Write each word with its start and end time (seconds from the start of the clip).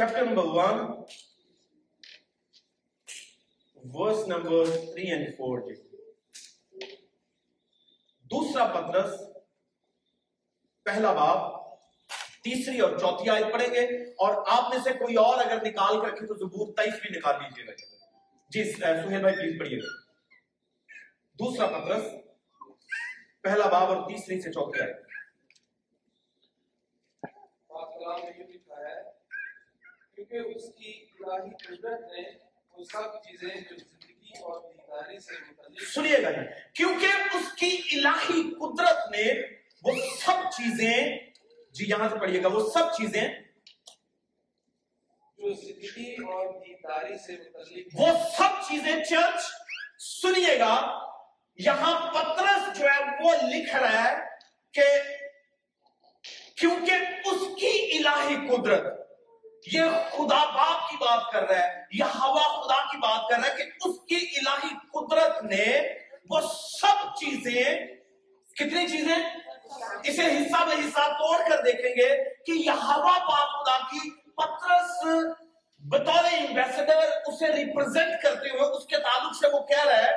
chapter 0.00 0.24
number 0.24 0.42
1, 0.42 1.04
verse 3.84 4.26
number 4.26 4.60
3 4.66 5.10
and 5.10 5.26
4. 5.38 5.74
دوسرا 8.30 8.64
پترس 8.74 9.10
پہلا 10.86 11.12
باب 11.12 11.38
تیسری 12.44 12.78
اور 12.80 12.96
چوتھی 12.98 13.28
آیت 13.30 13.52
پڑھیں 13.52 13.72
گے 13.74 13.82
اور 14.24 14.34
آپ 14.48 14.72
میں 14.74 14.78
سے 14.84 14.92
کوئی 14.98 15.16
اور 15.24 15.44
اگر 15.44 15.62
نکال 15.64 16.00
کر 16.02 16.14
کے 16.16 16.26
تو 16.26 16.34
زبور 16.36 16.72
تیئیس 16.76 17.00
بھی 17.02 17.16
نکال 17.18 17.42
لیجیے 17.42 17.66
گا 17.66 17.72
جی 18.50 18.64
سہیل 18.72 19.20
بھائی 19.20 19.36
پلیز 19.36 19.58
پڑھیے 19.58 19.78
گا 19.78 19.92
دوسرا 21.38 21.66
پترس 21.76 22.10
پہلا 23.44 23.68
باب 23.76 23.94
اور 23.94 24.08
تیسری 24.08 24.40
سے 24.40 24.52
چوتھی 24.52 24.82
آیت 24.82 25.09
کیونکہ 30.30 30.56
اس 30.56 30.64
کی 30.74 30.92
الہی 31.20 31.50
قدرت 31.66 32.00
نے 32.08 32.22
وہ 32.74 32.84
سب 32.84 33.14
چیزیں 33.22 33.48
جو 33.48 33.76
زندگی 33.76 34.42
اور 34.42 35.18
سے 35.20 35.34
متعلق 35.36 35.88
سنیے 35.88 36.22
گا 36.22 36.30
جی، 36.30 36.44
کیونکہ 36.74 37.36
اس 37.36 37.52
کی 37.54 37.70
الہی 37.92 38.42
قدرت 38.54 39.10
نے 39.10 39.24
وہ 39.84 39.94
سب 40.18 40.48
چیزیں 40.56 41.18
جی 41.74 41.84
یہاں 41.86 42.08
سے 42.08 42.18
پڑھیے 42.18 42.42
گا 42.42 42.48
وہ 42.48 42.68
سب 42.70 42.92
چیزیں 42.96 43.22
جو 45.38 45.52
زندگی 45.54 46.14
اور 46.24 46.46
سے 47.18 47.32
متعلق 47.34 48.00
وہ 48.00 48.12
سب 48.36 48.62
چیزیں 48.68 48.94
چرچ 49.02 49.50
سنیے 50.02 50.58
گا 50.58 50.74
یہاں 51.58 51.94
پترس 52.12 52.78
جو 52.78 52.84
ہے 52.84 52.98
وہ 53.20 53.34
لکھ 53.44 53.74
رہا 53.76 54.04
ہے 54.04 54.16
کہ 54.74 54.88
کیونکہ 56.56 57.28
اس 57.28 57.46
کی 57.56 57.76
الہی 57.98 58.36
قدرت 58.48 58.98
یہ 59.66 59.84
خدا 60.10 60.44
باپ 60.54 60.88
کی 60.90 60.96
بات 61.00 61.30
کر 61.32 61.48
رہا 61.48 61.58
ہے، 61.58 61.82
یہ 61.92 62.18
ہوا 62.18 62.42
خدا 62.54 62.80
کی 62.90 62.98
بات 62.98 63.28
کر 63.30 63.36
رہا 63.36 63.48
ہے 63.48 63.56
کہ 63.56 63.88
اس 63.88 63.96
کی 64.08 64.16
الہی 64.38 64.74
قدرت 64.92 65.42
نے 65.44 65.66
وہ 66.30 66.40
سب 66.40 67.14
چیزیں، 67.18 67.86
کتنی 68.56 68.86
چیزیں؟ 68.88 69.16
اسے 69.16 70.26
حصہ 70.26 70.64
بہ 70.66 70.78
حصہ 70.78 71.06
توڑ 71.18 71.36
کر 71.48 71.62
دیکھیں 71.64 71.90
گے 71.96 72.08
کہ 72.46 72.52
یہ 72.52 72.86
ہوا 72.86 73.16
باپ 73.18 73.50
خدا 73.50 73.76
کی 73.90 74.10
پترس 74.36 75.04
بطور 75.82 76.24
امبیسڈر 76.30 77.10
اسے 77.26 77.52
ریپرزینٹ 77.52 78.22
کرتے 78.22 78.48
ہوئے 78.48 78.70
اس 78.70 78.86
کے 78.86 78.98
تعلق 78.98 79.36
سے 79.36 79.48
وہ 79.52 79.60
کہہ 79.66 79.84
رہا 79.84 79.98
ہے، 79.98 80.16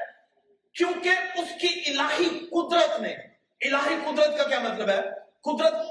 کیونکہ 0.75 1.39
اس 1.39 1.49
کی 1.61 1.69
الہی 1.91 2.29
قدرت 2.51 2.99
نے، 3.01 3.13
الہی 3.61 3.95
قدرت 4.05 4.37
کا 4.37 4.43
کیا 4.43 4.59
مطلب 4.59 4.89
ہے؟ 4.89 5.01
قدرت 5.43 5.82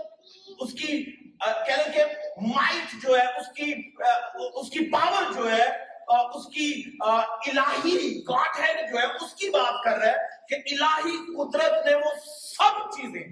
پاور 4.92 5.32
جو 5.32 5.50
ہے 5.52 5.92
اس 6.34 6.46
کی 6.54 6.82
الہی 7.00 8.20
گاٹ 8.28 8.58
ہے 8.58 8.72
جو 8.90 8.98
ہے، 8.98 9.04
اس 9.04 9.34
کی 9.34 9.50
بات 9.50 9.84
کر 9.84 9.96
رہا 9.98 10.06
ہے 10.06 10.16
کہ 10.48 10.54
الہی 10.54 11.16
قدرت 11.36 11.86
نے 11.86 11.94
وہ 11.94 12.10
سب 12.26 12.90
چیزیں 12.90 13.22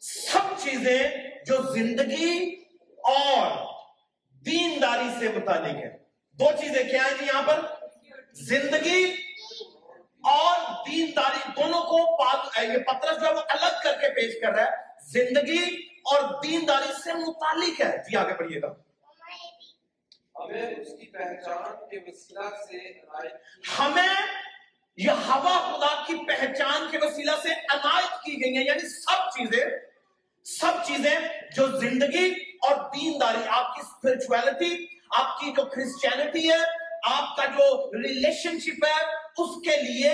سب 0.00 0.58
چیزیں 0.58 0.98
جو 1.46 1.62
زندگی 1.72 2.54
اور 3.04 3.66
دینداری 4.46 5.08
سے 5.18 5.28
متعلق 5.28 5.76
ہے 5.76 5.98
دو 6.38 6.46
چیزیں 6.60 6.84
کیا 6.90 7.04
ہیں 7.04 7.18
جی 7.18 7.26
یہاں 7.26 7.42
پر؟ 7.42 7.60
زندگی 8.32 9.14
اور 10.22 10.84
دینداری 10.86 11.50
دونوں 11.56 11.82
کو 11.82 11.98
یہ 12.62 12.78
پترس 12.78 13.20
جو 13.20 13.26
ہے 13.26 13.32
وہ 13.32 13.40
الگ 13.48 13.80
کر 13.84 13.92
کے 14.00 14.14
پیش 14.14 14.40
کر 14.40 14.52
رہا 14.52 14.64
ہے۔ 14.64 14.76
زندگی 15.12 15.86
اور 16.12 16.22
دینداری 16.42 16.92
سے 17.04 17.12
متعلق 17.12 17.80
ہے۔ 17.80 17.96
جی 18.10 18.16
آگے 18.16 18.34
پڑھیے 18.34 18.60
گا۔ 18.62 18.89
ہمیں 20.40 20.74
اس 20.76 20.88
کی 21.00 21.06
پہچان 21.06 21.88
کے 21.88 21.98
وسیلہ 22.06 22.40
سے 22.40 23.00
ہمیں 23.78 24.08
یہ 24.96 25.10
ہوا 25.10 25.58
خدا 25.58 26.04
کی 26.06 26.14
پہچان 26.26 26.86
کے 26.90 26.98
وسیلہ 26.98 27.30
سے 27.42 27.48
عنایت 27.52 28.22
کی 28.24 28.44
گئی 28.44 28.56
ہیں۔ 28.56 28.64
یعنی 28.64 28.88
سب 28.88 29.30
چیزیں 29.30 29.64
سب 30.44 30.72
چیزیں 30.86 31.16
جو 31.56 31.66
زندگی 31.66 32.32
اور 32.62 32.76
دینداری، 32.76 33.38
آپ 33.48 33.74
کی 33.74 33.80
اسپرچویلٹی 33.80 34.86
آپ 35.16 35.40
کی 35.40 35.50
جو 35.50 35.64
کرسچینٹی 35.64 36.50
ہے، 36.50 36.64
آپ 37.02 37.36
کا 37.36 37.44
جو 37.46 37.90
ریلیشن 38.02 38.58
شپ 38.58 38.84
ہے، 38.84 39.04
اس 39.38 39.62
کے 39.64 39.76
لیے 39.82 40.12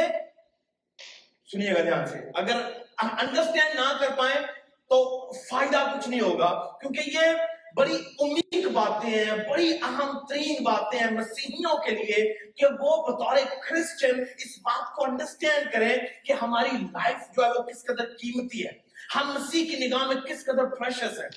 سنیے 1.52 1.74
گا 1.74 1.82
دھیان 1.82 2.06
سے۔ 2.06 2.18
اگر 2.34 2.56
انڈرسٹینڈ 3.02 3.74
نہ 3.74 3.96
کر 4.00 4.08
پائیں 4.16 4.46
تو 4.88 5.32
فائدہ 5.32 5.92
کچھ 5.94 6.08
نہیں 6.08 6.20
ہوگا۔ 6.20 6.78
کیونکہ 6.78 7.02
یہ 7.06 7.55
بڑی 7.76 7.96
امید 8.18 8.66
باتیں 8.72 9.10
ہیں، 9.10 9.50
بڑی 9.50 9.78
اہم 9.82 10.26
ترین 10.26 10.62
باتیں 10.64 10.98
ہیں 10.98 11.10
مسیحیوں 11.10 11.76
کے 11.78 11.90
لیے 11.90 12.34
کہ 12.56 12.66
وہ 12.80 13.06
بطور 13.06 13.36
کرسچن 13.60 14.20
اس 14.20 14.58
بات 14.58 14.96
کو 14.96 15.04
انڈرسٹینڈ 15.04 15.72
کریں 15.72 15.96
کہ 16.24 16.32
ہماری 16.32 16.70
لائف 16.70 17.36
جو 17.36 17.44
ہے 17.44 17.48
وہ 17.48 17.62
کس 17.62 17.84
قدر 17.84 18.04
قیمتی 18.04 18.66
ہے، 18.66 18.72
ہم 19.16 19.32
مسیح 19.34 19.64
کی 19.64 19.86
نگاہ 19.86 20.06
میں 20.06 20.16
کس 20.16 20.44
قدر 20.44 20.64
پریشس 20.64 21.18
ہیں۔ 21.18 21.28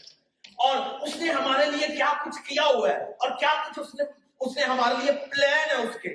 اور 0.57 0.99
اس 1.01 1.15
نے 1.15 1.29
ہمارے 1.29 1.65
لیے 1.65 1.87
کیا 1.87 2.13
کچھ 2.25 2.49
کیا 2.49 2.65
ہوا 2.65 2.89
ہے؟ 2.89 3.03
اور 3.03 3.29
کیا 3.39 3.53
کچھ 3.67 3.79
اس 3.79 3.95
نے 3.95 4.03
اس 4.39 4.57
نے 4.57 4.63
ہمارے 4.63 4.95
لیے 5.01 5.11
پلان 5.11 5.69
ہے 5.69 5.75
اس 5.75 5.95
کے؟ 6.01 6.09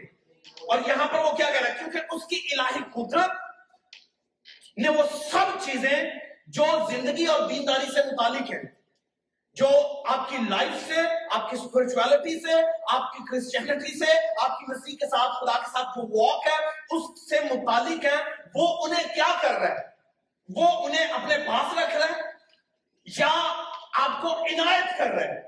اور 0.69 0.79
یہاں 0.87 1.07
پر 1.07 1.19
وہ 1.19 1.37
کیا 1.37 1.51
کہہ 1.51 1.61
رہا 1.61 1.69
ہے؟ 1.69 1.79
کیونکہ 1.79 1.99
اس 2.11 2.27
کی 2.27 2.41
الہی 2.53 2.81
قدرت 2.93 3.31
نے 4.77 4.89
وہ 4.89 5.03
سب 5.31 5.65
چیزیں 5.65 6.11
جو 6.47 6.65
زندگی 6.91 7.25
اور 7.25 7.49
دینداری 7.49 7.87
سے 7.95 8.01
متعلق 8.13 8.53
ہیں 8.53 8.84
جو 9.55 9.69
آپ 10.07 10.29
کی 10.29 10.37
لائف 10.49 10.87
سے، 10.87 10.95
آپ 11.31 11.51
کی 11.51 11.57
اسپرچویلٹی 11.57 12.41
سے، 12.41 12.55
آپ 12.89 13.13
کی 13.13 13.19
کرسچینٹی 13.31 14.05
سے، 14.05 14.13
آپ 14.41 14.59
کی 14.59 14.65
مسیح 14.69 14.97
کے 14.97 15.07
ساتھ، 15.07 15.33
خدا 15.33 15.59
کے 15.59 15.67
ساتھ 15.73 15.99
جو 15.99 16.23
واک 16.23 16.47
ہے، 16.47 16.67
اس 16.91 17.29
سے 17.29 17.41
متعلق 17.41 18.05
ہے، 18.05 18.33
وہ 18.55 18.87
انہیں 18.87 19.15
کیا 19.15 19.39
کر 19.43 19.55
رہا 19.55 19.69
ہے؟ 19.69 19.85
وہ 20.55 20.87
انہیں 20.87 21.05
اپنے 21.05 21.39
پاس 21.39 21.79
رکھ 21.79 21.97
رہا 21.97 22.17
ہے 22.17 22.23
یا 23.19 23.63
آپ 23.93 24.23
کو 24.23 24.45
عنایت 24.45 24.99
کر 24.99 25.07
رہا 25.07 25.35
ہے؟ 25.35 25.43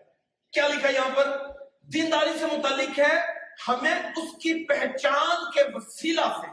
کیا 0.53 0.69
لکھا 0.69 0.89
یہاں 0.89 1.11
پر؟ 1.15 1.53
دینداری 1.83 2.39
سے 2.39 2.47
متعلق 2.47 2.99
ہے، 2.99 3.21
ہمیں 3.69 3.95
اس 3.95 4.33
کی 4.43 4.65
پہچان 4.65 5.51
کے 5.51 5.63
وسیلہ 5.75 6.21
سے۔ 6.21 6.47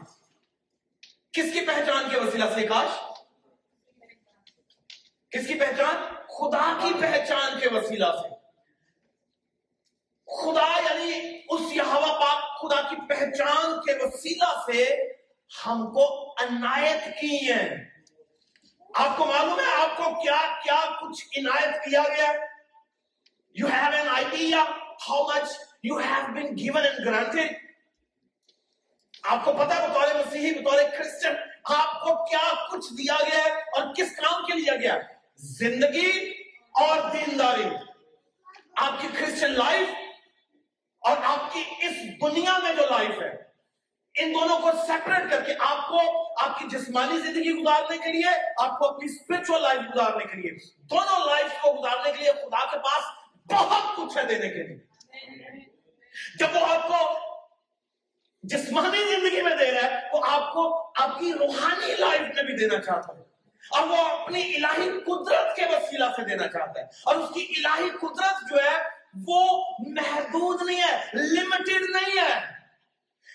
کس 1.32 1.52
کی 1.52 1.60
پہچان 1.60 2.08
کے 2.10 2.20
وسیلہ 2.20 2.44
سے، 2.54 2.66
کاش؟ 2.66 2.98
کس 5.30 5.46
کی 5.46 5.54
پہچان؟ 5.54 6.13
خدا 6.38 6.78
کی 6.82 6.92
پہچان 7.00 7.60
کے 7.60 7.68
وسیلہ 7.68 8.04
سے۔ 8.22 8.28
خدا 10.26 10.80
یعنی 10.80 11.40
اس 11.48 11.60
یہوا 11.72 12.20
پاک 12.20 12.60
خدا 12.60 12.80
کی 12.88 12.96
پہچان 13.08 13.80
کے 13.80 14.04
وسیلہ 14.04 14.62
سے 14.66 14.94
ہم 15.66 15.92
کو 15.94 16.32
عنایت 16.32 17.04
کی 17.20 17.52
ہے۔ 17.52 17.84
آپ 18.94 19.16
کو 19.16 19.24
معلوم 19.24 19.60
ہے 19.60 19.82
آپ 19.82 19.96
کو 19.96 20.22
کیا 20.22 20.60
کیا 20.64 20.84
کچھ 21.00 21.24
عنایت 21.36 21.74
کیا 21.74 22.02
گیا؟ 22.02 22.32
You 23.54 23.66
have 23.66 23.96
an 23.96 24.08
idea 24.08 24.64
how 25.08 25.24
much 25.24 25.50
you 25.82 25.96
have 25.96 26.32
been 26.32 26.58
given 26.58 26.84
and 26.84 27.06
granted 27.06 27.56
آپ 29.22 29.44
کو 29.44 29.52
پتا 29.52 29.86
بطور 29.86 30.08
مسیحی، 30.14 30.54
بطور 30.54 30.78
کرسچن، 30.98 31.34
آپ 31.64 32.00
کو 32.00 32.24
کیا 32.24 32.68
کچھ 32.70 32.92
دیا 32.92 33.16
گیا 33.22 33.44
ہے 33.44 33.50
اور 33.50 33.94
کس 33.94 34.16
کام 34.16 34.44
کے 34.44 34.52
لیا 34.52 34.76
گیا 34.76 34.94
ہے؟ 34.94 35.13
زندگی 35.44 36.30
اور 36.70 37.10
دینداری۔ 37.10 37.64
آپ 38.76 38.92
کی 39.00 39.08
کرسچن 39.18 39.50
لائف 39.50 39.88
اور 41.00 41.16
آپ 41.22 41.52
کی 41.52 41.60
اس 41.60 41.92
دنیا 42.22 42.58
میں 42.58 42.72
جو 42.72 42.82
لائف 42.90 43.22
ہے، 43.22 43.44
ان 44.18 44.34
دونوں 44.34 44.58
کو 44.58 44.70
سیپریٹ 44.86 45.30
کر 45.30 45.42
کے 45.42 45.52
آپ 45.58 45.88
کو 45.88 45.98
آپ 46.44 46.58
کی 46.58 46.64
جسمانی 46.68 47.20
زندگی 47.20 47.50
گزارنے 47.50 47.98
کے 47.98 48.12
لیے، 48.12 48.40
آپ 48.58 48.78
کو 48.78 48.88
اپنی 48.88 49.12
اسپرچل 49.12 49.62
لائف 49.62 49.80
گزارنے 49.94 50.24
کے 50.24 50.36
لیے۔ 50.36 50.56
دونوں 50.78 51.26
لائف 51.26 51.52
کو 51.60 51.72
گزارنے 51.72 52.12
کے 52.12 52.22
لیے 52.22 52.32
خدا 52.32 52.70
کے 52.70 52.78
پاس 52.78 53.04
بہت 53.52 53.96
کچھ 53.96 54.18
ہے 54.18 54.24
دینے 54.24 54.48
کے 54.48 54.62
لیے۔ 54.62 54.78
جب 56.38 56.48
وہ 56.54 56.66
آپ 56.66 56.88
کو 56.88 57.18
جسمانی 58.42 59.14
زندگی 59.14 59.42
میں 59.42 59.56
دے 59.56 59.72
رہا 59.72 59.90
ہے، 59.90 60.08
وہ 60.12 60.20
آپ 60.28 60.52
کو 60.52 60.92
آپ 60.96 61.18
کی 61.18 61.32
روحانی 61.32 61.94
لائف 61.98 62.20
میں 62.20 62.42
بھی 62.42 62.56
دینا 62.56 62.80
چاہتا 62.80 63.18
ہے۔ 63.18 63.23
اور 63.70 63.88
وہ 63.88 63.96
اپنی 63.96 64.54
الہی 64.54 64.90
قدرت 65.00 65.56
کے 65.56 65.66
وسیلہ 65.66 66.04
سے 66.16 66.24
دینا 66.24 66.46
چاہتا 66.46 66.80
ہے۔ 66.80 66.86
اور 67.04 67.16
اس 67.16 67.28
کی 67.34 67.52
الہی 67.56 67.90
قدرت 67.90 68.50
جو 68.50 68.56
ہے، 68.56 68.78
وہ 69.26 69.64
محدود 69.78 70.62
نہیں 70.62 70.80
ہے 70.82 71.08
لمیٹڈ 71.14 71.90
نہیں 71.90 72.22
ہے۔ 72.22 72.40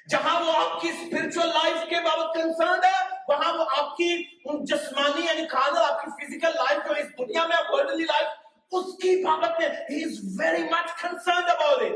جہاں 0.09 0.41
وہ 0.41 0.51
آپ 0.51 0.81
کی 0.81 0.89
اسپرچل 0.89 1.47
لائف 1.47 1.89
کے 1.89 1.95
بابت 1.95 2.35
کنسرنڈ 2.35 2.85
ہے، 2.85 3.15
وہاں 3.27 3.53
وہ 3.53 3.65
آپ 3.77 3.97
کی 3.97 4.39
جسمانی 4.63 5.25
یعنی 5.25 5.47
کھانا، 5.47 5.79
آپ 5.79 6.05
کی 6.05 6.25
فزیکل 6.25 6.47
لائف 6.47 6.79
جو 6.87 6.93
اس 6.93 7.07
دنیا 7.19 7.47
میں، 7.47 7.57
آپ 7.57 7.73
ورڈلی 7.73 8.03
لائف 8.03 8.27
اس 8.71 8.85
کی 8.85 9.23
بابت 9.23 9.59
میں 9.59 9.69
he 9.69 10.05
is 10.05 10.41
very 10.41 10.63
much 10.69 10.89
concerned 11.05 11.49
about 11.49 11.81
it 11.81 11.95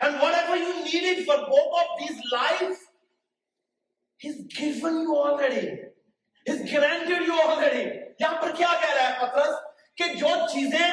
and 0.00 0.22
whatever 0.22 0.56
you 0.56 0.84
you 0.92 1.00
need 1.02 1.18
it 1.18 1.26
for 1.26 1.38
both 1.38 1.80
of 1.80 2.00
these 2.00 2.16
life 2.32 2.70
he 4.24 4.28
is 4.28 4.36
given 4.60 5.06
as 6.46 6.60
granted 6.72 7.28
you 7.28 7.40
already 7.42 7.84
یہاں 8.20 8.40
پر 8.42 8.54
کیا 8.56 8.72
کہہ 8.80 8.94
رہا 8.94 9.08
ہے 9.08 9.18
پترس 9.20 9.54
کہ 9.98 10.12
جو 10.14 10.28
چیزیں 10.52 10.88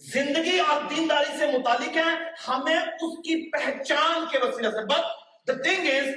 زندگی 0.00 0.58
اور 0.60 0.82
دینداری 0.90 1.36
سے 1.38 1.46
متعلق 1.48 1.96
ہیں 1.96 2.14
ہمیں 2.48 2.76
اس 2.76 3.18
کی 3.18 3.36
پہچان 3.50 4.26
کے 4.32 4.38
وسیلے 4.38 4.70
سے 4.70 4.84
بٹ 4.86 5.48
دا 5.48 5.54
تھنگ 5.62 5.88
از 5.90 6.08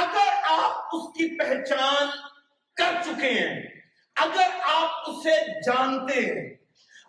اگر 0.00 0.32
آپ 0.50 0.94
اس 0.96 1.06
کی 1.14 1.28
پہچان 1.38 2.06
کر 2.76 3.00
چکے 3.04 3.30
ہیں 3.30 3.62
اگر 4.16 4.50
آپ 4.72 5.08
اسے 5.10 5.36
جانتے 5.62 6.20
ہیں 6.20 6.44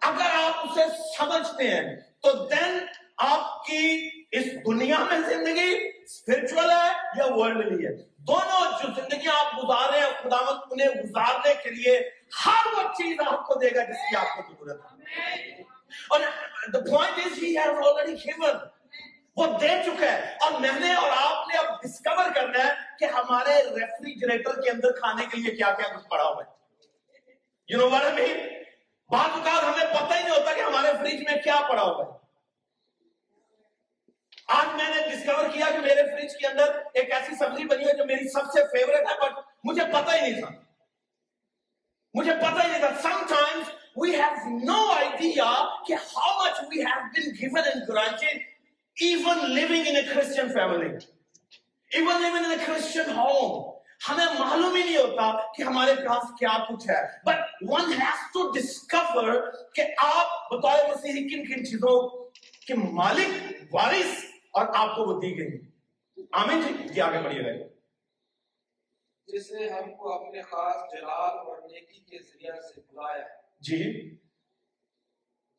اگر 0.02 0.36
آپ 0.36 0.66
اسے 0.66 0.88
سمجھتے 1.18 1.70
ہیں 1.70 1.96
تو 2.22 2.34
دین 2.46 2.80
آپ 3.26 3.66
کی 3.66 4.10
اس 4.32 4.46
دنیا 4.66 5.04
میں 5.04 5.20
زندگی 5.30 5.74
اسپرچل 6.08 6.72
ہے 6.72 6.92
یا 7.18 7.26
ورلڈلی 7.26 7.88
ہے 7.88 7.94
دونوں 8.18 8.72
جو 8.72 9.02
زندگی 9.02 9.28
آپ 9.28 9.58
گزار 9.58 9.90
رہے 9.90 10.00
ہیں، 10.00 10.24
خداوند 10.24 10.60
انہیں 10.72 10.88
گزارنے 10.88 11.54
کے 11.64 11.70
لیے 11.70 12.10
ہر 12.46 12.78
وہ 12.78 12.82
چیز 12.82 13.18
آپ 13.26 13.48
کو 13.48 13.56
دے 13.56 13.68
گا 13.76 13.84
جس 13.84 13.98
کی 14.10 14.16
آپ 14.16 14.38
کو 14.38 14.54
ضرورت 14.54 14.86
ہے۔ 14.86 15.62
اور 16.10 16.20
the 16.76 16.82
point 16.88 17.18
is 17.18 17.34
he 17.34 17.66
has 17.66 17.76
already 17.76 18.14
given 18.14 18.68
وہ 19.36 19.58
دے 19.58 19.68
چکا 19.68 20.12
ہے۔ 20.12 20.38
اور 20.42 20.52
میں 20.62 20.80
نے 20.80 20.94
اور 20.94 21.10
آپ 21.18 21.48
نے 21.48 21.58
اب 21.58 21.82
ڈسکور 21.84 22.26
کرنا 22.36 22.68
ہے 22.68 22.74
کہ 23.00 23.06
ہمارے 23.06 23.64
ریفریجریٹر 23.64 24.62
کے 24.62 24.70
اندر 24.70 24.92
کھانے 24.92 25.26
کے 25.26 25.38
لیے 25.38 25.56
کیا 25.56 25.74
کیا 25.78 25.98
کچھ 25.98 26.08
پڑا 26.08 26.24
ہوا 26.24 26.44
ہے۔ 26.44 26.50
You 27.68 27.78
know 27.78 27.96
what 27.96 28.06
I 28.06 28.12
mean 28.12 28.38
بعض 29.10 29.30
اوقات 29.34 29.64
ہمیں 29.64 29.94
پتہ 29.94 30.14
ہی 30.14 30.24
نہیں 30.24 30.40
ہوتا 30.40 30.54
کہ 30.54 30.62
ہمارے 30.62 30.88
فریج 31.00 31.24
میں 31.24 31.42
کیا 31.44 31.56
پڑا 31.70 31.82
ہوا 31.82 32.06
ہے۔ 32.06 32.27
آج 34.48 34.76
میں 34.76 34.96
نے 34.96 35.16
ڈسکور 35.16 35.50
کیا 35.50 35.66
کہ 35.72 35.80
میرے 35.80 36.04
فریج 36.12 36.32
کے 36.38 36.48
اندر 36.48 36.82
ایک 36.94 37.12
ایسی 37.12 37.36
سبزی 37.36 37.64
بنی 37.64 37.86
ہے 37.86 37.98
جو 37.98 38.06
میری 38.06 38.30
سب 38.30 38.46
سے 38.46 38.64
فیوریٹ 38.64 39.08
ہے 39.08 39.16
بٹ 39.22 39.40
مجھے 39.64 39.84
پتہ 39.94 40.16
ہی 40.16 40.22
نہیں 40.22 40.42
تھا۔ 40.42 40.50
مجھے 42.14 42.34
پتہ 42.34 42.62
ہی 42.64 42.68
نہیں 42.68 42.80
تھا۔ 42.80 42.90
Sometimes 43.30 43.70
we 43.96 44.16
have 44.16 44.58
no 44.58 44.92
idea 44.92 45.84
کہ 45.88 45.94
how 45.94 46.46
much 46.46 46.62
we 46.62 46.84
have 46.84 47.02
been 47.16 47.36
given 47.42 47.68
and 47.68 47.90
granted 47.90 48.38
even 48.96 49.52
living 49.52 49.84
in 49.88 49.96
a 49.96 50.02
Christian 50.02 50.48
family 50.48 50.96
even 51.92 52.22
living 52.22 52.46
in 52.46 52.52
a 52.52 52.66
Christian 52.66 53.10
home 53.10 53.78
ہمیں 54.10 54.26
معلوم 54.40 54.76
ہی 54.76 54.84
نہیں 54.84 54.98
ہوتا 54.98 55.54
کہ 55.54 55.64
ہمارے 55.64 55.96
پاس 55.96 56.40
کیا 56.40 56.58
کچھ 56.70 56.90
ہے۔ 56.90 57.02
But 57.26 57.40
one 57.62 57.92
has 57.92 58.26
to 58.34 58.52
discover 58.52 59.52
کہ 59.74 59.84
آپ 59.98 60.52
بطور 60.52 60.90
مسیحی 60.90 61.30
کن 61.30 61.46
کن 61.46 61.66
چیزوں 61.66 62.26
کے 62.68 62.74
مالک، 62.74 63.64
وارث 63.72 64.27
اور 64.52 64.66
آپ 64.76 64.96
کو 64.96 65.06
وہ 65.06 65.22
دی 65.22 65.38
گئی۔ 65.40 65.72
آمین 66.32 66.62
جی 66.62 66.94
جی 66.94 67.02
آگے 67.02 67.22
بڑھیے 67.24 67.42
گا۔ 67.44 67.66
جس 69.28 69.52
نے 69.52 69.70
ہم 69.70 69.96
کو 69.96 70.14
اپنے 70.14 70.42
خاص 70.42 70.92
جلال 70.92 71.38
اور 71.48 71.58
نیکی 71.62 72.00
کے 72.00 72.18
ذریعہ 72.24 72.62
سے 72.62 72.82
بلایا۔ 72.82 73.24
جی۔ 73.60 74.10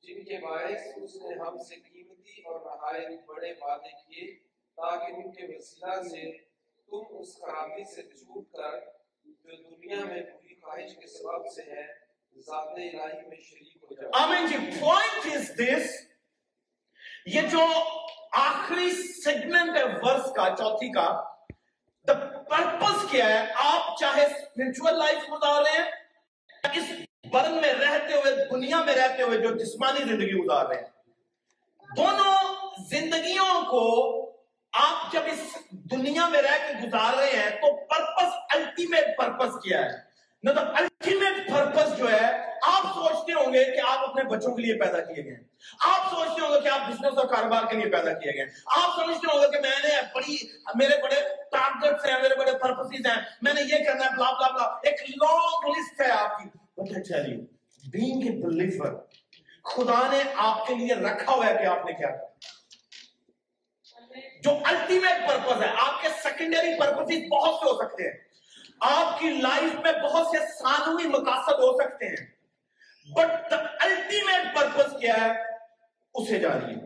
جن 0.03 0.25
کے 0.25 0.39
باعث 0.39 0.81
اس 1.03 1.17
نے 1.17 1.35
ہم 1.35 1.63
سے 1.63 1.77
قیمتی 1.77 2.43
اور 2.43 2.61
نہایت 2.61 3.25
بڑے 3.27 3.53
وعدے 3.61 3.89
کیے 3.89 4.39
تاکہ 4.77 5.13
ان 5.13 5.33
کے 5.33 5.57
وسیلہ 5.57 6.03
سے 6.03 6.39
تم 6.89 7.17
اس 7.19 7.37
خرابی 7.41 7.85
سے 7.85 8.03
چھوٹ 8.03 8.53
کر 8.53 8.81
جو 9.25 9.57
دنیا 9.57 10.05
میں 10.05 10.23
بری 10.23 10.55
خواہش 10.61 10.97
کے 10.97 11.07
سبب 11.07 11.47
سے 11.47 11.63
ہے 11.63 11.87
ذات 12.37 12.69
الہی 12.69 13.29
میں 13.29 13.41
شریک 13.41 13.77
ہو 13.77 13.95
جاؤ۔ 13.95 14.11
آمین 14.13 14.47
جی 14.47 14.81
پوائنٹ 14.81 15.35
از 15.35 15.51
دس 15.59 15.91
یہ 17.27 17.41
جو 17.41 17.59
آخری 18.31 18.91
سیگمنٹ 18.91 19.77
ہے 19.77 19.85
ورس 19.85 20.33
کا، 20.33 20.49
چوتھی 20.59 20.93
کا۔ 20.93 21.23
دا 22.09 22.13
پرپس 22.49 23.11
کیا 23.11 23.29
ہے؟ 23.29 23.53
آپ 23.55 23.97
چاہے 23.99 24.25
اسپرچل 24.25 24.99
لائف 24.99 25.31
گزار 25.33 25.63
رہے 25.63 25.83
ہیں 25.83 25.91
اس 26.75 26.91
بدن 27.33 27.53
میں 27.53 27.73
رہتے 27.73 28.15
ہوئے، 28.15 28.45
دنیا 28.51 28.83
میں 28.85 28.95
رہتے 28.95 29.23
ہوئے 29.23 29.39
جو 29.39 29.57
جسمانی 29.57 30.05
زندگی 30.05 30.33
گزار 30.33 30.67
رہے 30.67 30.77
ہیں 30.77 31.97
دونوں 31.97 32.35
زندگیوں 32.91 33.63
کو 33.63 33.85
آپ 34.73 35.13
جب 35.13 35.21
اس 35.27 35.57
دنیا 35.71 36.29
میں 36.29 36.43
رہ 36.43 36.57
کے 36.67 36.87
گزار 36.87 37.17
رہے 37.17 37.31
ہیں، 37.31 37.51
تو 37.51 37.77
پرپس 37.77 38.35
الٹیمیٹ 38.55 39.17
پرپس 39.19 39.55
کیا 39.63 39.85
ہے؟ 39.85 40.08
مطلب 40.43 40.69
الٹیمیٹ 40.75 41.49
پرپس 41.51 41.97
جو 41.99 42.11
ہے، 42.11 42.27
آپ 42.63 42.85
سوچتے 42.95 43.33
ہوں 43.33 43.53
گے 43.53 43.65
کہ 43.65 43.81
آپ 43.89 44.09
اپنے 44.09 44.23
بچوں 44.25 44.55
کے 44.57 44.63
لیے 44.63 44.75
پیدا 44.81 45.01
کیے 45.01 45.25
گئے 45.25 45.37
آپ 45.87 46.11
سوچتے 46.11 46.41
ہوں 46.43 46.55
گے 46.55 46.61
کہ 46.61 46.69
آپ 46.69 46.89
بزنس 46.89 47.19
اور 47.19 47.27
کاروبار 47.27 47.63
کے 47.71 47.77
لیے 47.77 47.91
پیدا 47.91 48.13
کیے 48.13 48.33
گئے 48.37 48.47
آپ 48.77 48.91
سمجھتے 48.97 49.27
ہوں 49.33 49.41
گے 49.41 49.51
کہ 49.53 49.61
میں 49.61 49.79
نے 49.85 49.95
بڑی، 50.15 50.37
میرے 50.75 51.03
بڑے 51.03 51.21
ٹارگیٹس 51.51 52.07
ہیں، 52.07 52.21
میرے 52.23 52.35
بڑے 52.35 52.53
پرپسز 52.59 53.07
ہیں۔ 53.07 53.17
میں 53.43 53.55
نے 53.55 53.63
یہ 53.63 53.85
کرنا 53.85 54.05
ہے 54.05 54.17
بلا 54.17 54.31
بلا 54.33 54.49
بلا 54.49 54.65
ایک 54.83 55.03
لانگ 55.23 55.69
لسٹ 55.69 56.01
ہے 56.01 56.11
آپ 56.11 56.39
کی۔ 56.39 56.49
But 56.77 56.93
I 56.93 57.03
tell 57.03 57.33
you 57.33 57.41
being 57.85 58.23
a 58.23 58.31
believer 58.43 58.95
خدا 59.65 60.01
نے 60.13 60.23
آپ 60.37 60.67
کے 60.67 60.75
لیے 60.75 60.95
رکھا 60.95 61.33
ہوا 61.33 61.47
ہے 61.47 61.57
کہ 61.59 61.67
آپ 61.67 61.85
نے 61.87 61.93
کیا 61.93 62.09
کرنا 62.09 62.27
جو 64.43 64.51
الٹیمیٹ 64.65 65.29
پرپز 65.29 65.63
ہے، 65.63 65.69
آپ 65.79 66.03
کے 66.03 66.09
سیکنڈری 66.23 66.79
پرپز 66.81 67.13
بہت 67.31 67.55
سے 67.55 67.71
ہو 67.71 67.77
سکتے 67.83 68.03
ہیں۔ 68.03 68.17
آپ 68.81 69.21
کی 69.21 69.31
لائف 69.31 69.75
میں 69.75 69.93
بہت 70.03 70.27
سے 70.27 70.39
ثانوی 70.39 71.07
مقاصد 71.09 71.53
ہو 71.53 71.83
سکتے 71.83 72.07
ہیں۔ 72.07 72.27
بٹ 73.15 73.51
دا 73.51 73.57
الٹیمیٹ 73.81 74.57
پرپز 74.57 75.01
کیا 75.01 75.15
ہے؟ 75.15 75.33
اسے 76.15 76.39
جانیے۔ 76.39 76.77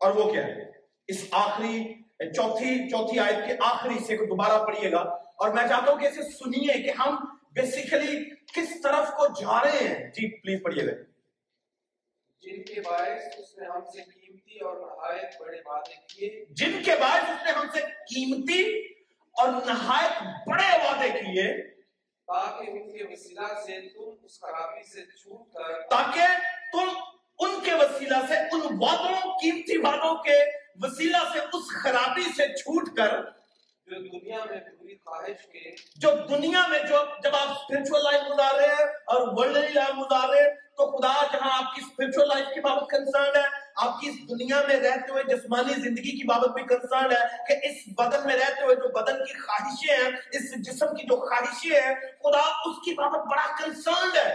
اور 0.00 0.10
وہ 0.10 0.32
کیا 0.32 0.46
ہے؟ 0.46 0.70
اس 1.06 1.26
آخری 1.30 1.94
چوتھی 2.18 2.90
چوتھی 2.90 3.18
آیت 3.18 3.46
کے 3.46 3.54
آخری 3.60 4.04
سے 4.06 4.16
کو 4.16 4.24
دوبارہ 4.24 4.64
پڑھیے 4.64 4.92
گا۔ 4.92 5.00
اور 5.36 5.48
میں 5.48 5.68
چاہتا 5.68 5.92
ہوں 5.92 5.98
کہ 5.98 6.06
اسے 6.06 6.22
سنیے 6.22 6.82
کہ 6.82 6.92
ہم 6.98 7.16
بیسیکلی 7.52 8.30
کس 8.30 8.80
طرف 8.82 9.08
کو 9.08 9.26
جا 9.26 9.64
رہے 9.64 9.88
ہیں۔ 9.88 10.08
جی 10.08 10.40
پلیز 10.40 10.62
پڑھیے۔ 10.62 10.86
گا 10.86 11.02
جن 12.40 12.74
کے 12.74 12.80
باعث 12.80 13.38
اس 13.38 13.58
نے 13.58 13.66
ہم 13.66 13.80
سے 13.84 14.02
قیمتی 14.02 14.58
اور 14.58 14.76
نہایت 14.76 15.40
بڑے 15.40 15.58
وعدے 15.66 15.94
کیے۔ 16.08 16.44
جن 16.50 16.82
کے 16.84 16.92
باعث 17.00 17.22
اس 17.22 17.42
نے 17.44 17.50
ہم 17.50 17.66
سے 17.72 17.80
قیمتی 17.80 18.92
اور 19.36 19.52
نہایت 19.66 20.22
بڑے 20.46 20.70
وعدے 20.78 21.08
کیے 21.10 21.46
تاکہ 22.28 22.70
ان 22.70 22.90
کے 22.92 23.04
وسیلہ 23.04 23.46
سے 23.66 23.80
تم 23.88 24.10
اس 24.24 24.40
خرابی 24.40 24.82
سے 24.84 25.04
چھوٹ 25.12 25.54
کر 25.54 25.80
تاکہ 25.90 26.36
تم 26.72 26.88
ان 27.40 27.60
کے 27.64 27.74
وسیلہ 27.74 28.20
سے 28.28 28.38
ان 28.52 28.66
وعدوں 28.80 29.38
قیمتی 29.38 29.78
وعدوں 29.78 30.14
کے 30.24 30.38
وسیلہ 30.82 31.22
سے 31.32 31.38
اس 31.52 31.70
خرابی 31.82 32.32
سے 32.36 32.48
چھوٹ 32.54 32.96
کر 32.96 33.20
جو 33.88 34.00
دنیا 34.00 34.44
میں 34.44 34.58
بری 34.58 34.96
خواہش 34.96 35.46
کے 35.46 35.74
جو 35.96 36.10
دنیا 36.28 36.66
میں 36.68 36.78
جو 36.88 37.04
جب 37.24 37.34
آپ 37.36 37.48
اسپرچل 37.48 38.02
لائف 38.02 38.22
گزار 38.28 38.54
رہے 38.54 38.74
ہیں 38.74 38.86
اور 39.06 39.26
ورلڈلی 39.28 39.72
لائف 39.72 39.94
گزار 39.98 40.28
رہے 40.28 40.42
ہیں 40.42 40.54
تو 40.76 40.86
خدا 40.90 41.12
جہاں 41.32 41.50
آپ 41.52 41.74
کی 41.74 41.82
اسپرچل 41.82 42.28
لائف 42.28 42.54
کی 42.54 42.60
بابت 42.60 42.90
کنسرن 42.90 43.36
ہے 43.36 43.46
آپ 43.76 44.00
کی 44.00 44.08
اس 44.08 44.14
دنیا 44.28 44.60
میں 44.68 44.76
رہتے 44.76 45.12
ہوئے 45.12 45.22
جسمانی 45.22 45.74
زندگی 45.74 46.10
کی 46.10 46.26
بابت 46.26 46.48
بھی 46.48 46.62
کنسرن 46.62 47.12
ہے 47.12 47.26
کہ 47.48 47.66
اس 47.66 47.76
بدن 47.98 48.26
میں 48.26 48.36
رہتے 48.36 48.64
ہوئے 48.64 48.76
جو 48.76 48.88
بدن 48.88 49.24
کی 49.24 49.38
خواہشیں 49.38 50.04
ہیں، 50.04 50.10
اس 50.32 50.66
جسم 50.66 50.86
کی 50.86 51.06
جو 51.06 51.16
خواہشیں 51.16 51.80
ہیں، 51.80 51.94
خدا 51.94 52.38
اس 52.38 52.76
کی 52.84 52.94
بابت 52.94 53.26
بڑا 53.26 53.46
کنسرن 53.56 54.16
ہے 54.16 54.34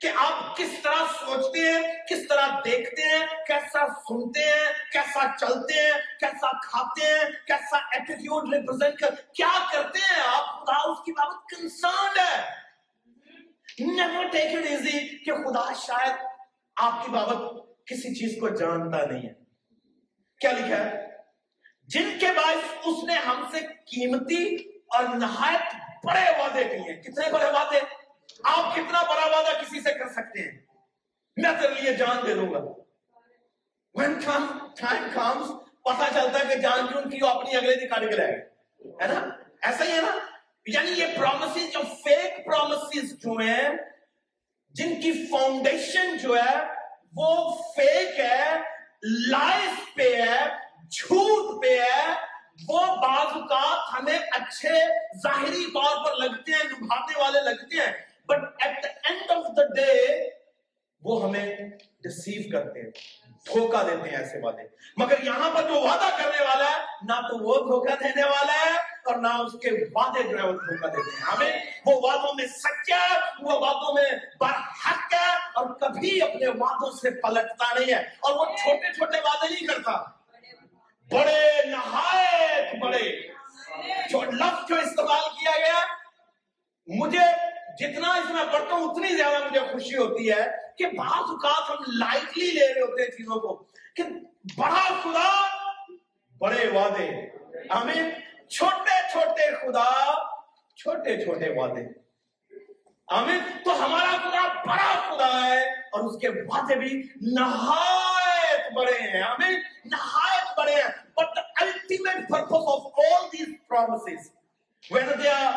کہ 0.00 0.10
آپ 0.16 0.56
کس 0.56 0.68
طرح 0.82 1.04
سوچتے 1.20 1.60
ہیں، 1.60 1.82
کس 2.10 2.28
طرح 2.28 2.60
دیکھتے 2.64 3.02
ہیں، 3.02 3.26
کیسا 3.46 3.86
سنتے 3.86 4.40
ہیں، 4.40 4.72
کیسا 4.92 5.26
چلتے 5.40 5.74
ہیں، 5.74 5.92
کیسا 6.20 6.58
کھاتے 6.62 7.06
ہیں، 7.06 7.30
کیسا 7.46 7.76
ایٹیٹیوڈ 7.76 8.54
ریپرزینٹ 8.54 8.98
کر، 8.98 9.14
کیا 9.32 9.66
کرتے 9.72 9.98
ہیں 9.98 10.22
آپ؟ 10.26 10.62
خدا 10.62 10.90
اس 10.90 10.98
کی 11.04 11.12
بابت 11.12 11.50
کنسرن 11.50 12.18
ہے۔ 12.18 12.62
نیور 13.78 14.24
ٹیک 14.32 14.56
اٹ 14.56 14.66
ایزی 14.66 15.16
کہ 15.16 15.32
خدا 15.32 15.72
شاید 15.72 16.12
آپ 16.76 17.04
کی 17.04 17.10
بابت 17.10 17.71
کسی 17.86 18.14
چیز 18.14 18.40
کو 18.40 18.48
جانتا 18.48 19.06
نہیں 19.06 19.28
ہے۔ 19.28 19.34
کیا 20.40 20.52
لکھا 20.52 20.76
ہے؟ 20.76 21.06
جن 21.82 22.18
کے 22.20 22.26
باعث 22.36 22.86
اس 22.86 23.04
نے 23.04 23.14
ہم 23.14 23.44
سے 23.52 23.60
قیمتی 23.60 24.56
اور 24.78 25.04
نہایت 25.04 25.74
بڑے 26.04 26.30
وعدے 26.38 26.64
کیے 26.64 26.78
ہیں۔ 26.78 27.02
کتنے 27.02 27.32
بڑے 27.32 27.44
وعدے؟ 27.44 27.78
آپ 28.44 28.74
کتنا 28.74 29.02
بڑا 29.02 29.36
وعدہ 29.36 29.62
کسی 29.62 29.80
سے 29.80 29.98
کر 29.98 30.08
سکتے 30.08 30.42
ہیں؟ 30.42 30.58
میں 31.36 31.50
تیرے 31.60 31.74
لیے 31.80 31.92
جان 31.92 32.16
دے 32.26 32.34
دوں 32.34 32.52
گا۔ 32.52 32.58
When 34.00 34.10
come 34.10 34.48
time 34.84 35.16
comes 35.18 35.62
پتا 35.82 36.08
چلتا 36.14 36.38
ہے 36.38 36.54
کہ 36.54 36.60
جان 36.60 36.86
جون 36.92 37.10
کی 37.10 37.18
وہ 37.22 37.28
اپنی 37.28 37.56
اگلے 37.56 37.76
دن 37.76 37.88
کاٹ 37.88 38.00
کے 38.00 38.16
رہ 38.16 38.26
ہے 39.02 39.06
نا؟ 39.06 39.28
ایسا 39.62 39.84
ہی 39.84 39.90
ہے 39.90 40.02
نا؟ 40.02 40.18
یعنی 40.66 40.90
یہ 40.90 41.06
پرومسز 41.16 41.72
جو 41.72 41.80
فیک 41.82 42.46
پرومسز 42.46 43.12
جو 43.12 43.32
ہیں، 43.32 43.68
جن 44.68 45.00
کی 45.00 45.12
فاؤنڈیشن 45.12 46.16
جو 46.16 46.36
ہے 46.36 46.81
وہ 47.16 47.30
فیک 47.76 48.20
ہے 48.20 48.44
لائف 49.28 49.94
پہ 49.94 50.14
ہے، 50.22 50.38
جھوٹ 50.90 51.62
پہ 51.62 51.78
ہے، 51.80 52.12
وہ 52.68 52.80
بعض 52.96 53.26
اوقات 53.32 53.92
ہمیں 53.92 54.18
اچھے 54.18 54.78
ظاہری 55.22 55.64
طور 55.74 56.04
پر 56.04 56.16
لگتے 56.16 56.52
ہیں 56.52 56.64
لبھانے 56.64 57.20
والے 57.20 57.40
لگتے 57.40 57.76
ہیں 57.76 57.92
but 58.26 58.62
at 58.62 58.82
the 58.82 58.88
end 59.04 59.30
of 59.30 59.46
the 59.56 59.62
day 59.74 59.92
وہ 61.02 61.22
ہمیں 61.24 61.56
ڈسیو 62.04 62.42
کرتے 62.52 62.80
ہیں۔ 62.80 62.90
دھوکہ 63.46 63.82
دیتے 63.82 64.10
ہیں 64.10 64.16
ایسے 64.16 64.38
وعدے 64.42 64.62
مگر 64.96 65.24
یہاں 65.24 65.50
پر 65.50 65.62
جو 65.62 65.80
وعدہ 65.80 66.22
کرنے 66.22 66.44
والا 66.44 66.64
ہے، 66.64 66.84
نہ 67.02 67.28
تو 67.28 67.38
وہ 67.44 67.54
دھوکہ 67.54 68.02
دینے 68.02 68.24
والا 68.24 68.52
ہے 68.52 68.76
اور 68.78 69.16
نہ 69.16 69.28
اس 69.28 69.52
کے 69.52 69.70
وعدے 69.94 70.22
جو 70.22 70.38
ہے 70.38 70.42
وہ 70.42 70.52
دھوکہ 70.52 70.86
دیتے 70.88 71.16
ہیں۔ 71.16 71.22
ہمیں 71.22 71.58
وہ 71.86 71.92
وعدوں 71.94 72.34
میں 72.34 72.46
سچا 72.46 72.96
ہے، 72.96 73.18
وہ 73.40 73.52
وعدوں 73.52 73.94
میں 73.94 74.10
برحق 74.40 75.14
ہے 75.14 75.34
اور 75.54 75.66
کبھی 75.66 76.22
اپنے 76.22 76.48
وعدوں 76.48 76.90
سے 76.90 77.10
پلٹتا 77.10 77.74
نہیں 77.74 77.94
ہے۔ 77.94 78.00
اور 78.00 78.32
وہ 78.36 78.44
چھوٹے 78.44 78.92
چھوٹے 78.92 79.18
وعدے 79.18 79.54
نہیں 79.54 79.66
کرتا۔ 79.66 79.92
بڑے 81.10 81.62
نہایت 81.64 82.74
بڑے۔ 82.80 83.32
جو 84.08 84.22
لفظ 84.22 84.68
جو 84.68 84.76
استعمال 84.76 85.20
کیا 85.20 85.58
گیا، 85.58 85.80
مجھے 86.86 87.52
جتنا 87.78 88.12
اس 88.12 88.30
میں 88.30 88.44
پڑھتا 88.52 88.74
ہوں، 88.74 88.90
اتنی 88.90 89.16
زیادہ 89.16 89.44
مجھے 89.44 89.60
خوشی 89.60 89.96
ہوتی 89.96 90.30
ہے 90.30 90.46
کہ 90.78 90.86
بعض 90.86 91.30
اوقات 91.30 91.70
ہم 91.70 91.76
لائٹلی 91.86 92.50
لے 92.50 92.74
رہے 92.74 92.80
ہوتے 92.80 93.02
ہیں 93.02 93.10
چیزوں 93.10 93.40
کو 93.40 93.66
کہ 93.96 94.02
بڑا 94.58 95.00
خدا، 95.02 95.46
بڑے 96.38 96.68
وعدے۔ 96.68 97.28
آمین 97.70 98.10
چھوٹے 98.48 99.08
چھوٹے 99.12 99.50
خدا، 99.50 100.12
چھوٹے 100.76 101.24
چھوٹے 101.24 101.48
وعدے۔ 101.48 102.02
آمین 103.06 103.38
تو 103.64 103.84
ہمارا 103.84 104.16
خدا 104.16 104.48
بڑا 104.48 105.14
خدا 105.14 105.46
ہے 105.46 105.62
اور 105.70 106.00
اس 106.00 106.20
کے 106.20 106.28
وعدے 106.28 106.74
بھی 106.74 107.08
نہایت 107.20 108.72
بڑے 108.72 108.98
ہیں۔ 109.00 109.22
آمین 109.22 109.60
نہایت 109.84 110.58
بڑے 110.58 110.74
ہیں۔ 110.74 110.90
But 111.20 111.28
the 111.28 111.42
ultimate 111.62 112.20
purpose 112.20 112.68
of 112.74 112.80
all 112.84 113.22
these 113.22 113.52
promises 113.72 114.22
whether 114.90 115.16
they 115.16 115.34
are 115.34 115.52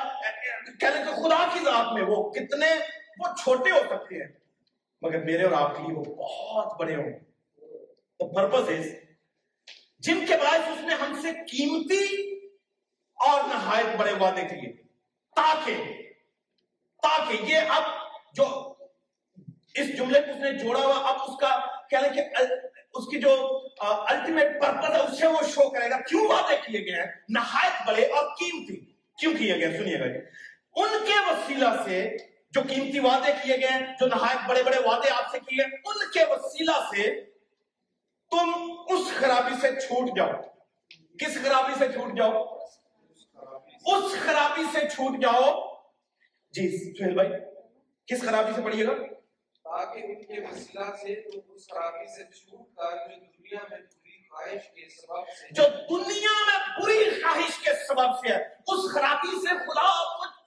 کہنے 0.80 1.00
کہ 1.00 1.16
خدا 1.16 1.48
کی 1.54 1.60
ذات 1.60 1.94
میں 1.94 2.02
وہ 2.02 2.32
کتنے 2.32 2.68
وہ 3.20 3.36
چھوٹے 3.44 3.72
ہو 3.72 3.80
سکتے 3.90 4.16
ہیں۔ 4.16 4.32
مگر 5.02 5.24
میرے 5.24 5.44
اور 5.44 5.52
آپ 5.52 5.78
کے 5.78 5.84
لیے 5.84 5.94
وہ 5.96 6.04
بہت 6.04 6.80
بڑے 6.80 6.96
ہوں۔ 6.96 7.12
The 8.24 8.34
purpose 8.34 8.76
is 8.76 8.86
جن 10.00 10.26
کے 10.26 10.38
باعث 10.38 10.68
اس 10.68 10.82
نے 10.82 10.94
ہم 10.94 11.20
سے 11.22 11.32
قیمتی 11.32 12.36
اور 13.14 13.42
نہایت 13.44 13.96
بڑے 13.98 14.12
وعدے 14.12 14.42
کیے 14.42 14.72
تاکہ 15.36 15.74
تاکہ 17.02 17.38
یہ 17.42 17.58
اب 17.70 17.84
جو 18.34 18.74
اس 19.76 19.98
جملے 19.98 20.22
کو 20.22 20.32
اس 20.32 20.38
نے 20.38 20.52
جوڑا 20.52 20.82
ہوا، 20.82 21.10
اب 21.10 21.16
اس 21.28 21.38
کا 21.38 21.60
کہنے 21.90 22.10
کہ 22.10 22.22
اس 22.94 23.06
کی 23.08 23.20
جو 23.20 23.62
الٹیمیٹ 23.80 24.62
پرپز 24.62 24.92
ہے، 24.92 25.00
اس 25.00 25.20
سے 25.20 25.28
وہ 25.28 25.42
شو 25.50 25.70
کرے 25.70 25.90
گا۔ 25.90 26.02
کیوں 26.02 26.28
وعدے 26.28 26.56
کیے 26.68 26.80
گئے 26.80 27.00
ہیں؟ 27.00 27.12
نہایت 27.30 27.88
بڑے 27.88 28.06
اور 28.06 28.36
قیمتی۔ 28.36 28.76
کیوں 29.20 29.34
کیے 29.38 29.56
گئے؟ 29.56 29.78
سنیے 29.78 30.00
گا 30.00 30.06
ان 30.76 31.06
کے 31.06 31.20
وسیلہ 31.28 31.70
سے 31.86 32.00
جو 32.52 32.62
قیمتی 32.62 33.00
وعدے 33.00 33.32
کیے 33.44 33.58
گئے 33.58 33.68
ہیں 33.68 33.94
جو 34.00 34.08
نہایت 34.08 34.50
بڑے 34.50 34.64
بڑے 34.64 34.80
وعدے 34.80 35.10
آپ 35.10 35.32
سے 35.32 35.40
کیے 35.40 35.64
ان 35.64 36.10
کے 36.12 36.24
وسیلہ 36.30 36.78
سے 36.92 37.10
تم 38.32 38.52
اس 38.90 39.08
خرابی 39.20 39.56
سے 39.62 39.72
چھوٹ 39.82 40.18
جاؤ۔ 40.18 40.32
کس 41.20 41.38
خرابی 41.44 41.74
سے 41.80 41.92
چھوٹ 41.94 42.18
جاؤ؟ 42.18 42.44
اس 43.86 44.16
خرابی 44.26 44.64
سے 44.74 44.88
چھوٹ 44.90 45.22
جاؤ۔ 45.22 45.44
جی 46.54 46.68
سہیل 46.78 47.14
بھائی 47.14 47.30
کس 48.08 48.22
خرابی 48.22 48.52
سے 48.56 48.62
پڑھیے 48.62 48.86
گا؟ 48.88 48.94
تاکہ 49.66 50.00
ان 50.00 50.24
کے 50.24 50.40
وسیلہ 50.42 50.86
سے 50.96 51.16
تم 51.22 51.52
اس 51.54 51.68
خرابی 51.68 52.08
سے 52.08 52.24
چھوٹ 52.34 52.76
کر 52.76 52.98
جو 53.08 53.18
دنیا 53.30 53.60
میں 53.70 53.78
بری 53.78 54.28
خواہش 54.30 54.64
کے 54.76 54.90
سبب 54.90 55.30
سے 55.30 55.48
جو 55.52 55.64
دنیا 55.90 56.34
میں 56.48 56.58
بری 56.80 57.10
خواہش 57.22 57.58
کے 57.64 57.74
سبب 57.88 58.14
سے 58.20 58.34
ہے 58.34 58.38
اس 58.68 58.92
خرابی 58.94 59.36
سے 59.40 59.58
خدا 59.60 59.88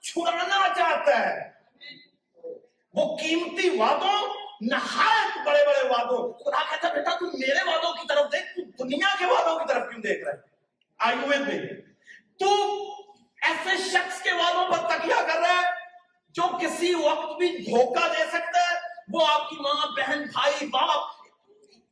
چھڑانا 0.01 0.67
چاہتا 0.77 1.29
ہے۔ 1.29 1.51
وہ 2.93 3.17
قیمتی 3.17 3.69
وعدوں، 3.69 4.33
نہایت 4.61 5.47
بڑے 5.47 5.65
بڑے 5.67 5.87
وعدوں۔ 5.89 6.33
خدا 6.33 6.63
کہتا 6.69 6.87
ہے، 6.87 6.93
بیٹا 6.93 7.17
تم 7.19 7.25
میرے 7.25 7.69
وعدوں 7.69 7.93
کی 7.93 8.07
طرف 8.07 8.31
دیکھ، 8.31 8.77
تو 8.77 8.83
دنیا 8.83 9.15
کے 9.19 9.25
وعدوں 9.25 9.59
کی 9.59 9.65
طرف 9.67 9.89
کیوں 9.89 10.01
دیکھ 10.01 10.23
رہا 10.23 10.31
ہے؟ 10.31 10.37
آئی 10.99 11.17
with 11.17 11.47
me? 11.47 11.63
تو 12.39 12.73
ایسے 13.41 13.89
شخص 13.89 14.21
کے 14.21 14.31
وعدوں 14.31 14.71
پر 14.71 14.77
تکیہ 14.87 15.33
کر 15.33 15.39
رہا 15.39 15.61
ہے، 15.61 15.71
جو 16.29 16.43
کسی 16.61 16.93
وقت 16.93 17.37
بھی 17.37 17.57
دھوکہ 17.57 18.07
دے 18.07 18.25
سکتا 18.25 18.59
ہے۔ 18.59 18.75
وہ 19.13 19.27
آپ 19.27 19.49
کی 19.49 19.55
ماں، 19.55 19.87
بہن، 19.87 20.23
بھائی، 20.23 20.65
باپ، 20.65 21.09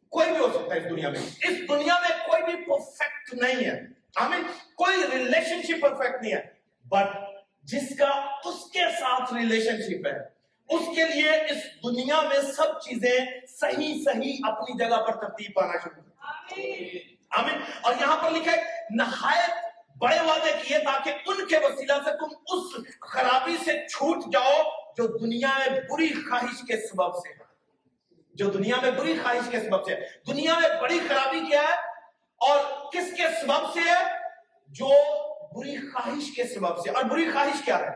کوئی 0.10 0.32
بھی 0.32 0.38
ہو 0.38 0.50
سکتا 0.50 0.76
ہے 0.76 0.80
اس 0.80 0.90
دنیا 0.90 1.10
میں۔ 1.10 1.20
اس 1.20 1.70
دنیا 1.70 2.00
میں 2.00 2.28
کوئی 2.28 2.44
بھی 2.44 2.66
پرفیکٹ 2.66 3.34
نہیں 3.34 3.66
ہے۔ 3.66 3.82
آمین، 4.16 4.44
کوئی 4.76 4.98
ریلیشن 5.12 5.62
شپ 5.62 5.82
پرفیکٹ 5.82 6.22
نہیں 6.22 6.34
ہے۔ 6.34 6.42
بٹ 6.86 7.37
جس 7.68 8.00
کا 8.00 8.10
اس 8.46 8.72
کے 8.72 8.80
ساتھ 9.00 9.34
ریلیشن 9.34 9.78
شپ 9.82 10.08
ہے۔ 10.08 10.20
اس 10.70 10.96
کے 10.96 11.04
لیے 11.06 11.30
اس 11.30 11.58
دنیا 11.84 12.22
میں 12.22 12.42
سب 12.42 12.82
چیزیں 12.82 13.26
صحیح 13.48 14.04
صحیح 14.06 14.38
اپنی 14.44 14.78
جگہ 14.78 14.96
پر 14.96 15.16
ترتیب 15.16 15.56
پانا 15.56 15.74
شروع 15.84 16.04
آمین۔ 17.30 17.62
اور 17.82 17.94
یہاں 18.02 18.24
پر 18.24 18.32
لکھا 18.32 18.52
ہے، 18.52 18.64
نہایت 18.90 19.52
بڑے 19.98 20.20
وعدے 20.20 20.52
کیے 20.68 20.80
تاکہ 20.80 21.10
ان 21.26 21.46
کے 21.46 21.58
وسیلہ 21.58 21.94
سے 22.06 22.18
تم 22.18 22.58
اس 22.58 22.92
خرابی 23.02 23.58
سے 23.66 23.88
چھوٹ 23.88 24.34
جاؤ 24.34 24.62
جو 24.98 25.18
دنیا 25.18 25.50
میں 25.58 25.80
بری 25.90 26.14
خواہش 26.14 26.68
کے 26.68 26.88
سبب 26.88 27.16
سے 27.16 27.30
ہے۔ 27.30 27.44
جو 28.34 28.50
دنیا 28.50 28.76
میں 28.82 28.92
بری 28.92 29.20
خواہش 29.24 29.50
کے 29.50 29.60
سبب 29.60 29.86
سے 29.86 29.94
ہے۔ 29.96 30.08
دنیا 30.28 30.54
میں 30.60 30.82
بڑی 30.82 31.00
خرابی 31.08 31.40
کیا 31.40 31.62
ہے 31.62 31.74
اور 32.38 32.90
کس 32.92 33.18
کے 33.18 33.24
سبب 33.42 33.74
سے 33.74 33.80
ہے؟ 33.80 34.04
جو 34.68 34.90
بری 35.58 35.92
خواہش 35.92 36.36
کے 36.36 36.44
سبب 36.44 36.78
سے۔ 36.78 36.90
اور 36.90 37.04
بری 37.04 37.32
خواہش 37.32 37.66
کیا 37.66 37.80
ہے؟ 37.80 37.90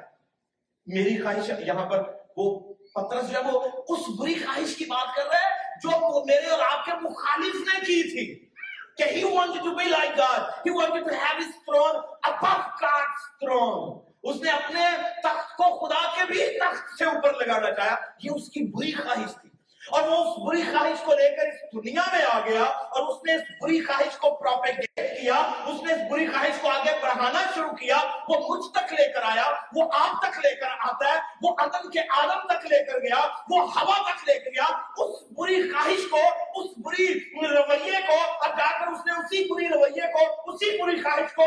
میری 0.85 1.23
خواہش 1.23 1.51
یہاں 1.67 1.85
پر 1.85 2.13
وہ 2.37 2.73
پترس 2.73 3.29
جو 3.29 3.37
ہے 3.37 3.51
وہ 3.51 3.67
اس 3.89 3.99
بری 4.19 4.35
خواہش 4.35 4.75
کی 4.75 4.85
بات 4.85 5.15
کر 5.15 5.23
رہا 5.25 5.37
ہے 5.37 5.79
جو 5.83 6.25
میرے 6.25 6.45
اور 6.45 6.59
آپ 6.71 6.85
کے 6.85 6.91
مخالف 7.01 7.55
نے 7.55 7.79
کی 7.79 8.03
تھی۔ 8.11 8.51
کہ 8.97 9.03
he 9.03 9.31
wanted 9.33 9.59
to 9.59 9.71
be 9.71 9.85
like 9.85 10.17
God. 10.17 10.39
He 10.39 10.79
wanted 10.79 11.03
to 11.03 11.13
have 11.13 11.39
his 11.39 11.51
throne 11.69 11.95
above 12.29 12.65
God's 12.83 13.21
throne. 13.43 14.01
اس 14.23 14.35
نے 14.41 14.51
اپنے 14.51 14.85
تخت 15.23 15.57
کو 15.57 15.87
خدا 15.87 16.15
کے 16.15 16.31
بھی 16.31 16.59
تخت 16.59 16.97
سے 16.97 17.05
اوپر 17.05 17.33
لگانا 17.33 17.71
چاہا۔ 17.71 17.95
یہ 18.23 18.31
اس 18.35 18.49
کی 18.49 18.71
بری 18.71 18.91
خواہش 18.91 19.41
تھی۔ 19.41 19.50
اور 19.91 20.07
وہ 20.07 20.17
اس 20.17 20.37
بری 20.47 20.61
خواہش 20.61 21.01
کو 21.03 21.13
لے 21.13 21.29
کر 21.35 21.47
اس 21.47 21.83
دنیا 21.83 22.01
میں 22.11 22.21
آ 22.31 22.39
گیا 22.39 22.63
اور 22.63 23.07
اس 23.07 23.23
نے 23.23 23.33
اس 23.35 23.41
بری 23.61 23.79
خواہش 23.81 24.17
کو 24.17 24.35
پروپیگیٹ 24.35 25.21
کیا، 25.21 25.35
اس 25.65 25.83
نے 25.83 25.93
اس 25.93 26.11
بری 26.11 26.27
خواہش 26.27 26.61
کو 26.61 26.69
آگے 26.69 26.91
بڑھانا 27.01 27.41
شروع 27.55 27.75
کیا، 27.75 27.97
وہ 28.29 28.35
مجھ 28.49 28.71
تک 28.71 28.93
لے 28.93 29.07
کر 29.13 29.23
آیا، 29.23 29.51
وہ 29.75 29.83
آپ 29.93 30.21
تک 30.21 30.39
لے 30.39 30.55
کر 30.55 30.67
آتا 30.79 31.13
ہے، 31.13 31.19
وہ 31.41 31.55
عدم 31.57 31.89
کے 31.89 31.99
عالم 31.99 32.47
تک 32.47 32.65
لے 32.65 32.83
کر 32.85 32.99
گیا، 32.99 33.27
وہ 33.49 33.61
ہوا 33.75 34.01
تک 34.11 34.27
لے 34.27 34.39
کر 34.39 34.49
گیا، 34.49 34.65
اس 34.97 35.23
بری 35.31 35.61
خواہش 35.69 36.09
کو، 36.11 36.21
اس 36.61 36.67
بری 36.77 37.07
رویے 37.47 38.01
کو 38.07 38.19
اور 38.21 38.57
جا 38.57 38.71
کر 38.79 38.87
اس 38.87 39.05
نے 39.05 39.11
اسی 39.11 39.43
بری 39.53 39.67
رویے 39.67 40.11
کو، 40.13 40.51
اسی 40.51 40.77
بری 40.83 41.01
خواہش 41.01 41.33
کو، 41.33 41.45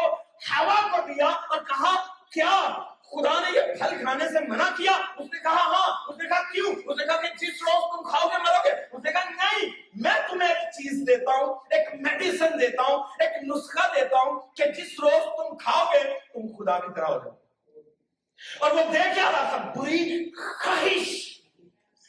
ہوا 0.50 0.80
کو 0.90 1.06
دیا 1.06 1.26
اور 1.26 1.58
کہا، 1.58 1.94
کیا 2.30 2.60
خدا 3.14 3.40
نے 3.40 3.56
یہ 3.56 3.60
پھل 3.60 4.04
کھانے 4.04 4.28
سے 4.28 4.48
منع 4.48 4.64
کیا؟ 4.76 4.92
اس 4.92 5.26
نے 5.32 5.38
کہا 5.42 5.52
ہاں. 5.52 6.08
اس 6.08 6.16
نے 6.18 6.28
کہا، 6.28 6.42
کیوں؟ 6.42 6.74
اس 6.86 6.98
نے 6.98 7.06
کہا 7.06 7.20
کہ 7.20 7.28
جس 7.28 7.62
روز 7.62 7.96
تم 7.96 8.10
کھاؤ 8.10 8.28
گے 8.28 8.38
مرو 8.38 8.58
گے۔ 8.64 8.70
اس 8.92 9.04
نے 9.04 9.12
کہا، 9.12 9.24
نہیں، 9.24 9.70
میں 9.94 10.28
تمہیں 10.30 10.48
ایک 10.48 10.72
چیز 10.72 11.08
دیتا 11.08 11.36
ہوں، 11.36 11.54
ایک 11.70 11.88
میڈیسن 11.94 12.60
دیتا 12.60 12.82
ہوں، 12.82 12.98
ایک 12.98 13.42
نسخہ 13.42 13.94
دیتا 13.94 14.16
ہوں 14.16 14.40
کہ 14.56 14.66
جس 14.66 15.00
روز 15.00 15.22
تم 15.22 15.56
کھاؤ 15.56 15.84
گے، 15.84 16.18
تم 16.34 16.56
خدا 16.58 16.78
کی 16.78 16.94
طرح 16.96 17.04
ہو 17.04 17.18
جاؤ۔ 17.18 17.34
اور 18.60 18.70
وہ 18.70 18.92
دے 18.92 18.98
کیا 19.14 19.32
رہا 19.32 19.48
تھا؟ 19.48 19.72
بری 19.76 20.30
خواہش۔ 20.34 21.40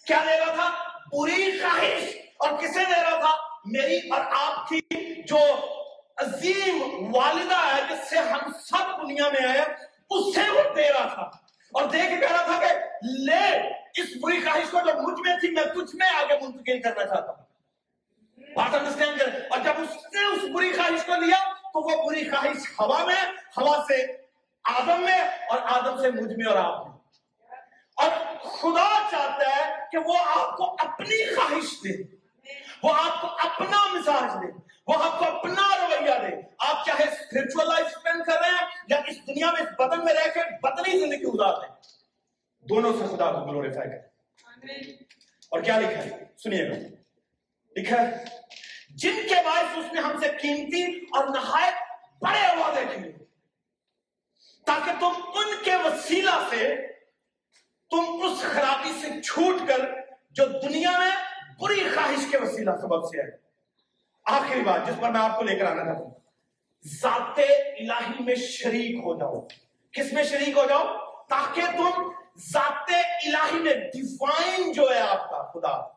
کیا 0.07 0.23
دے 0.27 0.39
رہا 0.39 0.53
تھا؟ 0.53 0.97
بری 1.13 1.59
خواہش۔ 1.59 2.15
اور 2.37 2.49
کسے 2.59 2.79
دے 2.79 3.01
رہا 3.03 3.19
تھا؟ 3.19 3.35
میری 3.65 3.97
اور 3.97 4.21
آپ 4.31 4.69
کی 4.69 4.81
جو 5.23 5.39
عظیم 6.17 6.81
والدہ 7.15 7.75
ہے، 7.75 7.81
جس 7.89 8.09
سے 8.09 8.17
ہم 8.17 8.39
سب 8.59 9.01
دنیا 9.01 9.29
میں 9.29 9.47
آئے 9.47 9.94
اس 10.09 10.35
سے 10.35 10.49
وہ 10.49 10.75
دے 10.75 10.93
رہا 10.93 11.13
تھا۔ 11.13 11.21
اور 11.73 11.83
دے 11.83 12.01
کے 12.09 12.15
کہہ 12.15 12.31
رہا 12.31 12.45
تھا 12.45 12.59
کہ 12.59 12.73
لے، 13.03 13.57
اس 14.01 14.09
بری 14.21 14.39
خواہش 14.41 14.71
کو 14.71 14.79
جو 14.79 15.01
مجھ 15.01 15.27
میں 15.27 15.37
تھی، 15.39 15.51
میں 15.51 15.63
تجھ 15.63 15.95
میں 15.95 16.07
آگے 16.07 16.45
منتقل 16.45 16.81
کرنا 16.81 17.05
چاہتا 17.05 17.31
ہوں۔ 17.31 17.45
بات 18.55 18.75
انڈرسٹینڈ 18.75 19.19
کر 19.19 19.39
اور 19.49 19.59
جب 19.59 19.73
اس 19.77 19.95
نے 20.13 20.25
اس 20.25 20.49
بری 20.53 20.73
خواہش 20.73 21.05
کو 21.05 21.15
لیا، 21.15 21.53
تو 21.53 21.81
وہ 21.81 22.09
بری 22.09 22.29
خواہش 22.29 22.79
ہوا 22.79 23.05
میں، 23.05 23.23
ہوا 23.57 23.85
سے 23.87 24.17
آدم 24.63 25.01
میں 25.01 25.21
اور 25.21 25.59
آدم 25.63 26.01
سے 26.01 26.11
مجھ 26.11 26.33
میں 26.37 26.45
اور 26.45 26.57
آپ 26.57 26.87
میں۔ 26.87 26.97
اور 27.95 28.09
خدا 28.39 29.07
چاہتا 29.11 29.55
ہے 29.55 29.75
کہ 29.91 29.97
وہ 29.97 30.17
آپ 30.17 30.57
کو 30.57 30.75
اپنی 30.79 31.35
خواہش 31.35 31.81
دے، 31.83 32.15
وہ 32.83 32.93
آپ 32.93 33.21
کو 33.21 33.27
اپنا 33.27 33.87
مزاج 33.93 34.43
دے۔ 34.43 34.74
وہ 34.87 34.93
آپ 35.03 35.19
کو 35.19 35.25
اپنا 35.25 35.67
رویہ 35.77 36.29
دے۔ 36.29 36.41
آپ 36.59 36.85
چاہے 36.85 37.03
اسپرچل 37.03 37.67
لائف 37.67 37.85
اسپینڈ 37.85 38.25
کر 38.25 38.33
رہے 38.33 38.49
ہیں 38.49 38.67
یا 38.87 38.97
اس 39.07 39.27
دنیا 39.27 39.51
میں 39.51 39.61
اس 39.61 39.67
بدن 39.79 40.05
میں 40.05 40.13
رہ 40.13 40.33
کے 40.33 40.39
بدنی 40.63 40.99
زندگی 40.99 41.23
گزار 41.23 41.53
دیں 41.61 41.75
دونوں 42.69 42.93
سے 42.93 43.15
خدا 43.15 43.31
کو 43.31 43.45
گلوریفائی 43.45 43.89
کریں۔ 43.89 44.01
اور 45.49 45.61
کیا 45.61 45.79
لکھا 45.79 46.03
ہے؟ 46.03 46.09
سنیے 46.43 46.69
گا۔ 46.69 46.75
لکھا 47.75 48.01
ہے 48.01 48.25
جن 48.89 49.15
کے 49.29 49.35
باعث 49.45 49.77
اس 49.77 49.93
نے 49.93 50.01
ہم 50.01 50.19
سے 50.19 50.27
قیمتی 50.41 50.83
اور 50.97 51.27
نہایت 51.27 51.73
بڑے 52.21 52.55
وعدے 52.55 52.85
کیے۔ 52.95 53.11
تاکہ 54.65 54.91
تم 54.99 55.11
ان 55.33 55.63
کے 55.63 55.75
وسیلہ 55.75 56.47
سے 56.49 56.87
تم 57.89 58.03
اس 58.23 58.41
خرابی 58.41 58.91
سے 59.01 59.21
چھوٹ 59.21 59.67
کر 59.67 59.79
جو 60.31 60.45
دنیا 60.45 60.91
میں 60.99 61.11
بری 61.59 61.89
خواہش 61.95 62.31
کے 62.31 62.37
وسیلہ 62.37 62.71
سبب 62.81 63.03
سے 63.03 63.21
ہے 63.21 63.44
آخری 64.25 64.61
بات 64.61 64.87
جس 64.87 64.93
پر 65.01 65.09
میں 65.09 65.21
آپ 65.21 65.37
کو 65.37 65.43
لے 65.43 65.55
کر 65.55 65.65
آنا 65.65 65.85
چاہتا 65.85 65.99
ہوں۔ 65.99 66.19
ذات 67.01 67.39
الہی 67.79 68.23
میں 68.23 68.35
شریک 68.35 68.95
ہو 68.95 69.19
جاؤ۔ 69.19 69.47
کس 69.91 70.13
میں 70.13 70.23
شریک 70.23 70.57
ہو 70.57 70.65
جاؤ؟ 70.69 70.83
تاکہ 71.29 71.61
تم 71.61 72.11
ذات 72.37 72.89
الہی 73.25 73.59
میں 73.59 73.73
ڈیوائن 73.73 74.71
جو 74.71 74.89
ہے 74.95 74.99
آپ 74.99 75.29
کا 75.29 75.51
خدا، 75.51 75.87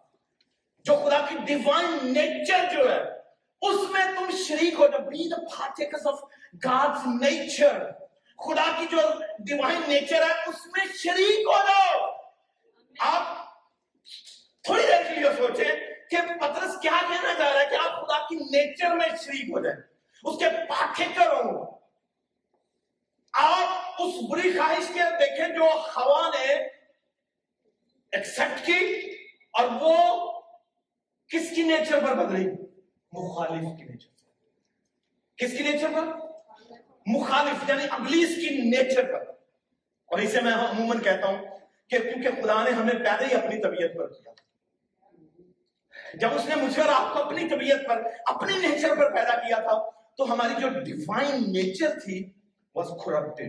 جو 0.84 0.96
خدا 0.96 1.26
کی 1.28 1.36
ڈیوائن 1.44 1.98
نیچر 2.02 2.64
جو 2.72 2.92
ہے، 2.92 3.00
اس 3.62 3.90
میں 3.90 4.04
تم 4.04 4.36
شریک 4.48 4.74
ہو۔ 4.74 4.86
جاؤ 4.86 5.00
be 5.00 5.28
the 5.28 5.36
partakers 5.36 6.06
of 6.06 6.20
God's 6.64 7.22
nature 7.22 7.90
خدا 8.38 8.76
کی 8.78 8.86
جو 8.90 8.98
ڈیوائن 9.38 9.80
نیچر 9.88 10.16
ہے، 10.16 10.50
اس 10.50 10.66
میں 10.66 10.86
شریک 10.94 11.46
ہو 11.46 11.58
جاؤ۔ 11.68 12.10
آپ 12.98 13.22
تھوڑی 14.62 14.82
دیر 14.86 15.02
کے 15.02 15.20
لیے 15.20 15.30
سوچیں۔ 15.38 15.87
کہ 16.10 16.16
پترس 16.40 16.80
کیا 16.82 16.92
کہنا 17.08 17.34
چاہ 17.38 17.52
رہا 17.52 17.60
ہے 17.60 17.66
کہ 17.70 17.74
آپ 17.74 18.06
خدا 18.06 18.18
کی 18.28 18.34
نیچر 18.34 18.94
میں 18.94 19.08
شریک 19.08 19.50
ہو 19.50 19.60
جائیں۔ 19.60 19.80
اس 20.24 20.38
کے 20.38 20.44
پاٹھیکر 20.68 21.26
ہوں 21.26 21.78
آپ 23.32 24.02
اس 24.02 24.14
بری 24.30 24.52
خواہش 24.52 24.88
کے 24.88 25.00
دیکھیں 25.18 25.56
جو 25.56 25.64
ہوا 25.64 26.30
نے 26.34 26.54
ایکسپٹ 28.12 28.66
کی 28.66 29.10
اور 29.52 29.68
وہ 29.80 29.94
کس 31.28 31.50
کی 31.54 31.62
نیچر 31.62 32.06
پر 32.06 32.14
بدلی؟ 32.14 32.50
مخالف 33.12 33.78
کی 33.78 33.84
نیچر 33.84 34.08
پر۔ 34.08 34.26
کس 35.36 35.58
کی 35.58 35.62
نیچر 35.70 35.88
پر؟ 35.88 36.02
مخالف 37.06 37.68
یعنی 37.68 37.84
ابلیس 37.90 38.36
کی 38.36 38.56
نیچر 38.56 39.12
پر۔ 39.12 39.20
اور 40.04 40.18
اسے 40.18 40.40
میں 40.40 40.52
عموماً 40.52 41.02
کہتا 41.02 41.26
ہوں 41.26 41.38
کہ 41.88 41.98
کیونکہ 41.98 42.42
خدا 42.42 42.62
نے 42.62 42.70
ہمیں 42.70 42.94
پیدا 42.94 43.26
ہی 43.30 43.34
اپنی 43.34 43.62
طبیعت 43.62 43.90
پر 43.96 44.12
کیا۔ 44.12 44.47
جب 46.14 46.28
اس 46.34 46.46
نے 46.46 46.54
مجھے 46.54 46.82
اور 46.82 47.06
آپ 47.06 47.12
کو 47.12 47.22
اپنی 47.22 47.48
طبیعت 47.48 47.88
پر، 47.88 48.02
اپنی 48.26 48.68
نیچر 48.68 48.94
پر 48.94 49.14
پیدا 49.14 49.34
کیا 49.34 49.56
تھا، 49.56 49.90
تو 49.90 50.32
ہماری 50.32 50.60
جو 50.60 50.68
ڈیوائن 50.68 51.52
نیچر 51.52 51.88
تھی 52.04 52.32
was 52.78 52.86
corrupted 52.86 53.48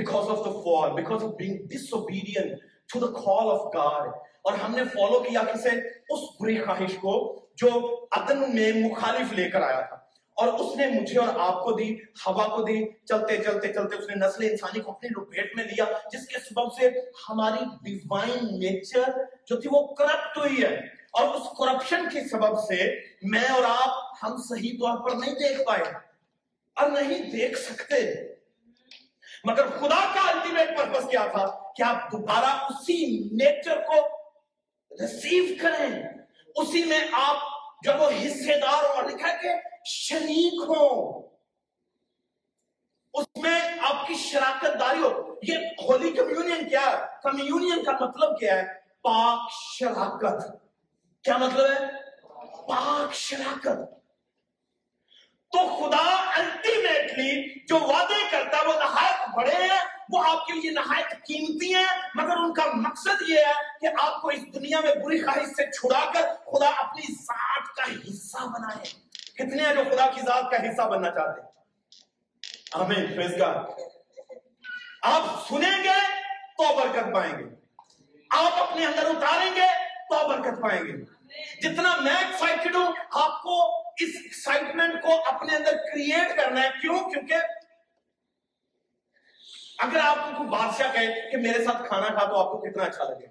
because 0.00 0.28
of 0.28 0.36
the 0.36 0.52
fall 0.54 0.90
because 1.00 1.22
of 1.22 1.30
being 1.42 1.56
disobedient 1.56 2.52
to 2.94 3.06
the 3.06 3.12
call 3.12 3.46
of 3.46 3.60
God. 3.60 4.12
اور 4.42 4.52
ہم 4.52 4.74
نے 4.74 4.84
فالو 4.84 5.20
کیا 5.20 5.40
کسے؟ 5.52 5.68
اس 6.08 6.20
بری 6.40 6.58
خواہش 6.58 6.94
کو 6.94 7.46
جو 7.56 7.68
عدن 8.12 8.38
میں 8.38 8.72
مخالف 8.72 9.32
لے 9.32 9.50
کر 9.50 9.62
آیا 9.62 9.80
تھا۔ 9.80 9.96
اور 10.34 10.48
اس 10.48 10.76
نے 10.76 10.86
مجھے 10.86 11.18
اور 11.18 11.28
آپ 11.40 11.64
کو 11.64 11.72
دی، 11.72 11.94
ہوا 11.94 12.56
کو 12.56 12.62
دی۔ 12.62 12.92
چلتے 13.06 13.36
چلتے 13.36 13.72
چلتے 13.72 13.96
اس 13.96 14.08
نے 14.08 14.14
نسل 14.14 14.44
انسانی 14.50 14.80
کو 14.80 14.90
اپنی 14.90 15.08
لپیٹ 15.08 15.56
میں 15.56 15.64
لیا 15.64 15.84
جس 16.12 16.26
کے 16.26 16.38
سبب 16.38 16.72
سے 16.72 16.90
ہماری 17.30 17.64
ڈیوائن 17.82 18.44
نیچر 18.44 19.10
جو 19.46 19.60
تھی 19.60 19.68
وہ 19.72 19.94
کرپٹ 19.94 20.38
ہوئی 20.38 20.62
ہے۔ 20.62 20.97
اور 21.12 21.34
اس 21.34 21.42
کرپشن 21.58 22.08
کے 22.08 22.28
سبب 22.28 22.58
سے 22.58 23.00
میں 23.22 23.48
اور 23.48 23.62
آپ 23.78 24.14
ہم 24.22 24.36
صحیح 24.36 24.72
طور 24.72 25.08
پر 25.08 25.16
نہیں 25.16 25.34
دیکھ 25.34 25.62
پائے۔ 25.66 25.82
اور 26.74 26.90
نہیں 26.90 27.30
دیکھ 27.30 27.58
سکتے۔ 27.58 28.28
مگر 29.44 29.68
خدا 29.68 30.14
کا 30.14 30.30
الٹیمیٹ 30.30 30.78
پرپس 30.78 31.10
کیا 31.10 31.26
تھا 31.26 31.72
کہ 31.72 31.82
آپ 31.82 32.12
دوبارہ 32.12 32.66
اسی 32.70 33.28
نیچر 33.32 33.80
کو 33.80 34.06
ریسیو 34.90 35.44
کریں۔ 35.62 36.02
اسی 36.56 36.84
میں 36.84 37.00
آپ 37.12 37.36
جب 37.84 38.00
وہ 38.00 38.10
حصے 38.10 38.60
دار 38.60 38.84
اور 38.84 39.04
لکھا 39.04 39.36
کہ 39.42 39.48
شریک 39.84 40.54
ہو۔ 40.68 41.18
اس 43.14 43.26
میں 43.36 43.60
آپ 43.80 44.06
کی 44.06 44.14
شراکت 44.14 44.80
داری 44.80 44.98
ہو۔ 44.98 45.34
یہ 45.42 45.58
ہولی 45.58 46.10
کمیونین 46.10 46.68
کیا 46.68 46.80
ہے؟ 46.80 47.06
کمیونین 47.22 47.84
کا 47.84 47.92
مطلب 47.92 48.38
کیا 48.40 48.56
ہے؟ 48.58 48.64
پاک 49.02 49.52
شراکت۔ 49.52 50.67
کیا 51.24 51.36
مطلب 51.36 51.70
ہے؟ 51.70 51.78
پاک 52.68 53.14
شراکت 53.14 53.98
تو 55.52 55.58
خدا 55.58 56.32
الٹیمیٹلی 56.36 57.60
جو 57.66 57.78
وعدے 57.78 58.30
کرتا 58.30 58.56
ہے، 58.56 58.66
وہ 58.66 58.72
نہایت 58.72 59.28
بڑے 59.36 59.54
ہیں، 59.54 59.80
وہ 60.10 60.24
آپ 60.28 60.46
کے 60.46 60.52
لیے 60.52 60.70
نہایت 60.70 61.10
قیمتی 61.10 61.74
ہیں، 61.74 61.86
مگر 62.14 62.36
ان 62.36 62.54
کا 62.54 62.62
مقصد 62.74 63.22
یہ 63.28 63.38
ہے 63.38 63.52
کہ 63.80 63.88
آپ 64.00 64.22
کو 64.22 64.28
اس 64.28 64.42
دنیا 64.54 64.80
میں 64.80 64.94
بری 64.94 65.22
خواہش 65.22 65.46
سے 65.46 65.70
چھڑا 65.70 66.12
کر 66.12 66.22
خدا 66.22 66.68
اپنی 66.68 67.12
ذات 67.12 67.76
کا 67.76 67.84
حصہ 67.84 68.46
بنائے۔ 68.46 69.08
کتنے 69.34 69.62
ہیں 69.62 69.74
جو 69.74 69.84
خدا 69.84 70.06
کی 70.06 70.20
ذات 70.20 70.50
کا 70.50 70.56
حصہ 70.56 70.82
بننا 70.82 71.10
چاہتے 71.10 71.40
ہیں؟ 71.40 71.48
آمین 72.72 73.42
آپ 75.02 75.22
سنیں 75.48 75.84
گے 75.84 75.98
تو 76.58 76.76
برکت 76.76 77.14
پائیں 77.14 77.38
گے۔ 77.38 77.44
آپ 78.30 78.62
اپنے 78.62 78.86
اندر 78.86 79.04
اتاریں 79.04 79.54
گے 79.54 79.66
تو 80.10 80.28
برکت 80.28 80.62
پائیں 80.62 80.82
گے۔ 80.84 81.17
جتنا 81.62 81.96
میں 82.00 82.14
ایکسائٹڈ 82.14 82.76
ہوں، 82.76 82.92
آپ 83.10 83.42
کو 83.42 83.78
اس 83.78 84.10
ایکسائٹمنٹ 84.22 85.02
کو 85.02 85.22
اپنے 85.26 85.56
اندر 85.56 85.72
کریٹ 85.72 86.36
کرنا 86.36 86.62
ہے۔ 86.62 86.68
کیوں؟ 86.80 87.10
کیونکہ 87.10 87.34
اگر 89.78 89.98
آپ 90.02 90.16
کو 90.16 90.30
کوئی 90.36 90.48
بادشاہ 90.48 90.92
کہے 90.92 91.30
کہ 91.30 91.36
میرے 91.36 91.64
ساتھ 91.64 91.88
کھانا 91.88 92.06
کھا 92.06 92.24
تو 92.24 92.38
آپ 92.38 92.46
کو 92.46 92.58
کتنا 92.58 92.84
اچھا 92.84 93.04
لگے 93.04 93.26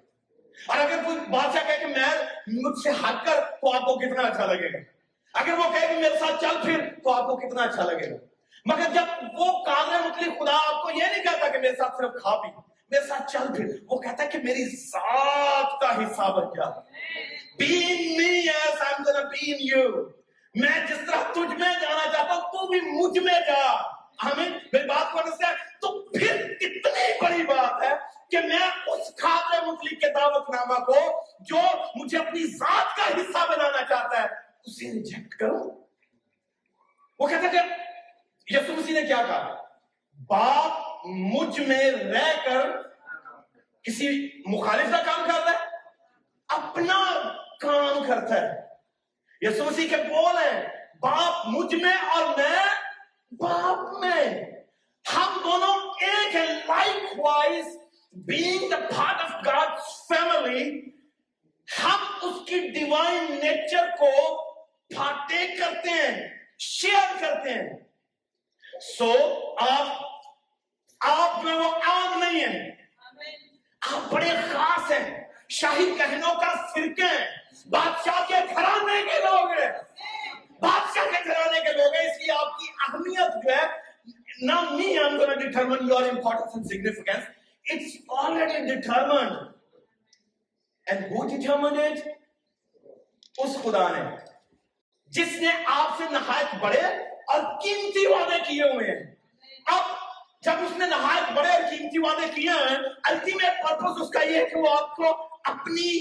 اور 0.68 0.76
اگر 0.76 1.04
کوئی 1.04 1.18
بادشاہ 1.18 1.66
کہے 1.66 1.78
کہ 1.78 1.86
میں 1.86 2.08
مجھ 2.46 2.78
سے 2.78 2.90
ہٹ 2.90 3.26
کر 3.26 3.40
تو 3.40 3.74
آپ 3.74 3.80
کو 3.80 3.98
کتنا 3.98 4.22
اچھا 4.22 4.46
لگے 4.46 4.72
گا۔ 4.72 4.78
اگر 5.34 5.52
وہ 5.52 5.72
کہے 5.72 5.88
کہ 5.88 5.94
میرے 5.94 6.18
ساتھ 6.18 6.40
چل 6.40 6.56
پھر 6.64 6.88
تو 7.04 7.12
آپ 7.12 7.26
کو 7.26 7.36
کتنا 7.36 7.62
اچھا 7.62 7.84
لگے 7.84 8.10
گا۔ 8.10 8.16
مگر 8.66 8.92
جب 8.94 9.24
وہ 9.32 9.64
قادر 9.64 10.06
مطلق 10.06 10.38
خدا 10.38 10.56
آپ 10.56 10.82
کو 10.82 10.90
یہ 10.90 11.04
نہیں 11.04 11.22
کہتا 11.22 11.48
کہ 11.48 11.58
میرے 11.58 11.76
ساتھ 11.76 11.96
صرف 11.96 12.10
کھا 12.22 12.42
پی، 12.42 12.48
میرے 12.90 13.06
ساتھ 13.06 13.32
چل 13.32 13.54
پھر، 13.56 13.66
وہ 13.86 13.98
کہتا 13.98 14.22
ہے 14.22 14.28
کہ 14.28 14.38
میری 14.38 14.64
ذات 14.64 15.80
کا 15.80 15.96
حصہ 15.96 16.32
بن 16.32 16.46
جا 16.56 16.70
Be 17.58 17.66
in 17.66 18.16
me 18.18 18.48
as 18.48 18.80
I'm 18.88 19.04
gonna 19.04 19.28
be 19.30 19.52
in 19.52 19.60
you. 19.68 20.12
میں 20.54 20.86
جس 20.86 20.96
طرح 21.06 21.32
تجھ 21.32 21.54
میں 21.60 21.72
جانا 21.80 22.12
چاہتا 22.12 22.34
ہوں، 22.34 22.40
تو 22.40 22.66
بھی 22.66 22.80
مجھ 22.80 23.18
میں 23.18 23.40
جا۔ 23.46 23.82
ہمیں 24.24 24.50
میری 24.72 24.86
بات 24.86 25.12
کو 25.12 25.18
ہے 25.18 25.54
تو 25.80 26.10
پھر 26.10 26.54
کتنی 26.54 27.18
بڑی 27.20 27.42
بات 27.42 27.82
ہے 27.82 27.92
کہ 28.30 28.38
میں 28.40 28.66
اس 28.86 29.16
خاطر 29.16 29.66
مطلق 29.66 30.00
کے 30.00 30.12
دعوت 30.12 30.50
نامہ 30.50 30.84
کو 30.84 31.22
جو 31.40 31.58
مجھے 31.96 32.18
اپنی 32.18 32.46
ذات 32.46 32.96
کا 32.96 33.04
حصہ 33.04 33.46
بنانا 33.48 33.84
چاہتا 33.88 34.22
ہے، 34.22 34.28
اسے 34.64 34.92
ریجیکٹ 34.92 35.34
کروں۔ 35.34 35.70
وہ 37.18 37.28
کہتا 37.28 37.48
کہ 37.48 37.58
یسو 38.54 38.72
مسیح 38.72 38.94
نے 38.94 39.02
کیا 39.02 39.16
کہا؟ 39.16 39.62
باپ 40.28 41.06
مجھ 41.06 41.60
میں 41.60 41.90
رہ 41.90 42.32
کر 42.44 42.70
کسی 43.82 44.28
مخالف 44.46 44.90
کا 44.90 45.02
کام 45.02 45.28
کر 45.28 45.40
رہا 45.40 45.50
ہے، 45.50 45.66
اپنا 46.48 46.98
کام 47.60 48.06
کرتا 48.06 48.42
ہے۔ 48.42 48.60
یسو 49.40 49.64
مسیح 49.64 49.88
کے 49.88 49.96
بول 49.96 50.36
ہیں 50.36 50.68
باپ 51.00 51.46
مجھ 51.46 51.74
میں 51.74 51.94
اور 51.94 52.38
میں 52.38 52.64
باپ 53.32 54.04
میں۔ 54.04 54.50
ہم 55.16 55.40
دونوں 55.44 55.94
ایک 56.00 56.34
ہیں۔ 56.34 56.46
Likewise 57.18 57.66
being 58.12 58.70
the 58.70 58.76
part 58.76 59.20
of 59.20 59.46
God 59.46 59.78
family 60.08 60.90
ہم 61.84 62.04
اس 62.22 62.48
کی 62.48 62.68
ڈیوائن 62.68 63.24
نیچر 63.30 63.86
کو 63.98 64.42
پارٹیک 64.96 65.58
کرتے 65.58 65.90
ہیں 65.90 66.28
شیئر 66.58 67.20
کرتے 67.20 67.50
ہیں۔ 67.50 67.68
سو 68.98 69.12
آپ 69.60 69.86
آپ 71.00 71.42
جو 71.42 71.56
وہ 71.56 71.74
عام 71.74 72.22
نہیں 72.22 72.40
ہیں 72.40 72.70
آپ 73.80 74.12
بڑے 74.12 74.30
خاص 74.52 74.92
ہیں۔ 74.92 75.24
شاہی 75.48 75.94
کہنوں 75.98 76.34
کا 76.34 76.66
فرقے 76.66 77.02
ہیں 77.02 77.37
بادشاہ 77.66 78.28
کے 78.28 78.34
گھرانے 78.54 79.02
کے 79.02 79.18
لوگ 79.18 79.50
ہیں۔ 79.50 79.70
بادشاہ 80.60 81.04
کے 81.04 81.28
گھرانے 81.28 81.60
کے 81.60 81.72
لوگ 81.72 81.94
ہیں۔ 81.94 82.02
اس 82.02 82.18
لیے 82.18 82.32
آپ 82.32 82.58
کی 82.58 82.66
اہمیت 82.88 83.44
جو 83.44 83.52
ہے 83.52 83.88
now 84.50 84.60
me 84.60 84.96
I'm 84.96 85.16
going 85.16 85.30
to 85.30 85.46
determine 85.46 85.88
your 85.88 86.02
importance 86.02 86.54
and 86.54 86.64
significance. 86.66 87.24
It's 87.64 87.94
already 88.08 88.66
determined. 88.68 89.54
And 90.86 91.04
who 91.04 91.28
determined 91.28 91.78
it? 91.78 92.08
اس 93.38 93.56
خدا 93.62 93.88
نے۔ 93.88 94.16
جس 95.06 95.28
نے 95.40 95.48
آپ 95.66 95.98
سے 95.98 96.04
نہایت 96.10 96.54
بڑے 96.60 96.80
اور 97.26 97.40
قیمتی 97.42 98.06
وعدے 98.06 98.36
کیے 98.48 98.62
ہوئے 98.62 98.90
ہیں۔ 98.90 99.14
اب 99.66 99.82
جب 100.42 100.52
اس 100.52 100.76
نے 100.78 100.86
نہایت 100.86 101.32
بڑے 101.32 101.48
اور 101.48 101.62
قیمتی 101.62 101.98
وعدے 101.98 102.28
کیے 102.34 102.50
ہیں 102.50 102.76
الٹیمیٹ 103.04 103.68
پرپس 103.68 104.02
اس 104.02 104.10
کا 104.10 104.22
یہ 104.22 104.38
ہے 104.38 104.46
کہ 104.46 104.56
وہ 104.56 104.68
آپ 104.70 104.96
کو 104.96 105.27
اپنی 105.44 105.92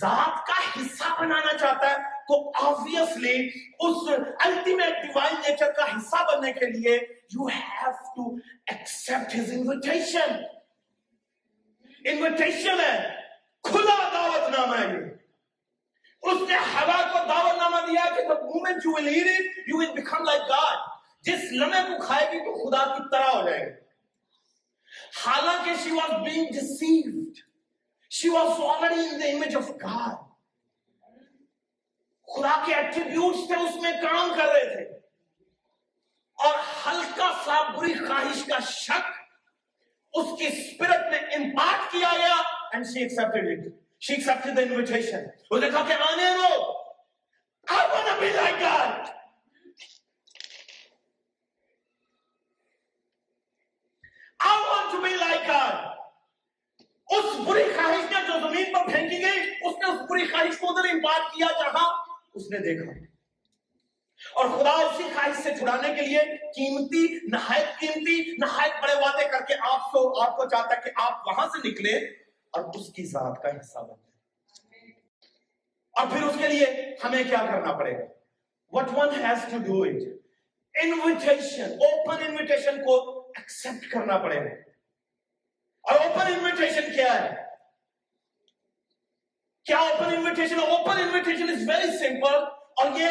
ذات 0.00 0.46
کا 0.46 0.58
حصہ 0.76 1.14
بنانا 1.20 1.56
چاہتا 1.58 1.90
ہے 1.90 2.10
تو 2.28 2.36
آبویسلی 2.66 3.36
اس 3.80 4.08
الٹیمیٹ 4.46 5.02
ڈیوائن 5.02 5.34
نیچر 5.48 5.72
کا 5.76 5.84
حصہ 5.96 6.24
بننے 6.32 6.52
کے 6.52 6.66
لیے 6.70 6.96
you 7.34 7.46
have 7.46 7.90
to 8.14 8.28
accept 8.66 9.34
his 9.36 9.50
invitation 9.52 10.36
invitation 12.04 12.80
ہے 12.80 12.96
کھلا 13.64 13.96
دعوت 14.14 14.48
نامہ 14.56 14.76
ہے 14.76 15.00
اس 16.22 16.48
نے 16.48 16.56
ہوا 16.72 17.02
کو 17.12 17.26
دعوت 17.28 17.56
نامہ 17.58 17.86
دیا 17.86 18.04
کہ 18.16 18.26
the 18.28 18.40
moment 18.46 18.84
you 18.84 18.94
will 18.94 19.08
eat 19.08 19.28
it 19.28 19.68
you 19.68 19.78
will 19.78 19.94
become 19.94 20.24
like 20.24 20.48
God. 20.48 20.90
جس 21.24 21.52
لمحے 21.52 21.82
کو 21.88 21.98
کھائے 22.06 22.26
گی 22.30 22.38
تو 22.44 22.52
خدا 22.58 22.84
کی 22.94 23.02
طرح 23.10 23.28
ہو 23.30 23.42
جائے 23.48 23.58
گی. 23.58 23.72
حالانکہ 25.16 25.74
she 25.82 25.92
was 25.98 26.14
being 26.24 26.48
deceived. 26.54 27.42
She 28.12 28.30
was 28.30 28.58
already 28.60 29.04
in 29.08 29.18
the 29.20 29.28
image 29.30 29.54
of 29.54 29.68
God. 29.82 30.18
خدا 32.28 32.52
کے 32.66 32.74
ایٹریبیوٹس 32.74 33.46
تھے، 33.46 33.56
اس 33.62 33.76
میں 33.82 33.92
کام 34.02 34.32
کر 34.36 34.52
رہے 34.52 34.64
تھے۔ 34.74 34.84
اور 36.38 36.54
ہلکا 36.86 37.30
سا 37.44 37.60
بری 37.70 37.94
خواہش 37.94 38.44
کا 38.48 38.58
شک 38.68 39.10
اس 40.14 40.38
کی 40.38 40.46
اسپرٹ 40.46 41.10
میں 41.10 41.20
امپارٹ 41.36 41.90
کیا 41.92 42.12
گیا 42.18 42.36
and 42.72 42.86
she 42.86 43.00
accepted 43.00 43.48
it 43.48 43.66
she 44.00 44.14
accepted 44.14 44.56
the 44.56 44.62
invitation 44.62 45.26
اس 45.50 45.60
نے 45.60 45.70
کہا 45.70 45.84
کہ 45.88 46.02
آنے 46.10 46.30
دو۔ 46.36 46.82
I 47.66 47.82
want 47.88 48.06
to 48.08 48.20
be 48.20 48.32
like 48.36 48.58
God. 48.58 49.10
I 54.40 54.54
want 54.68 54.92
to 54.94 55.02
be 55.08 55.16
like 55.16 55.46
God. 55.46 55.91
اس 57.16 57.24
بری 57.46 57.62
خواہش 57.62 58.12
نے 58.12 58.20
جو 58.26 58.48
زمین 58.48 58.72
پر 58.72 58.90
پھینکی 58.90 59.22
گئی، 59.22 59.40
اس 59.40 59.74
نے 59.78 59.90
اس 59.90 60.00
بری 60.10 60.26
خواہش 60.26 60.58
کو 60.58 60.68
ادھر 60.68 60.88
امپارٹ 60.90 61.34
کیا 61.34 61.46
جہاں 61.60 62.04
اس 62.34 62.50
نے 62.50 62.58
دیکھا۔ 62.58 62.92
اور 64.34 64.46
خدا 64.48 64.70
اسی 64.70 65.02
خواہش 65.14 65.42
سے 65.42 65.50
چھڑانے 65.58 65.94
کے 65.94 66.02
لیے 66.02 66.18
قیمتی، 66.36 67.18
نہایت 67.28 67.80
قیمتی، 67.80 68.36
نہایت 68.38 68.72
بڑے 68.82 68.94
وعدے 68.94 69.28
کر 69.28 69.44
کے 69.48 69.54
آپ 69.60 69.92
کو 69.92 70.22
آپ 70.22 70.36
کو 70.36 70.48
چاہتا 70.48 70.76
ہے 70.76 70.80
کہ 70.84 70.90
آپ 70.94 71.26
وہاں 71.26 71.46
سے 71.46 71.68
نکلے 71.68 71.98
اور 72.50 72.64
اس 72.74 72.92
کی 72.92 73.04
ذات 73.04 73.42
کا 73.42 73.48
حصہ 73.48 73.78
بن 73.78 73.94
جائے 73.94 74.90
اور 75.92 76.06
پھر 76.06 76.22
اس 76.22 76.34
کے 76.38 76.48
لیے 76.48 76.66
ہمیں 77.04 77.24
کیا 77.24 77.38
کرنا 77.38 77.72
پڑے؟ 77.72 77.98
گا 77.98 78.04
what 78.72 78.88
one 78.96 79.24
has 79.24 79.50
to 79.50 79.58
do 79.58 79.82
it 79.82 80.02
invitation 80.74 81.62
open 81.62 82.24
invitation 82.26 82.84
کو 82.84 83.20
ایکسپٹ 83.20 83.90
کرنا 83.90 84.18
پڑے۔ 84.18 84.36
گا 84.36 84.71
اور 85.84 85.94
اوپن 85.94 86.26
انویٹیشن 86.26 86.92
کیا 86.94 87.22
ہے؟ 87.22 87.42
کیا 89.64 89.78
open 89.78 90.04
invitation 90.04 90.58
open 90.58 91.00
invitation 91.00 91.48
is 91.48 91.68
very 91.68 91.98
simple 91.98 92.34
اور 92.76 93.00
یہ 93.00 93.08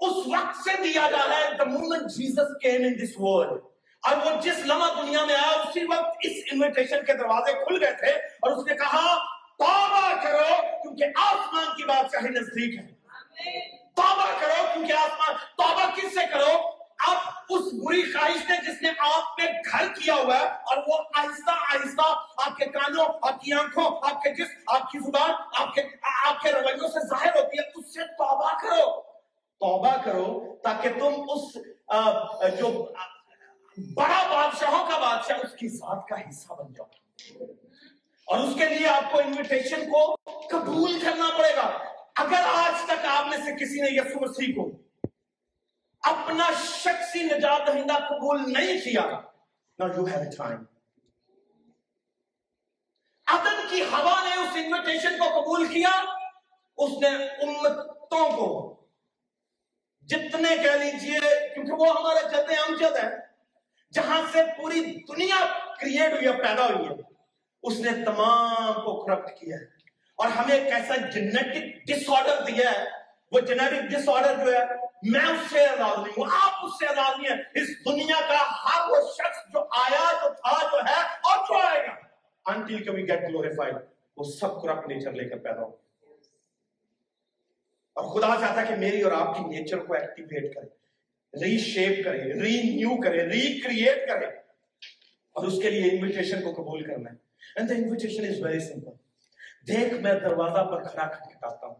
اس 0.00 0.16
وقت 0.26 0.56
سے 0.64 0.70
دیا 0.82 1.10
جا 1.10 1.26
رہا 1.28 1.38
ہے 1.38 1.56
the 1.58 1.64
moment 1.64 2.10
Jesus 2.10 2.56
came 2.62 2.82
in 2.84 2.94
this 3.02 3.14
world 3.18 3.60
اور 4.02 4.16
وہ 4.16 4.40
جس 4.40 4.58
لمحہ 4.66 5.02
دنیا 5.02 5.24
میں 5.24 5.34
آیا، 5.34 5.50
اسی 5.50 5.84
وقت 5.84 6.16
اس 6.20 6.32
انویٹیشن 6.52 7.04
کے 7.04 7.12
دروازے 7.12 7.52
کھل 7.52 7.84
گئے 7.84 7.92
تھے 7.92 8.10
اور 8.10 8.50
اس 8.50 8.66
نے 8.66 8.74
کہا، 8.74 9.14
توبہ 9.58 10.22
کرو 10.22 10.62
کیونکہ 10.82 11.04
آسمان 11.16 11.76
کی 11.76 11.84
بادشاہی 11.84 12.28
نزدیک 12.28 12.78
ہے۔ 12.78 12.86
توبہ 13.94 14.26
کرو 14.40 14.64
کیونکہ 14.72 14.92
آسمان 14.92 15.36
توبہ 15.56 15.90
کس 15.96 16.14
سے 16.14 16.26
کرو؟ 16.32 16.58
اب 16.98 17.16
اس 17.48 17.72
بری 17.72 18.02
خواہش 18.02 18.50
نے 18.50 18.56
جس 18.66 18.82
نے 18.82 18.90
آپ 18.98 19.36
پہ 19.36 19.42
گھر 19.42 19.86
کیا 20.00 20.14
ہوا 20.14 20.38
ہے 20.38 20.46
آپ 23.42 23.46
کی 23.46 23.52
آنکھوں 23.52 23.84
آپ 24.02 24.22
کے 24.22 24.34
جسم 24.34 24.60
آپ 24.66 24.90
کی 24.90 24.98
زبان 24.98 25.30
آپ 25.58 25.74
کے 25.74 25.82
آپ 26.26 26.42
کے 26.42 26.52
رویوں 26.52 26.88
سے 26.88 27.06
ظاہر 27.08 27.36
ہوتی 27.36 27.58
ہے 27.58 27.62
اس 27.74 27.94
سے 27.94 28.06
توبہ 28.18 28.52
کرو۔ 28.62 29.00
توبہ 29.60 29.96
کرو 30.04 30.56
تاکہ 30.62 30.88
تم 30.88 31.24
اس 31.28 31.56
آ، 31.86 32.00
جو 32.48 32.68
بڑا 33.94 34.22
بادشاہوں 34.30 34.84
کا 34.90 34.98
بادشاہ 34.98 35.36
اس 35.36 35.52
کی 35.58 35.68
ذات 35.68 36.08
کا 36.08 36.20
حصہ 36.20 36.52
بن 36.52 36.72
جاؤ۔ 36.72 36.86
اور 38.26 38.38
اس 38.38 38.54
کے 38.58 38.64
لیے 38.64 38.88
آپ 38.88 39.12
کو 39.12 39.18
انویٹیشن 39.18 39.90
کو 39.90 40.14
قبول 40.50 40.98
کرنا 41.00 41.30
پڑے 41.38 41.56
گا۔ 41.56 41.66
اگر 42.16 42.42
آج 42.54 42.84
تک 42.86 43.06
آپ 43.08 43.26
میں 43.26 43.38
سے 43.38 43.64
کسی 43.64 43.80
نے 43.80 43.88
یسوع 43.90 44.20
مسیح 44.20 44.54
کو 44.54 44.70
اپنا 46.02 46.50
شخصی 46.64 47.22
نجات 47.22 47.66
دہندہ 47.66 47.98
قبول 48.08 48.52
نہیں 48.52 48.80
کیا 48.84 49.06
now 49.78 49.90
you 49.96 50.06
have 50.06 50.22
a 50.22 50.32
time 50.40 50.62
عدن 53.26 53.61
کی 53.72 53.82
ہوا 53.82 54.20
نے 54.22 54.34
اس 54.34 54.48
انویٹیشن 54.54 55.18
کو 55.18 55.40
قبول 55.40 55.66
کیا، 55.66 55.90
اس 56.76 56.90
نے 57.02 57.08
امتوں 57.42 58.28
کو 58.36 58.48
جتنے 60.02 60.56
کہہ 60.56 60.70
لیجیے، 60.70 61.20
کیونکہ 61.54 61.72
وہ 61.72 61.86
ہمارا 61.90 62.28
جد 62.28 62.50
امجد 62.68 62.96
ہے 62.96 63.08
جہاں 63.92 64.22
سے 64.32 64.42
پوری 64.56 64.80
دنیا 65.08 65.36
کریٹ 65.80 66.12
ہوئی 66.12 66.26
ہے 66.26 66.32
پیدا 66.32 66.66
ہوئی 66.66 66.88
ہے، 66.88 66.94
اس 67.62 67.78
نے 67.78 68.04
تمام 68.04 68.72
کو 68.72 69.04
کرپٹ 69.04 69.40
کیا 69.40 69.56
ہے۔ 69.56 69.64
اور 70.16 70.28
ہمیں 70.28 70.54
ایک 70.54 70.72
ایسا 70.72 70.96
جنیٹک 70.96 71.86
ڈس 71.86 72.08
آرڈر 72.08 72.40
دیا 72.40 72.70
ہے، 72.70 72.84
وہ 73.32 73.40
جنیٹک 73.40 73.90
ڈس 73.90 74.08
آرڈر 74.08 74.44
جو 74.44 74.52
ہے، 74.52 74.64
میں 75.02 75.26
اس 75.26 75.50
سے 75.50 75.66
آزاد 75.66 75.96
نہیں 75.96 76.14
ہوں، 76.18 76.28
آپ 76.42 76.64
اس 76.64 76.72
سے 76.78 76.86
آزاد 76.86 77.18
نہیں 77.18 77.32
ہیں۔ 77.32 77.42
اس 77.54 77.68
دنیا 77.84 78.20
کا 78.28 78.40
ہر 78.64 78.90
وہ 78.90 78.96
شخص 79.12 79.52
جو 79.52 79.60
آیا، 79.60 80.12
جو 80.12 80.28
تھا، 80.34 80.62
جو 80.72 80.78
ہے، 80.78 81.00
اور 81.22 81.38
جو 81.38 81.68
آئے 81.68 81.86
گا۔ 81.86 82.01
Until 82.50 82.94
we 82.94 83.02
get 83.10 83.22
glorified 83.30 83.82
وہ 84.16 84.24
سب 84.24 84.62
کرپٹ 84.62 84.88
نیچر 84.88 85.12
لے 85.12 85.28
کر 85.28 85.38
پیدا 85.38 85.60
ہو 85.60 85.76
اور 87.94 88.20
خدا 88.20 88.46
چاہتا 88.46 88.62
ہے 88.62 88.66
کہ 88.66 88.74
میری 88.74 89.02
اور 89.02 89.12
آپ 89.12 89.36
کی 89.36 89.44
نیچر 89.44 89.78
کو 89.78 89.94
ایکٹیویٹ 89.94 90.54
کرے 90.54 90.82
ری 91.44 91.58
شیپ 91.58 92.04
کرے 92.04 92.18
ری 92.18 92.62
نیو 92.62 93.00
کرے 93.00 93.26
ری 93.26 93.60
کریٹ 93.60 94.08
کرے۔ 94.08 94.26
اور 95.32 95.44
اس 95.44 95.62
کے 95.62 95.70
لیے 95.70 95.90
انویٹیشن 95.90 96.42
کو 96.42 96.52
قبول 96.52 96.84
کرنا 96.84 97.10
ہے۔ 97.10 97.16
And 97.56 97.70
the 97.70 97.74
invitation 97.74 98.24
is 98.24 98.44
very 98.44 98.60
simple 98.60 98.90
دیکھ، 99.68 99.94
میں 99.94 100.14
دروازہ 100.14 100.64
پر 100.64 100.82
کھڑا 100.82 101.06
کھٹکھٹاتا 101.06 101.66
ہوں۔ 101.66 101.74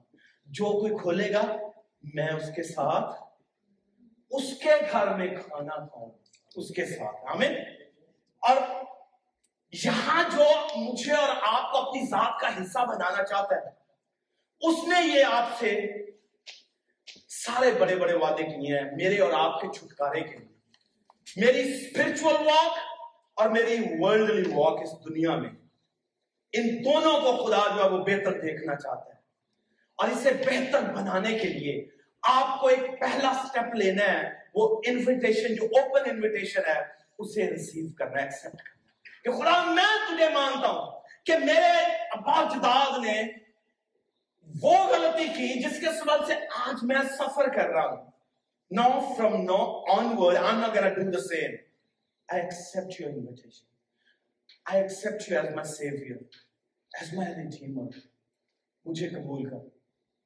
جو 0.47 0.81
کوئی 0.81 0.93
کھولے 1.03 1.33
گا، 1.33 1.57
میں 2.15 2.29
اس 2.29 2.51
کے 2.57 2.63
ساتھ، 2.63 3.23
اس 4.31 4.59
کے 4.59 4.71
گھر 4.93 5.15
میں 5.15 5.27
کھانا 5.27 5.87
کھاؤں۔ 5.87 6.11
اس 6.57 6.69
کے 6.69 6.87
ساتھ۔ 6.87 7.17
آمین۔ 7.27 7.53
اور 8.39 8.82
یہاں 9.73 10.25
جو 10.31 10.45
مجھے 10.77 11.13
اور 11.13 11.37
آپ 11.43 11.73
کو 11.73 11.79
اپنی 11.79 12.07
ذات 12.07 12.41
کا 12.41 12.49
حصہ 12.49 12.79
بنانا 12.79 13.23
چاہتا 13.25 13.57
ہے، 13.57 13.71
اس 14.61 14.89
نے 14.89 15.19
یہ 15.19 15.25
آپ 15.25 15.49
سے 15.59 15.89
سارے 17.29 17.71
بڑے 17.71 17.97
بڑے 17.97 18.15
وعدے 18.15 18.43
کیے 18.43 18.79
ہیں، 18.79 18.91
میرے 18.97 19.19
اور 19.19 19.33
آپ 19.33 19.61
کے 19.61 19.79
چھٹکارے 19.79 20.21
کے 20.21 20.39
لیے۔ 20.39 20.53
میری 21.37 21.75
اسپرچل 21.75 22.47
واک 22.47 22.79
اور 23.35 23.49
میری 23.49 23.77
ورلڈلی 23.99 24.53
واک 24.55 24.81
اس 24.83 24.93
دنیا 25.05 25.37
میں۔ 25.37 25.51
ان 26.53 26.85
دونوں 26.85 27.21
کو 27.21 27.45
خدا 27.45 27.77
جو 27.77 27.85
ہے 27.85 27.89
وہ 27.89 28.05
بہتر 28.05 28.33
دیکھنا 28.33 28.75
چاہتا 28.75 29.07
ہے۔ 29.07 29.23
اور 29.97 30.09
اسے 30.09 30.33
بہتر 30.47 30.83
بنانے 30.83 31.39
کے 31.39 31.49
لیے 31.49 31.89
آپ 32.23 32.61
کو 32.61 32.67
ایک 32.67 33.01
پہلا 33.01 33.33
سٹیپ 33.33 33.75
لینا 33.75 34.05
ہے، 34.05 34.31
وہ 34.55 34.83
انویٹیشن 34.87 35.55
جو 35.55 35.65
اوپن 35.65 36.11
انویٹیشن 36.11 36.61
ہے، 36.67 36.83
اسے 37.19 37.51
ریسیو 37.51 37.93
کرنا 37.93 38.23
ایکسپٹ 38.23 38.63
کرنا۔ 38.63 38.82
کہ 39.25 39.33
خدا 39.33 39.57
میں 39.71 39.91
تجھے 40.09 40.29
مانتا 40.35 40.69
ہوں 40.69 41.01
کہ 41.27 41.39
میرے 41.39 41.73
ابا 42.13 42.43
جداد 42.45 42.99
نے 43.05 43.21
وہ 44.49 44.77
غلطی 44.87 45.27
کی 45.37 45.49
جس 45.61 45.81
کے 45.81 45.93
سبب 45.99 46.27
سے 46.27 46.35
آج 46.61 46.85
میں 46.85 47.03
سفر 47.19 47.49
کر 47.57 47.69
رہا 47.69 47.89
ہوں 47.91 48.05
no 48.71 48.89
from 49.17 49.43
now 49.45 49.61
onward 50.19 50.37
I 50.37 50.57
not 50.57 50.75
gonna 50.77 50.89
do 50.91 51.11
the 51.11 51.21
same 51.25 51.61
I 52.29 52.39
accept 52.39 52.99
your 52.99 53.11
invitation. 53.11 53.67
I 54.67 54.77
accept 54.77 55.29
you 55.29 55.37
as 55.37 55.55
my 55.55 55.63
savior, 55.65 56.19
as 56.93 57.13
my 57.13 57.27
redeemer. 57.31 57.89
مجھے 58.87 59.09
قبول 59.09 59.49
کر 59.51 59.67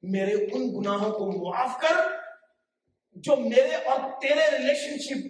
میرے 0.03 0.33
ان 0.33 0.69
گناہوں 0.75 1.11
کو 1.11 1.25
معاف 1.31 1.79
کر 1.81 1.99
جو 3.25 3.35
میرے 3.35 3.75
اور 3.85 3.99
تیرے 4.21 4.49
ریلیشن 4.51 4.97
شپ 4.99 5.27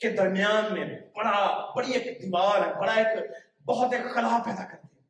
کے 0.00 0.08
درمیان 0.10 0.72
میں 0.74 0.84
بڑا، 1.16 1.72
بڑی 1.76 1.92
ایک 1.92 2.22
دیوار 2.22 2.66
ہے، 2.66 2.72
بڑا 2.80 2.92
ایک 2.92 3.30
بہت 3.66 3.94
ایک 3.94 4.02
خلا 4.14 4.38
پیدا 4.44 4.64
کرتی 4.64 4.96
ہے 4.96 5.04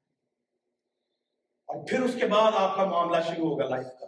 اور 1.68 1.86
پھر 1.86 2.02
اس 2.02 2.14
کے 2.20 2.26
بعد 2.26 2.52
آپ 2.56 2.76
کا 2.76 2.84
معاملہ 2.84 3.22
شروع 3.26 3.48
ہوگا 3.50 3.68
لائف 3.68 3.86
کا۔ 4.00 4.06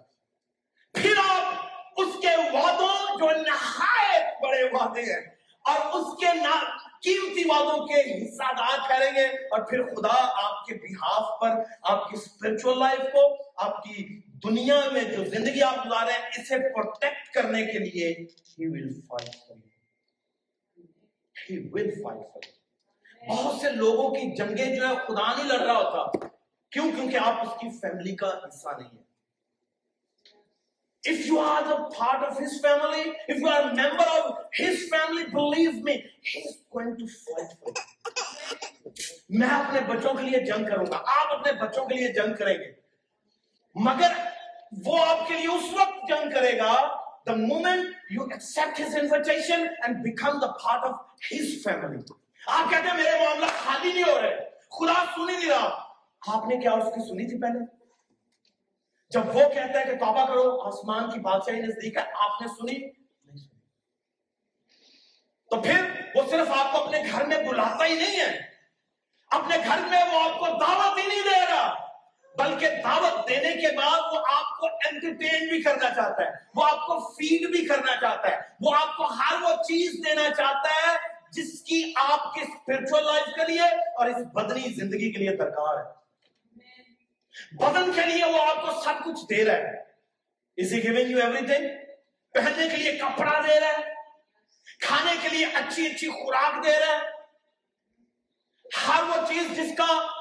پھر 0.95 1.15
آپ 1.29 2.01
اس 2.01 2.15
کے 2.23 2.37
وعدوں 2.53 3.19
جو 3.19 3.31
نہایت 3.43 4.43
بڑے 4.43 4.63
وعدے 4.73 5.03
ہیں، 5.03 5.21
اور 5.65 5.79
اس 5.93 6.17
کے 6.21 6.33
نا، 6.35 6.55
قیمتی 7.03 7.45
وعدوں 7.45 7.87
کے 7.87 8.01
حصہ 8.13 8.53
دار 8.59 8.77
ٹھہریں 8.87 9.15
گے۔ 9.17 9.27
اور 9.27 9.61
پھر 9.61 9.85
خدا 9.95 10.17
آپ 10.45 10.67
کے 10.67 10.75
بحاف 10.83 11.41
پر، 11.41 11.63
آپ 11.83 12.09
کی 12.09 12.17
اسپرچل 12.17 12.79
لائف 12.79 13.01
کو، 13.13 13.27
آپ 13.67 13.83
کی 13.85 14.07
دنیا 14.45 14.81
میں 14.93 15.03
جو 15.05 15.25
زندگی 15.25 15.63
آپ 15.63 15.87
گزارے 15.87 16.13
ہیں، 16.13 16.29
اسے 16.39 16.59
پروٹیکٹ 16.75 17.33
کرنے 17.35 17.65
کے 17.67 17.79
لیے 17.79 18.13
he 18.59 18.71
will 18.75 18.93
fight 19.09 19.35
for 19.47 19.57
you 19.57 19.68
he 21.53 21.59
will 21.59 22.07
fight 22.07 22.31
for 22.33 22.41
بہت 23.29 23.61
سے 23.61 23.71
لوگوں 23.71 24.11
کی 24.11 24.37
جنگیں 24.37 24.77
جو 24.77 24.89
ہے 24.89 24.95
خدا 24.95 25.37
نہیں 25.37 25.49
لڑ 25.49 25.59
رہا 25.59 25.75
ہوتا۔ 25.75 26.27
کیوں؟ 26.71 26.93
کیونکہ 26.93 27.17
آپ 27.17 27.35
اس 27.41 27.61
کی 27.61 27.71
فیملی 27.71 28.17
کا 28.17 28.39
حصہ 28.49 28.69
نہیں 28.79 28.89
ہیں۔ 28.89 29.09
If 31.11 31.31
you 31.31 31.49
are 31.49 31.65
the 31.65 31.79
part 31.79 32.19
of 32.19 32.33
his 32.33 32.71
family, 32.71 33.07
if 33.33 33.39
you 33.39 33.53
are 33.53 33.65
a 33.65 33.75
member 33.75 34.09
of 34.09 34.31
his 34.61 34.77
family, 34.95 35.25
believe 35.39 35.75
me, 35.75 35.97
he 36.29 36.43
is 36.45 36.57
going 36.77 36.91
to 36.91 37.07
fight 37.19 37.49
for 37.49 37.69
you. 37.69 37.73
میں 39.29 39.49
اپنے 39.49 39.81
بچوں 39.81 40.15
کے 40.15 40.23
لیے 40.23 40.41
جنگ 40.41 40.65
کروں 40.65 40.87
گا۔ 40.91 40.97
آپ 40.97 41.33
اپنے 41.33 41.53
بچوں 41.53 41.87
کے 41.87 41.95
لیے 41.95 42.09
جنگ 42.09 42.35
کریں 42.35 42.55
گے۔ 42.55 42.73
مگر 43.75 44.13
وہ 44.85 45.05
آپ 45.05 45.29
کے 45.29 45.35
لیے 45.35 45.47
اس 45.47 45.75
وقت 45.81 46.09
جنگ 46.09 46.31
کرے 46.31 46.59
گا 46.59 46.73
the 47.31 47.41
moment 47.41 47.98
you 48.15 48.27
accept 48.27 48.81
his 48.81 48.95
invitation 49.03 49.61
and 49.61 49.93
become 49.93 50.35
the 50.35 50.51
part 50.51 50.85
of 50.85 50.95
his 51.35 51.49
family. 51.69 52.01
آپ 52.47 52.71
کہتے 52.71 52.89
ہیں 52.89 52.97
میرے 52.97 53.25
معاملہ 53.25 53.47
خالی 53.47 53.93
نہیں 53.93 54.03
ہو 54.03 54.23
رہے 54.23 54.51
خدا 54.79 55.05
سنی 55.15 55.37
نہیں 55.37 55.51
رہا۔ 55.51 55.95
آپ 56.27 56.47
نے 56.47 56.57
کیا 56.57 56.71
اس 56.71 56.85
کی 56.85 57.09
سنی 57.09 57.29
تھی 57.29 57.41
پہلے؟ 57.41 57.65
جب 59.11 59.29
وہ 59.29 59.49
کہتا 59.55 59.81
ہے 59.81 59.85
کہ 59.85 59.97
توبہ 59.97 60.27
کرو، 60.27 60.61
آسمان 60.61 61.11
کی 61.11 61.21
بادشاہی 61.21 61.61
نزدیک 61.61 61.97
ہے، 61.97 62.03
آپ 62.03 62.43
نے 62.43 62.49
سنی۔ 62.49 62.93
تو 65.51 65.63
پھر 65.63 65.91
وہ 66.15 66.23
صرف 66.31 66.49
آپ 66.51 66.73
کو 66.73 66.85
اپنے 66.85 67.03
گھر 67.13 67.27
میں 67.27 67.43
بلاتا 67.43 67.87
ہی 67.87 67.95
نہیں 67.95 68.21
ہے۔ 68.21 68.41
اپنے 69.31 69.57
گھر 69.65 69.79
میں 69.91 70.05
وہ 70.13 70.21
آپ 70.21 70.39
کو 70.39 70.47
دعوت 70.47 70.99
ہی 70.99 71.07
نہیں 71.07 71.23
دے 71.25 71.47
رہا۔ 71.51 71.88
بلکہ 72.39 72.69
دعوت 72.83 73.29
دینے 73.29 73.53
کے 73.53 73.77
بعد 73.77 74.01
وہ 74.13 74.19
آپ 74.33 74.61
کو 74.61 74.67
انٹرٹین 74.67 75.49
بھی 75.49 75.63
کرنا 75.63 75.91
چاہتا 75.95 76.25
ہے، 76.25 76.31
وہ 76.55 76.65
آپ 76.65 76.87
کو 76.87 77.13
فیڈ 77.13 77.51
بھی 77.51 77.67
کرنا 77.67 77.97
چاہتا 78.01 78.31
ہے، 78.31 78.37
وہ 78.61 78.75
آپ 78.81 78.97
کو 78.97 79.05
ہر 79.05 79.43
وہ 79.43 79.63
چیز 79.63 79.93
دینا 80.07 80.23
چاہتا 80.23 80.69
ہے 80.71 80.97
جس 81.33 81.63
کی 81.63 81.93
آپ 81.97 82.35
کی 82.35 82.41
اسپرچل 82.41 83.05
لائف 83.05 83.25
کے 83.25 83.53
لیے 83.53 83.61
اور 83.61 84.07
اس 84.07 84.27
بدنی 84.35 84.75
زندگی 84.75 85.13
کے 85.13 85.19
لیے 85.19 85.37
درکار 85.37 85.79
ہے۔ 85.79 85.99
بدن 87.53 87.93
کے 87.93 88.01
لیے 88.07 88.25
وہ 88.25 88.43
آپ 88.43 88.63
کو 88.63 88.81
سب 88.81 89.05
کچھ 89.05 89.25
دے 89.31 89.45
رہا 89.45 89.55
ہے۔ 89.55 89.89
Is 90.65 90.73
he 90.73 90.91
giving 90.91 91.15
you 91.15 91.25
everything? 91.29 91.69
پہننے 92.35 92.69
کے 92.69 92.77
لیے 92.77 92.93
کپڑا 92.93 93.41
دے 93.41 93.61
رہا 93.61 93.69
ہے۔ 93.69 93.95
کھانے 94.81 95.13
کے 95.23 95.29
لیے 95.29 95.47
اچھی 95.47 95.87
اچھی 95.87 96.09
خوراک 96.09 96.65
دے 96.65 96.81
رہا 96.81 96.97
ہے۔ 96.97 97.11
ہر 98.89 99.03
وہ 99.03 99.15
چیز 99.29 99.57
جس 99.57 99.77
کا 99.77 100.18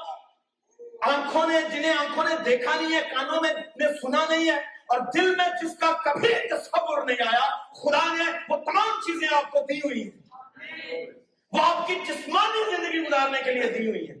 آنکھوں 1.02 1.46
نے 1.46 1.60
جنہیں 1.60 1.92
آنکھوں 1.92 2.24
نے 2.24 2.34
دیکھا 2.44 2.80
نہیں 2.80 2.96
ہے، 2.96 3.00
کانوں 3.00 3.42
میں 3.42 3.54
نے 3.54 4.00
سنا 4.00 4.24
نہیں 4.28 4.50
ہے۔ 4.50 4.56
اور 4.58 5.00
دل 5.14 5.36
میں 5.36 5.48
جس 5.62 5.78
کا 5.78 5.92
کبھی 5.92 6.28
تصور 6.28 7.06
نہیں 7.06 7.22
آیا، 7.26 7.72
خدا 7.72 8.12
نے 8.12 8.38
وہ 8.48 8.56
تمام 8.56 9.00
چیزیں 9.00 9.28
آپ 9.36 9.50
کو 9.50 9.58
دی 9.68 9.78
ہوئی 9.78 10.02
ہیں۔ 10.02 10.18
وہ 11.52 11.58
آپ 11.62 11.86
کی 11.86 11.94
جسمانی 11.94 12.76
زندگی 12.76 12.98
گزارنے 12.98 13.42
کے 13.44 13.52
لیے 13.52 13.72
دی 13.72 13.88
ہوئی 13.88 14.08
ہے 14.10 14.14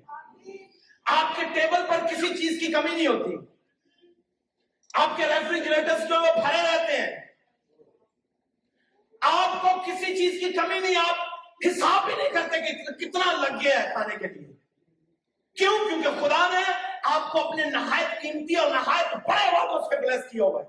آپ 1.04 1.36
کے 1.36 1.42
ٹیبل 1.54 1.86
پر 1.88 2.06
کسی 2.06 2.28
چیز 2.28 2.60
کی 2.60 2.72
کمی 2.72 2.96
نہیں 2.96 3.06
ہوتی۔ 3.06 3.36
آپ 4.94 5.16
کے 5.16 5.26
ریفریجریٹر 5.26 5.98
جو 6.08 6.14
وہ 6.14 6.34
بھرے 6.34 6.62
رہتے 6.62 6.96
ہیں۔ 6.96 7.20
آپ 9.20 9.62
کو 9.62 9.80
کسی 9.80 10.16
چیز 10.16 10.40
کی 10.40 10.52
کمی 10.52 10.78
نہیں، 10.78 10.94
آپ 10.96 11.16
حساب 11.66 12.04
بھی 12.04 12.14
نہیں 12.16 12.28
کرتے 12.28 12.60
کہ 12.60 12.92
کتنا 12.92 13.32
لگ 13.32 13.56
گیا 13.64 13.82
ہے 13.82 13.88
کھانے 13.92 14.16
کے 14.16 14.26
لیے۔ 14.28 14.57
کیوں؟ 15.58 15.88
کیونکہ 15.88 16.08
خدا 16.20 16.48
نے 16.48 16.72
آپ 17.02 17.32
کو 17.32 17.48
اپنے 17.48 17.64
نہایت 17.64 18.22
قیمتی 18.22 18.54
اور 18.54 18.70
نہایت 18.70 19.14
بڑے 19.14 19.56
وعدوں 19.56 19.80
سے 19.80 20.00
بلیس 20.00 20.30
کیا 20.30 20.44
ہوا 20.44 20.62
ہے۔ 20.62 20.68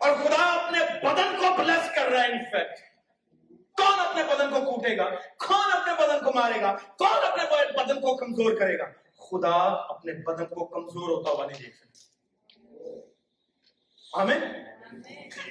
اور 0.00 0.14
خدا 0.14 0.44
اپنے 0.44 0.78
بدن 1.08 1.36
کو 1.38 1.56
بلیس 1.58 1.90
کر 1.94 2.06
رہا 2.06 2.22
ہے 2.22 2.32
انفیکٹ 2.32 2.78
کون 3.76 4.00
اپنے 4.00 4.22
بدن 4.24 4.50
کو 4.50 4.72
کوٹے 4.72 4.96
گا؟ 4.96 5.04
کون 5.36 5.72
اپنے 5.72 5.92
بدن 5.92 6.24
کو 6.24 6.32
مارے 6.34 6.60
گا؟ 6.60 6.76
کون 6.98 7.26
اپنے 7.26 7.42
بدن 7.78 8.00
کو 8.00 8.16
کمزور 8.16 8.56
کرے 8.58 8.78
گا؟ 8.78 8.84
خدا 9.16 9.56
اپنے 9.88 10.12
بدن 10.12 10.44
کو 10.44 10.64
کمزور 10.64 11.08
ہوتا 11.08 11.30
ہوا 11.30 11.46
نہیں 11.46 11.58
دیکھ 11.58 11.76
سکتا۔ 11.76 11.96
ہمیں 14.22 14.38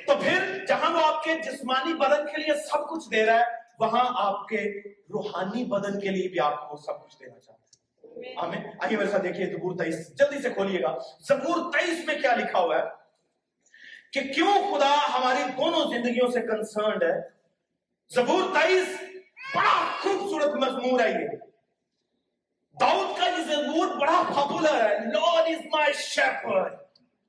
تو 0.07 0.13
پھر 0.23 0.65
جہاں 0.65 0.91
وہ 0.91 1.05
آپ 1.05 1.23
کے 1.23 1.35
جسمانی 1.35 1.93
بدن 1.93 2.25
کے 2.25 2.41
لیے 2.41 2.53
سب 2.53 2.89
کچھ 2.89 3.09
دے 3.11 3.25
رہا 3.25 3.39
ہے، 3.39 3.45
وہاں 3.79 4.05
آپ 4.17 4.47
کے 4.47 4.79
روحانی 4.87 5.63
بدن 5.63 5.99
کے 5.99 6.09
لیے 6.09 6.27
بھی 6.27 6.39
آپ 6.39 6.69
کو 6.69 6.77
سب 6.77 7.05
کچھ 7.05 7.19
دینا 7.19 7.39
چاہتا 7.39 7.53
ہے۔ 7.53 7.64
آمین. 8.37 8.61
آئیے 8.79 8.97
میرے 8.97 9.09
ساتھ 9.09 9.23
دیکھیے 9.23 9.45
زبور 9.45 9.77
تیئیس 9.77 10.15
جلدی 10.15 10.41
سے 10.41 10.49
کھولیے 10.49 10.81
گا. 10.81 10.97
زبور 11.19 11.71
تیئیس 11.71 12.05
میں 12.05 12.15
کیا 12.15 12.35
لکھا 12.35 12.59
ہوا 12.59 12.77
ہے؟ 12.77 12.83
کہ 14.13 14.33
کیوں 14.33 14.53
خدا 14.53 14.95
ہماری 15.13 15.51
دونوں 15.51 15.91
زندگیوں 15.91 16.31
سے 16.31 16.41
کنسرنڈ 16.41 17.03
ہے؟ 17.03 17.21
زبور 18.15 18.43
تیئیس 18.53 18.87
بڑا 19.55 19.91
خوبصورت 20.01 20.55
مضمور 20.55 20.99
ہے 20.99 21.09
یہ. 21.09 21.27
داؤد 22.79 23.17
کا 23.19 23.25
یہ 23.25 23.43
زبور 23.43 23.87
بڑا 23.87 24.23
پاپولر 24.35 24.89
ہے. 24.89 24.97
لارڈ 24.99 25.47
از 25.47 25.65
مائی 25.65 25.93
شیپرڈ 25.93 26.73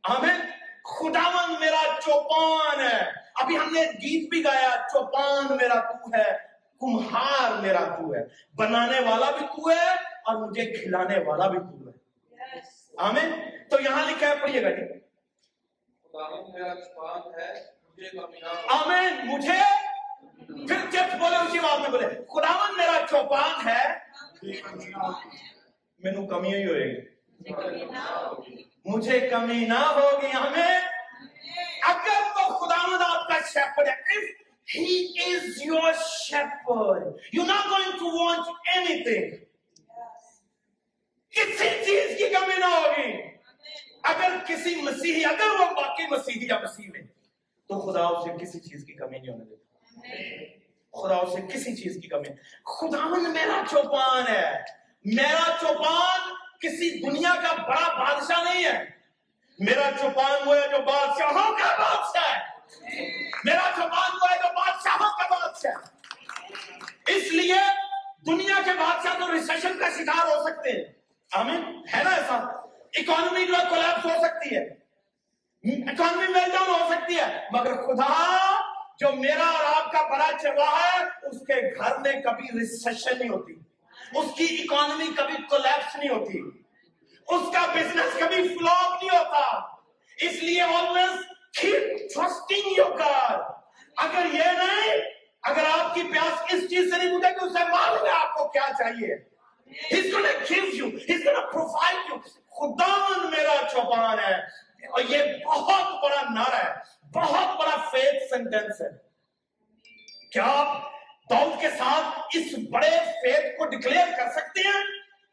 آمین. 0.03 0.41
خداون 0.85 1.61
میرا 1.61 2.01
چوپان 2.01 2.81
ہے. 2.81 3.27
ابھی 3.35 3.57
ہم 3.57 3.73
نے 3.73 3.81
گیت 3.81 4.31
بھی 4.31 4.45
گایا، 4.45 4.77
چوپان 4.93 5.57
میرا 5.57 5.81
تو 5.81 6.09
ہے، 6.19 6.33
کمہار 6.81 7.63
میرا 7.63 7.85
تو 7.85 8.15
ہے. 8.15 8.21
بنانے 8.57 9.01
والا 9.01 9.31
بھی 9.31 9.47
تو 9.47 9.71
ہے 9.71 10.16
اور 10.27 10.49
مجھے 10.49 10.65
کھلانے 10.73 11.19
والا 11.19 11.47
بھی 11.47 11.59
تو 11.59 11.89
ہے۔ 11.89 11.93
آمین؟ 12.97 13.31
تو 13.71 13.81
یہاں 13.81 14.11
لکھا 14.11 14.29
ہے 14.29 14.35
پڑھیے 14.43 14.63
گا 14.63 14.71
جی۔ 14.71 14.83
آمین؟ 18.69 19.27
مجھے؟ 19.27 19.61
پھر 20.47 20.91
جب 20.91 21.19
بولے 21.19 21.37
اسی 21.37 21.59
بات 21.59 21.81
میں 21.81 21.91
بولے۔ 21.91 22.07
خداون 22.07 22.77
میرا 22.77 23.07
چوپان 23.11 23.69
ہے۔ 23.69 23.83
مینو 25.99 26.27
کمی 26.27 26.55
ہی 26.55 26.65
ہوئے 26.65 26.85
گی۔ 26.85 27.17
مجھے 28.85 29.21
کمی 29.21 29.67
نہ 29.67 29.79
ہوگی 29.79 30.27
ہمیں 30.27 30.79
اگر 31.83 32.23
وہ 32.37 32.59
خداوند 32.59 33.03
آپ 33.03 33.29
کا 33.29 33.35
شیپرڈ 33.47 33.89
ہے 33.89 33.95
if 33.97 34.25
he 34.69 35.09
is 35.27 35.65
your 35.65 35.93
shepherd 36.29 37.15
you're 37.33 37.47
not 37.47 37.69
going 37.69 37.99
to 37.99 38.07
want 38.07 38.47
anything. 38.77 39.46
کسی 41.37 41.85
چیز 41.85 42.19
کی 42.19 42.35
کمی 42.35 42.55
نہ 42.59 42.65
ہوگی۔ 42.65 43.37
اگر 44.03 44.31
کسی 44.47 44.83
مسیحی، 44.83 45.25
اگر 45.25 45.61
وہ 45.61 45.67
باقی 45.67 46.07
مسیحی 46.11 46.47
یا 46.47 46.59
مسیح 46.59 46.89
میں 46.93 47.01
تو 47.69 47.93
خدا 47.93 48.07
اسے 48.07 48.45
کسی 48.45 48.61
چیز 48.61 48.85
کی 48.87 48.93
کمی 48.93 49.19
نہیں 49.19 49.33
ہونے 49.33 49.45
دیتا۔ 49.45 49.67
خدا 51.03 51.17
اسے 51.17 51.55
کسی 51.55 51.77
چیز 51.77 51.99
کی 52.03 52.09
کمی 52.09 52.29
خداوند 52.65 53.29
میرا 53.29 53.63
چوپان 53.71 54.29
ہے۔ 54.29 54.63
میرا 55.05 55.57
چوپان 55.61 56.21
کسی 56.61 57.11
دنیا 57.11 57.35
کا 57.35 57.53
بڑا 57.53 58.05
بادشاہ 58.05 58.45
نہیں 58.45 58.65
ہے۔ 58.65 58.85
میرا 59.59 59.91
چوپان 60.01 60.49
وہ 60.49 60.57
ہے 60.57 60.69
جو 60.69 60.83
بادشاہوں 60.83 61.57
کا 61.57 61.77
بادشاہ 61.79 62.35
ہے۔ 62.35 62.41
میرا 63.45 63.71
چوپان 63.77 64.11
وہ 64.23 64.31
ہے 64.31 64.37
جو 64.37 64.53
بادشاہوں 64.53 65.11
کا 65.19 65.35
بادشاہ 65.35 65.73
ہے۔ 65.73 65.97
اس 67.17 67.33
لیے 67.33 67.59
دنیا 68.27 68.63
کے 68.65 68.71
بادشاہ 68.71 69.19
تو 69.19 69.33
ریسیشن 69.33 69.79
کا 69.79 69.89
شکار 69.91 70.27
ہو 70.27 70.49
سکتے 70.49 70.71
ہیں۔ 70.71 70.96
آمین؟ 71.33 71.83
ہے 71.95 72.03
نا 72.05 72.11
ایسا؟ 72.11 72.35
اکانومی 72.95 73.47
جو 73.47 73.55
کولیپس 73.71 74.05
ہو 74.05 74.11
سکتی 74.11 74.57
ہے۔ 74.57 74.63
اکانومی 75.91 76.27
میل 76.27 76.51
ڈاؤن 76.51 76.83
ہو 76.83 76.89
سکتی 76.91 77.17
ہے۔ 77.19 77.49
مگر 77.53 77.83
خدا 77.83 78.33
جو 78.99 79.13
میرا 79.13 79.45
اور 79.45 79.65
آپ 79.77 79.93
کا 79.93 80.03
بڑا 80.03 80.31
چلوا 80.43 80.79
ہے، 80.83 81.27
اس 81.27 81.41
کے 81.41 81.75
گھر 81.75 81.99
میں 81.99 82.13
کبھی 82.13 82.61
ریسیشن 82.61 83.19
نہیں 83.19 83.29
ہوتی۔ 83.29 83.53
اس 84.15 84.35
کی 84.37 84.65
اکانومی 84.65 85.07
کبھی 85.17 85.43
کولیپس 85.51 85.97
نہیں 85.97 86.11
ہوتی۔ 86.11 86.39
اس 87.29 87.55
کا 87.55 87.73
بزنس 87.75 88.21
کبھی 88.21 88.49
فلوپ 88.49 89.03
نہیں 89.03 89.19
ہوتا۔ 89.19 89.59
اس 90.21 90.43
لیے 90.43 90.63
always 90.63 91.21
keep 91.61 91.99
trusting 92.15 92.73
your 92.77 92.91
God 92.91 93.41
اگر 93.97 94.25
یہ 94.33 94.45
نہیں، 94.45 94.97
اگر 95.43 95.63
آپ 95.79 95.95
کی 95.95 96.03
پیاس 96.03 96.43
اس 96.43 96.71
چیز 96.71 96.95
سے 96.95 96.99
نہیں 96.99 97.19
بجھے 97.19 97.33
کہ 97.33 97.45
اسے 97.45 97.65
معلوم 97.65 98.07
ہے 98.07 98.13
آپ 98.13 98.35
کو 98.35 98.49
کیا 98.49 98.69
چاہیے۔ 98.79 99.36
He's 99.71 100.13
gonna 100.13 100.35
give 100.49 100.75
you 100.75 100.91
He's 101.07 101.25
gonna 101.25 101.47
provide 101.53 102.03
you. 102.09 102.19
خداون 102.59 103.31
میرا 103.31 103.57
چوپان 103.73 104.19
ہے. 104.19 104.35
اور 104.89 105.01
یہ 105.09 105.23
بہت 105.45 106.03
بڑا 106.03 106.23
نعرہ 106.35 106.63
ہے. 106.65 106.73
بہت 107.15 107.59
بڑا 107.61 107.77
فیتھ 107.91 108.23
سینٹینس 108.31 108.81
ہے. 108.81 108.89
کیا 110.33 110.45
آپ 110.45 110.95
داؤد 111.31 111.61
کے 111.61 111.71
ساتھ 111.79 112.37
اس 112.37 112.55
بڑے 112.71 112.91
فیتھ 113.23 113.59
کو 113.59 113.67
ڈکلیئر 113.67 114.07
کر 114.17 114.31
سکتے 114.37 114.61
ہیں 114.69 114.83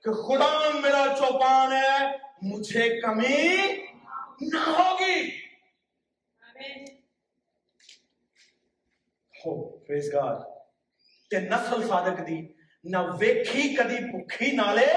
کہ 0.06 0.12
خدا 0.24 0.70
میرا 0.80 1.06
چوپان 1.20 1.72
ہے؟ 1.72 1.98
مجھے 2.42 2.90
کمی 3.02 3.68
نہ 4.42 4.64
ہوگی. 4.68 5.30
ہو 9.46 9.54
پریز 9.78 10.14
گاڈ 10.14 10.42
تے 11.32 11.40
نسل 11.40 11.88
صادق 11.88 12.28
دی 12.28 12.42
نہ 12.86 12.98
ویکھی 13.20 13.74
کدی 13.76 13.98
بھکھی 14.06 14.52
نالے 14.52 14.92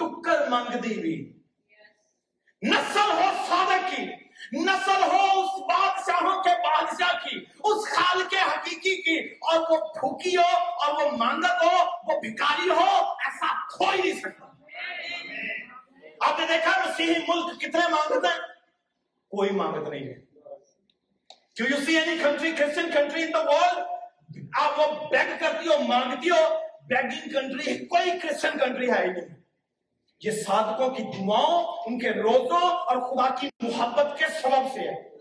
ٹکر 0.00 0.48
منگ 0.48 0.76
دی 0.78 0.94
بھی 1.00 1.14
نسل 2.62 3.10
ہو 3.10 3.30
صادق 3.48 3.90
کی 3.90 4.04
نسل 4.54 5.02
ہو 5.02 5.20
اس 5.32 5.60
بادشاہوں 5.68 6.42
کے 6.42 6.54
بادشاہ 6.62 7.12
کی 7.18 7.38
اس 7.38 7.86
خال 7.88 8.22
کے 8.30 8.36
حقیقی 8.38 8.96
کی 9.02 9.18
اور 9.42 9.60
وہ 9.70 9.76
بھوکی 9.94 10.36
ہو 10.36 10.48
اور 10.78 10.94
وہ 10.94 11.10
مانگت 11.16 11.62
ہو 11.62 11.84
وہ 12.06 12.20
بھکاری 12.20 12.68
ہو 12.70 12.88
ایسا 13.20 13.52
ہو 13.74 13.90
ہی 13.90 14.02
نہیں 14.02 14.20
سکتا 14.20 14.52
آپ 16.20 16.40
نے 16.40 16.46
دیکھا 16.46 16.72
مسیحی 16.80 17.20
ملک 17.28 17.60
کتنے 17.60 17.88
مانگت 17.90 18.24
ہیں 18.24 18.38
کوئی 19.32 19.50
مانگت 19.52 19.88
نہیں 19.88 20.06
ہے 20.06 20.22
Do 21.56 21.64
you 21.64 21.76
see 21.78 21.96
any 21.96 22.14
country, 22.18 22.48
Christian 22.52 22.88
country 22.90 23.20
in 23.22 23.32
the 23.32 23.42
world? 23.44 23.82
آپ 24.58 24.78
وہ 24.78 24.86
بیگ 25.10 25.28
کرتی 25.40 25.68
ہو 25.68 25.78
مانگتی 25.88 26.30
ہو 26.30 26.42
بیگنگ 26.86 27.32
کنٹری 27.32 27.86
کوئی 27.86 28.10
کرسچن 28.18 28.58
کنٹری 28.58 28.90
ہے 28.90 29.02
ہی 29.02 29.06
نہیں۔ 29.06 29.34
یہ 30.20 30.30
صادقوں 30.30 30.90
کی 30.90 31.02
دعاؤں، 31.02 31.82
ان 31.86 31.98
کے 31.98 32.10
روزوں 32.10 32.70
اور 32.70 32.96
خدا 32.96 33.34
کی 33.34 33.48
محبت 33.60 34.18
کے 34.18 34.24
سبب 34.42 34.74
سے 34.74 34.80
ہے۔ 34.80 35.14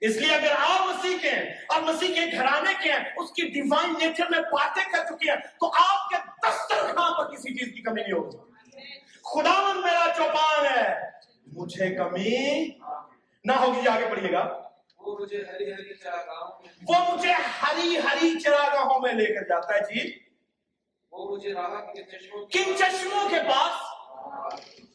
اس 0.00 0.16
لیے 0.16 0.34
اگر 0.34 0.52
آپ 0.58 0.86
مسیح 0.86 1.16
کے 1.22 1.30
ہیں، 1.30 1.54
اور 1.68 1.82
مسیح 1.82 2.08
کے 2.08 2.36
گھرانے 2.36 2.70
کے 2.82 2.92
ہیں، 2.92 2.98
اس 2.98 3.30
کی 3.30 3.48
ڈیوائن 3.48 3.92
نیچر 3.92 4.24
میں 4.30 4.40
باتیں 4.40 4.92
کر 4.92 5.04
چکی 5.04 5.28
ہیں، 5.28 5.36
تو 5.36 5.66
آپ 5.66 6.08
کے 6.08 6.16
دسترخوان 6.46 7.12
پر 7.16 7.36
کسی 7.36 7.58
چیز 7.58 7.74
کی 7.74 7.82
کمی 7.82 8.02
نہیں 8.02 8.12
ہوگی۔ 8.12 8.36
خداون 9.24 9.80
میرا 9.80 10.06
چوپان 10.16 10.66
ہے۔ 10.66 10.94
مجھے 11.46 11.94
کمی 11.94 12.64
نہ 13.44 13.52
ہوگی، 13.52 13.88
آگے 13.88 14.06
پڑھیے 14.10 14.32
گا۔ 14.32 14.67
وہ 16.88 17.14
مجھے 17.14 17.32
ہری 17.32 17.98
ہری 17.98 18.40
چراگاہوں 18.40 19.00
میں 19.00 19.12
لے 19.12 19.26
کر 19.26 19.42
جاتا 19.48 19.74
ہے 19.74 19.80
جی۔ 19.80 20.18
وہ 21.12 21.36
مجھے 21.36 21.52
راحت 21.52 21.94
کے 21.94 22.02
چشموں 22.02 22.46
کن 22.46 22.76
چشموں 22.76 23.28
کے 23.28 23.38
پاس؟ 23.48 23.80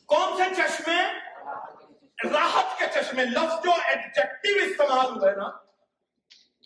کون 0.06 0.38
سے 0.38 0.56
چشمے؟ 0.56 1.02
راحت 2.34 2.80
کے 2.80 2.86
چشمے۔ 2.94 3.26
لفظ 3.26 3.64
جو 3.64 3.72
ایڈجیکٹیو 3.86 4.56
استعمال 4.66 5.06
ہوئے 5.06 5.32
نا۔ 5.32 5.52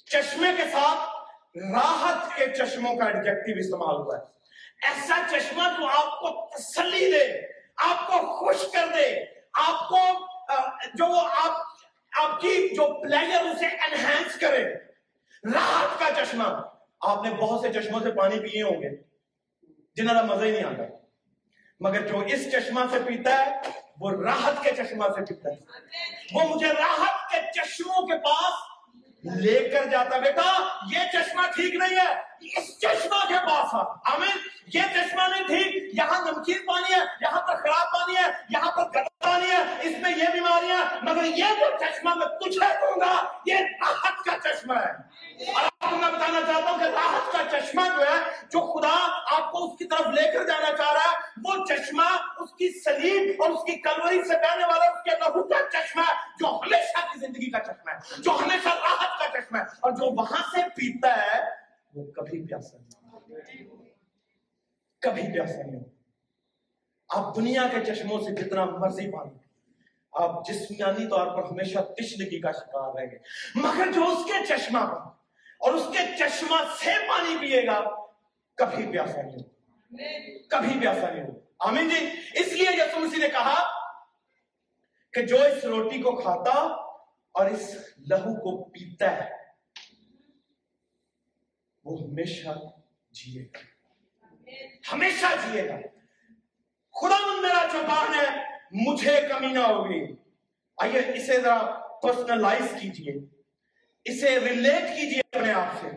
چشمے 0.06 0.48
کے 0.58 0.64
ساتھ 0.64 1.10
راحت 1.74 2.36
کے 2.36 2.46
چشموں 2.46 2.96
کا 2.96 3.06
ایڈجیکٹیو 3.06 3.56
استعمال 3.58 3.96
ہوا 3.96 4.18
ہے۔ 4.18 4.38
ایسا 4.88 5.16
چشمہ 5.30 5.64
جو 5.80 5.88
آپ 5.88 6.20
کو 6.20 6.50
تسلی 6.58 7.12
دے 7.12 7.42
آپ 7.78 8.08
کو 8.08 8.36
خوش 8.38 8.58
کر 8.74 8.88
دے 8.88 9.26
آپ 9.54 9.90
کو 9.90 9.98
جو 10.94 11.06
آپ 11.20 11.67
آپ 12.24 12.42
کی 12.42 12.48
جی، 12.48 12.76
جو 12.76 13.02
پلیئر 13.02 13.46
اسے 13.46 13.66
انہینس 13.66 14.40
کرے۔ 14.40 14.64
رات 15.54 16.00
کا 16.00 16.26
چشمہ۔ 16.26 16.44
آپ 17.02 17.24
نے 17.24 17.30
بہت 17.30 17.62
سے 17.62 17.74
چشموں 17.74 18.00
سے 18.00 18.12
پانی 18.12 18.40
پیئے 18.40 18.64
ہوں 18.64 18.82
گے۔ 18.82 18.90
جنہیں 19.96 20.24
مزہ 20.24 20.46
ہی 20.46 20.52
نہیں 20.52 20.64
آتا۔ 20.64 20.84
مگر 21.80 22.08
جو 22.08 22.20
اس 22.20 22.52
چشمہ 22.52 22.82
سے 22.92 23.00
پیتا 23.06 23.46
ہے، 23.46 23.52
وہ 24.00 24.12
راحت 24.12 24.64
کے 24.64 24.72
چشمہ 24.72 25.06
سے 25.16 25.26
پیتا 25.26 25.50
ہے۔ 25.50 25.56
وہ 26.34 26.56
مجھے 26.56 26.68
راحت 26.68 27.32
کے 27.32 27.38
چشموں 27.56 28.08
کے 28.08 28.18
پاس 28.18 28.54
لے 29.36 29.70
کر 29.70 29.86
جاتا 29.86 30.18
بیٹا، 30.18 30.78
یہ 30.92 31.00
چشمہ 31.14 31.42
ٹھیک 31.56 31.76
نہیں 31.76 31.98
ہے۔ 32.00 32.14
اس 32.58 32.80
چشمہ 32.80 33.28
کے 33.28 33.34
پاس 33.34 33.76
آمین۔ 34.14 34.38
یہ 34.74 34.82
چشمہ 34.94 35.22
نہیں 35.28 35.48
ٹھیک۔ 35.48 35.96
یہاں 35.98 36.32
نمکین 36.32 36.66
پانی 36.66 36.94
ہے، 36.94 37.00
یہاں 37.22 37.42
پر 37.42 37.56
خراب 37.56 37.92
پانی 37.94 38.16
ہے، 38.16 38.32
یہاں 38.50 38.72
پر 38.72 38.90
گدا 38.90 39.07
اس 39.22 39.94
میں 40.02 40.12
یہ 40.18 40.24
بیماریاں، 40.34 40.96
مگر 41.02 41.24
یہ 41.24 41.46
جو 41.60 41.78
چشمہ 41.80 42.14
میں 42.16 42.26
تجھے 42.26 42.74
دوں 42.74 43.02
گا، 43.02 43.24
یہ 43.46 43.56
راحت 43.56 44.26
کا 44.26 44.50
چشمہ 44.50 44.74
ہے۔ 44.74 44.92
آپ 45.82 45.94
میں 45.94 46.10
بتانا 46.10 46.54
چاہتا 46.54 46.72
ہوں 46.72 46.78
کہ 46.80 46.84
راحت 46.84 47.32
کا 47.32 47.60
چشمہ 47.60 47.82
جو 47.98 48.02
ہے، 48.02 48.36
جو 48.44 48.74
خدا 48.74 49.20
آپ 49.38 49.52
کو 49.52 49.72
اس 49.72 49.78
کی 49.78 49.86
طرف 49.86 50.08
لے 50.08 50.22
کر 50.22 50.44
جانا 50.44 50.78
چاہ 50.78 50.94
رہا 50.94 51.12
ہے، 51.12 51.18
وہ 51.44 51.66
چشمہ 51.66 52.04
اس 52.38 52.50
کی 52.50 52.80
سلیب 52.80 53.44
اور 53.44 53.50
اس 53.50 53.64
کی 53.64 53.82
کلوری 53.82 54.24
سے 54.24 54.34
بہنے 54.34 54.66
والا، 54.66 54.86
اس 54.86 55.04
کے 55.04 55.12
لہو 55.12 55.44
کا 55.44 55.70
چشمہ 55.72 56.02
ہے، 56.02 56.14
جو 56.40 56.48
ہمیشہ 56.48 57.14
کی 57.14 57.20
زندگی 57.20 57.52
کا 57.52 57.60
چشمہ 57.60 57.92
ہے، 57.92 58.22
جو 58.22 58.32
ہمیشہ 58.32 58.68
راحت 58.68 59.20
کا 59.20 59.40
چشمہ 59.40 59.58
ہے۔ 59.58 59.64
اور 59.80 59.92
جو 59.92 60.22
وہاں 60.22 60.44
سے 60.52 60.62
پیتا 60.76 61.26
ہے، 61.26 61.44
وہ 61.94 62.12
کبھی 62.12 62.48
پیاسا 62.48 62.78
نہیں۔ 62.78 63.18
کبھی 65.02 65.22
پیاسا 65.22 65.72
نہیں۔ 65.72 65.80
ہوتا 65.80 65.97
آپ 67.10 67.36
دنیا 67.36 67.68
کے 67.72 67.86
چشموں 67.86 68.22
سے 68.22 68.44
جتنا 68.44 68.66
مرضی 68.66 69.12
پانی 69.12 69.38
آپ 70.12 70.48
جسمانی 70.48 71.08
طور 71.10 71.28
پر 71.28 71.44
ہمیشہ 71.52 71.80
تشنگی 71.80 72.42
کا 72.42 72.52
شکار 72.52 72.96
رہیں 72.96 73.12
گے۔ 73.12 73.18
مگر 73.56 73.92
جو 73.92 74.04
اس 74.04 74.26
کے 74.26 74.46
چشمہ 74.46 74.80
اور 75.60 75.74
اس 75.74 75.84
کے 75.94 76.18
چشمہ 76.20 76.58
سے 76.80 77.08
پانی 77.10 77.38
پیے 77.40 77.66
گا، 77.66 78.06
کبھی 78.56 78.92
پیاسا 78.92 79.22
نہیں 79.22 79.36
ہوگا 79.36 80.48
کبھی 80.50 80.80
پیاسا 80.80 81.10
نہیں 81.10 81.24
ہو 81.24 81.40
آمین 81.60 81.90
جی۔ 81.90 82.06
اس 82.40 82.54
لیے 82.54 82.68
یسو 82.72 83.00
مسیح 83.00 83.20
نے 83.20 83.28
کہا 83.28 83.64
کہ 85.14 85.22
جو 85.22 85.38
اس 85.42 85.64
روٹی 85.64 86.02
کو 86.02 86.16
کھاتا 86.22 86.60
اور 87.32 87.46
اس 87.46 87.76
لہو 87.98 88.34
کو 88.34 88.64
پیتا 88.64 89.18
ہے، 89.18 89.30
وہ 91.84 92.04
ہمیشہ 92.04 92.50
جیے 93.12 93.46
گا۔ 93.46 93.60
ہمیشہ 94.94 95.26
جیے 95.52 95.70
گا۔ 95.70 95.76
خدا 97.02 97.18
من 97.28 97.42
میرا 97.42 97.68
چوپان 97.72 98.14
ہے، 98.14 98.44
مجھے 98.72 99.22
کمی 99.30 99.48
نہ 99.48 99.60
ہوگی۔ 99.60 100.16
آئیے 100.78 101.00
اسے 101.00 101.42
ذرا 101.42 101.64
پرسنلائز 102.02 102.82
کیجیے۔ 102.82 103.14
اسے 104.06 104.40
ریلیٹ 104.40 104.82
کیجیے 104.82 105.38
اپنے 105.38 105.54
آپ 105.54 105.82
سے۔ 105.82 105.88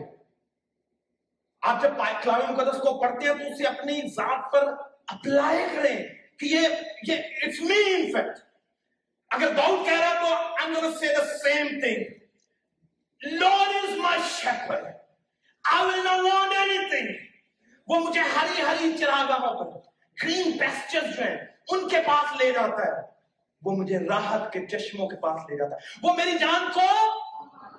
آپ 1.61 1.81
جب 1.81 1.89
کلام 2.23 2.53
مقدس 2.53 2.77
کو 2.77 3.01
پڑھتے 3.01 3.27
ہیں 3.27 3.33
تو 3.33 3.53
اسے 3.53 3.63
اپنی 3.67 4.01
ذات 4.01 4.51
پر 4.51 4.73
اپلائی 5.07 5.65
کریں 5.75 6.07
کہ 6.39 6.45
یہ 6.45 6.67
یہ 7.07 7.15
اٹس 7.15 7.61
می 7.61 7.93
ان 7.95 8.11
فیکٹ 8.11 8.39
اگر 9.29 9.53
داؤد 9.53 9.85
کہہ 9.85 9.99
رہا 9.99 10.13
تو 10.13 10.51
I'm 10.61 10.73
going 10.73 10.91
to 10.91 10.99
say 10.99 11.09
the 11.17 11.27
same 11.37 11.69
thing 11.81 12.01
Lord 13.41 13.75
is 13.81 13.97
my 13.97 14.17
shepherd 14.29 14.83
I 15.71 15.85
will 15.85 16.03
not 16.03 16.23
want 16.23 16.55
anything 16.61 17.07
وہ 17.87 17.99
مجھے 17.99 18.21
ہری 18.21 18.61
ہری 18.61 18.97
چراگاہوں 18.99 19.63
پر 19.63 19.90
گرین 20.23 20.57
پیسچرز 20.57 21.15
جو 21.17 21.23
ہیں 21.23 21.37
ان 21.69 21.87
کے 21.89 22.01
پاس 22.07 22.35
لے 22.41 22.51
جاتا 22.51 22.85
ہے 22.85 23.01
وہ 23.61 23.75
مجھے 23.77 23.99
راحت 23.99 24.51
کے 24.53 24.65
چشموں 24.67 25.07
کے 25.07 25.15
پاس 25.15 25.49
لے 25.49 25.57
جاتا 25.57 25.75
ہے 25.75 25.99
وہ 26.03 26.15
میری 26.15 26.37
جان 26.37 26.69
کو 26.73 26.87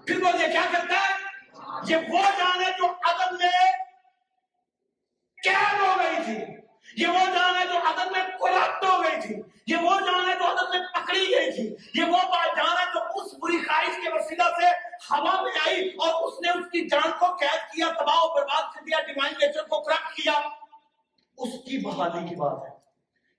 پھر 0.07 0.23
وہ 0.23 0.31
یہ 0.41 0.53
کیا 0.53 0.65
کرتا 0.73 1.01
ہے 1.01 1.21
یہ 1.89 2.11
وہ 2.11 2.23
جان 2.39 2.63
ہے 2.63 2.71
جو 2.79 2.91
عدم 3.05 3.35
میں 3.35 3.51
قید 5.39 5.81
ہو 5.81 5.93
گئی 5.99 6.23
تھی 6.25 6.37
یہ 6.97 7.07
وہ 7.09 7.27
جان 7.35 7.57
ہے 7.57 7.67
جو 7.67 7.79
عدم 7.91 8.13
میں 8.13 8.23
کرپٹ 8.41 8.85
ہو 8.85 9.03
گئی 9.03 9.21
تھی 9.21 9.41
یہ 9.67 9.77
وہ 9.79 9.99
جان 10.01 10.29
ہے 10.29 10.35
جو 10.39 10.47
عدم 10.47 10.71
میں 10.71 10.81
پکڑی 10.95 11.25
گئی 11.31 11.53
تھی 11.53 11.67
یہ 11.95 12.05
وہ 12.07 12.23
جان 12.57 12.77
ہے 12.79 12.87
جو 12.95 13.01
اس 13.15 13.35
بری 13.43 13.59
خواہش 13.59 14.03
کے 14.03 14.15
وسیلہ 14.15 14.49
سے 14.59 14.71
ہوا 15.11 15.41
میں 15.43 15.53
آئی 15.67 15.89
اور 15.99 16.23
اس 16.23 16.41
نے 16.41 16.51
اس 16.51 16.67
کی 16.73 16.89
جان 16.89 17.11
کو 17.19 17.35
قید 17.37 17.71
کیا 17.73 17.89
تباہ 17.99 18.25
و 18.25 18.35
برباد 18.35 18.75
کر 18.75 18.85
دیا 18.85 19.01
ڈیوائن 19.07 19.33
نیچر 19.39 19.69
کو 19.69 19.81
کرپٹ 19.81 20.15
کیا 20.17 20.41
اس 21.37 21.49
کی 21.49 21.79
بحالی 21.79 22.29
کی 22.29 22.35
بات 22.35 22.63
ہے 22.71 22.77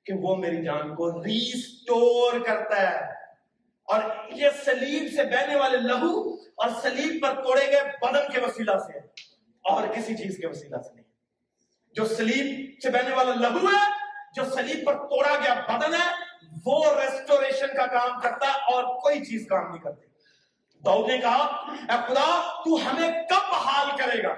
کہ 0.05 0.13
وہ 0.13 0.35
میری 0.35 0.63
جان 0.63 0.95
کو 0.95 1.23
ریسٹور 1.23 2.33
کرتا 2.45 2.81
ہے۔ 2.81 3.13
اور 3.83 4.01
یہ 4.31 4.47
سلیب 4.65 5.13
سے 5.15 5.23
بہنے 5.23 5.55
والے 5.55 5.77
لہو 5.77 6.33
اور 6.33 6.69
سلیب 6.81 7.21
پر 7.21 7.43
توڑے 7.43 7.67
گئے 7.71 7.83
بدن 8.01 8.31
کے 8.33 8.41
وسیلہ 8.41 8.77
سے 8.77 8.97
اور 9.63 9.87
کسی 9.87 10.17
چیز 10.17 10.37
کے 10.37 10.47
وسیلہ 10.47 10.77
سے 10.81 10.93
نہیں۔ 10.93 11.03
جو 11.93 12.05
سلیب 12.05 12.81
سے 12.83 12.89
بہنے 12.89 13.15
والا 13.15 13.33
لہو 13.33 13.67
ہے، 13.67 13.89
جو 14.35 14.43
سلیب 14.45 14.85
پر 14.85 14.93
توڑا 14.93 15.35
گیا 15.35 15.77
بدن 15.77 15.93
ہے، 15.93 16.13
وہ 16.65 16.85
ریسٹوریشن 17.01 17.67
کا 17.67 17.85
کام 17.85 18.19
کرتا 18.19 18.47
ہے 18.47 18.73
اور 18.73 18.83
کوئی 18.83 19.19
چیز 19.19 19.47
کام 19.49 19.67
نہیں 19.67 19.81
کرتی۔ 19.81 20.05
داؤد 20.85 21.07
نے 21.07 21.17
کہا، 21.17 21.45
اے 21.71 21.97
خدا، 22.07 22.53
تو 22.63 22.75
ہمیں 22.75 23.09
کب 23.09 23.51
بحال 23.51 23.97
کرے 23.97 24.23
گا؟ 24.23 24.33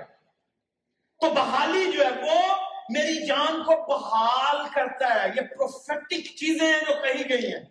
تو 1.21 1.29
بحالی 1.29 1.91
جو 1.91 2.05
ہے 2.05 2.09
وہ 2.09 2.64
میری 2.89 3.25
جان 3.25 3.63
کو 3.63 3.85
بحال 3.87 4.65
کرتا 4.75 5.23
ہے۔ 5.23 5.29
یہ 5.29 5.41
پروفیٹک 5.41 6.35
چیزیں 6.37 6.73
ہیں 6.73 6.79
جو 6.79 7.01
کہی 7.01 7.29
گئی 7.29 7.53
ہیں۔ 7.53 7.65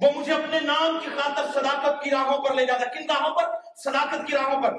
وہ 0.00 0.10
مجھے 0.14 0.32
اپنے 0.32 0.60
نام 0.60 1.00
کی 1.00 1.10
خاطر 1.16 1.60
صداقت 1.60 2.04
کی 2.04 2.10
راہوں 2.10 2.38
پر 2.38 2.54
لے 2.54 2.66
جاتا 2.66 2.86
ہے۔ 2.86 2.90
کن 2.90 3.10
راہوں 3.10 3.34
پر؟ 3.34 3.44
صداقت 3.76 4.26
کی 4.26 4.32
راہوں 4.32 4.62
پر۔ 4.62 4.74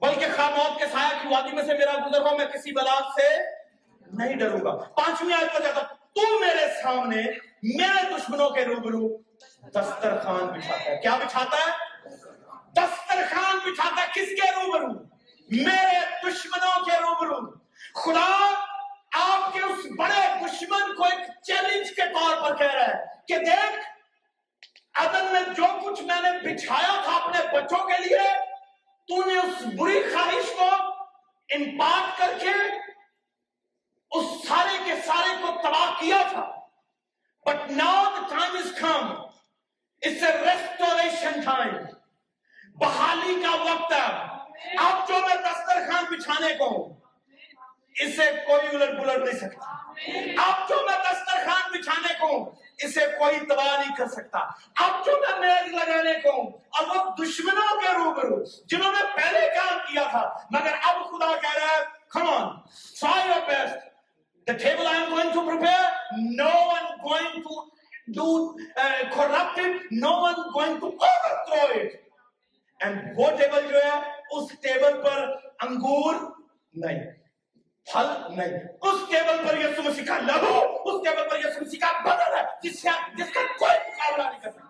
بلکہ 0.00 0.26
خاموت 0.36 0.78
کے 0.78 0.86
سایہ 0.86 1.22
کی 1.22 1.28
وادی 1.28 1.54
میں 1.54 1.62
سے 1.62 1.72
میرا 1.74 1.92
گزر 1.92 2.20
ہو، 2.20 2.36
میں 2.36 2.46
کسی 2.46 2.72
بلاک 2.72 3.20
سے 3.20 3.28
نہیں 4.12 4.36
ڈروں 4.36 4.60
گا۔ 4.60 4.76
پانچویں 4.76 5.34
آیت 5.34 5.54
پر 5.54 5.62
جاتا 5.62 5.80
تو 6.14 6.38
میرے 6.40 6.82
سامنے 6.82 7.22
میرے 7.62 8.14
دشمنوں 8.14 8.50
کے 8.50 8.64
روبرو 8.64 9.16
دسترخوان 9.68 10.46
بچھاتا 10.46 10.84
ہے۔ 10.84 11.00
کیا 11.02 11.16
بچھاتا 11.16 11.56
ہے؟ 11.56 11.70
دسترخوان 12.72 13.58
بچھاتا 13.58 14.02
ہے۔ 14.02 14.06
کس 14.06 14.28
کے 14.28 14.50
روبرو؟ 14.50 15.11
میرے 15.60 15.98
دشمنوں 16.24 16.84
کے 16.84 16.96
روبرو۔ 16.96 17.40
خدا 17.94 18.28
آپ 19.12 19.52
کے 19.52 19.60
اس 19.60 19.86
بڑے 19.98 20.22
دشمن 20.40 20.94
کو 20.94 21.04
ایک 21.04 21.42
چیلنج 21.42 21.90
کے 21.90 22.02
طور 22.02 22.42
پر 22.42 22.56
کہہ 22.56 22.74
رہا 22.74 22.86
ہے 22.86 23.04
کہ 23.28 23.38
دیکھ، 23.38 23.80
عدل 24.94 25.26
میں 25.32 25.40
جو 25.56 25.64
کچھ 25.82 26.02
میں 26.02 26.20
نے 26.22 26.30
بچھایا 26.38 27.00
تھا 27.04 27.12
اپنے 27.12 27.38
بچوں 27.52 27.86
کے 27.86 27.98
لیے 27.98 28.18
تو 29.08 29.24
نے 29.30 29.38
اس 29.38 29.62
بری 29.78 30.02
خواہش 30.02 30.52
کو 30.58 30.68
امپارٹ 31.54 32.18
کر 32.18 32.38
کے 32.40 32.50
اس 34.10 34.48
سارے 34.48 34.78
کے 34.84 34.94
سارے 35.06 35.34
کو 35.40 35.48
تباہ 35.62 36.00
کیا 36.00 36.22
تھا۔ 36.30 36.50
But 37.46 37.70
now 37.70 38.04
the 38.04 38.26
time 38.28 38.56
is 38.56 38.72
come 38.80 39.12
it's 40.02 40.22
a 40.22 40.32
restoration 40.32 41.40
time 41.40 41.76
بحالی 42.74 43.42
کا 43.42 43.50
وقت 43.50 43.92
ہے۔ 43.92 44.41
اب 44.78 45.08
جو 45.08 45.14
میں 45.26 45.36
دسترخوان 45.44 46.04
بچھانے 46.10 46.54
کو 46.58 46.68
ہوں 46.68 46.94
اسے 48.00 48.30
کوئی 48.46 48.68
الٹ 48.68 48.98
پلٹ 49.00 49.24
نہیں 49.24 49.38
سکتا۔ 49.38 49.70
اب 50.44 50.68
جو 50.68 50.76
میں 50.86 50.98
دسترخوان 51.06 51.70
بچھانے 51.72 52.14
کو 52.20 52.26
ہوں 52.26 52.44
اسے 52.84 53.06
کوئی 53.18 53.38
تباہ 53.48 53.76
نہیں 53.78 53.94
کر 53.96 54.06
سکتا۔ 54.08 54.38
اب 54.84 55.04
جو 55.06 55.12
میں 55.20 55.38
میز 55.40 55.72
لگانے 55.72 56.14
کو 56.20 56.30
ہوں 56.36 56.50
اور 56.68 56.96
وہ 56.96 57.02
دشمنوں 57.24 57.80
کے 57.80 57.92
روبرو 57.98 58.42
جنہوں 58.70 58.92
نے 58.92 59.02
پہلے 59.16 59.48
کام 59.56 59.78
کیا 59.88 60.04
تھا 60.10 60.28
مگر 60.50 60.72
اب 60.90 61.02
خدا 61.10 61.34
کہہ 61.42 61.58
رہا 61.58 61.76
ہے 61.76 61.84
come 62.14 62.28
on 62.28 62.48
try 62.98 63.18
your 63.26 63.46
best. 63.46 63.76
The 64.46 64.54
table 64.54 64.86
I 64.86 64.96
am 64.96 65.10
going 65.10 65.32
to 65.32 65.42
prepare, 65.44 65.90
no 66.40 66.50
one 66.66 66.88
going 67.02 67.42
to 67.44 67.54
do 68.08 68.56
uh, 68.76 69.08
corrupt 69.14 69.58
it, 69.58 69.86
no 69.92 70.10
one 70.20 70.40
going 70.52 70.74
to 70.80 70.88
overthrow 71.08 71.68
it. 71.76 71.94
And 72.80 73.16
وہ 73.16 73.30
table 73.38 73.70
جو 73.70 73.82
ہے 73.84 73.94
اس 74.32 74.50
ٹیبل 74.60 75.02
پر 75.02 75.36
انگور 75.60 76.14
نہیں، 76.74 77.00
پھل 77.86 78.06
نہیں۔ 78.36 78.58
اس 78.80 79.00
ٹیبل 79.10 79.48
پر 79.48 79.58
یسو 79.58 79.82
مسیح 79.82 80.04
کا 80.04 80.18
لہو، 80.18 80.60
اس 80.84 81.02
ٹیبل 81.04 81.28
پر 81.30 81.38
یسو 81.38 81.60
مسیح 81.60 81.78
کا 81.80 81.92
بدل 82.04 82.36
ہے، 82.36 82.42
جس 82.62 82.82
جس 83.16 83.32
کا 83.34 83.40
کوئی 83.58 83.78
مقابلہ 83.88 84.22
نہیں 84.22 84.40
کر 84.40 84.50
سکتا۔ 84.50 84.68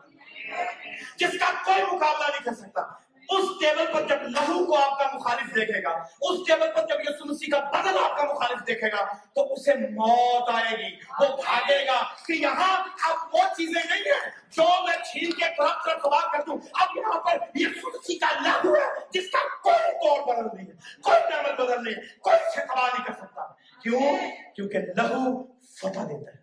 جس 1.16 1.38
کا 1.40 1.50
کوئی 1.64 1.82
مقابلہ 1.82 2.28
نہیں 2.28 2.44
کر 2.44 2.54
سکتا۔ 2.54 3.01
اس 3.32 3.48
ٹیبل 3.60 3.92
پر 3.92 4.00
جب 4.00 4.22
لہو 4.22 4.64
کو 4.64 4.78
آپ 4.78 4.98
کا 4.98 5.16
مخالف 5.16 5.54
دیکھے 5.54 5.82
گا، 5.82 5.90
اس 6.20 6.38
ٹیبل 6.46 6.66
پر 6.74 6.86
جب 6.86 7.00
یسوع 7.00 7.26
مسیح 7.26 7.50
کا 7.52 7.70
بدن 7.70 7.98
آپ 8.04 8.16
کا 8.16 8.24
مخالف 8.24 8.66
دیکھے 8.66 8.92
گا، 8.92 9.12
تو 9.34 9.52
اسے 9.52 9.74
موت 9.74 10.50
آئے 10.54 10.78
گی، 10.78 10.96
وہ 11.20 11.36
بھاگے 11.36 11.86
گا 11.86 12.02
کہ 12.26 12.32
یہاں 12.32 12.84
اب 13.10 13.34
وہ 13.34 13.38
چیزیں 13.56 13.82
نہیں 13.90 14.00
ہیں 14.00 14.30
جو 14.50 14.62
میں 14.62 14.96
چھین 15.04 15.30
کے 15.30 15.44
طرف 15.58 15.84
طرف 15.84 16.02
تباہ 16.02 16.32
کر 16.32 16.38
دوں 16.46 16.56
اب 16.72 16.88
یہاں 16.96 17.20
پر 17.20 17.38
یسوع 17.54 17.90
مسیح 17.94 18.18
کا 18.20 18.40
لہو 18.40 18.74
ہے، 18.74 18.86
جس 19.12 19.30
کا 19.30 19.38
کوئی 19.62 19.92
توڑ 19.92 20.34
بدل 20.34 20.56
نہیں 20.56 20.66
ہے، 20.66 21.00
کوئی 21.02 21.20
ٹیبل 21.20 21.64
بدل 21.64 21.84
نہیں 21.84 21.94
ہے، 21.94 22.18
کوئی 22.20 22.36
اسے 22.36 22.60
تباہ 22.64 22.86
نہیں 22.86 23.04
کر 23.06 23.12
سکتا۔ 23.12 23.46
کیوں؟ 23.82 24.18
کیونکہ 24.56 24.78
لہو 24.78 25.42
فتح 25.76 26.00
دیتا 26.00 26.30
ہے۔ 26.30 26.42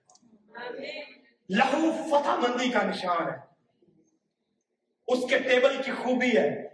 لہو 1.50 1.92
فتح 2.10 2.30
مندی 2.30 2.70
کا 2.70 2.84
نشان 2.84 3.30
ہے۔ 3.30 3.50
اس 5.08 5.30
کے 5.30 5.38
ٹیبل 5.40 5.82
کی 5.84 5.92
خوبی 5.92 6.38
ہے۔ 6.38 6.69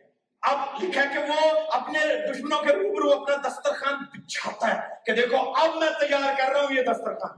اب 0.45 0.83
لکھا 0.83 1.01
کہ 1.13 1.19
وہ 1.19 1.61
اپنے 1.71 1.99
دشمنوں 1.99 2.61
کے 2.61 2.73
روبرو 2.73 3.21
اپنا 3.21 3.35
دسترخوان 3.47 4.03
بچھاتا 4.03 4.75
ہے 4.75 4.95
کہ 5.05 5.11
دیکھو 5.11 5.37
اب 5.37 5.75
میں 5.75 5.89
تیار 5.99 6.33
کر 6.37 6.53
رہا 6.53 6.59
ہوں 6.59 6.73
یہ 6.73 6.81
دسترخوان۔ 6.81 7.37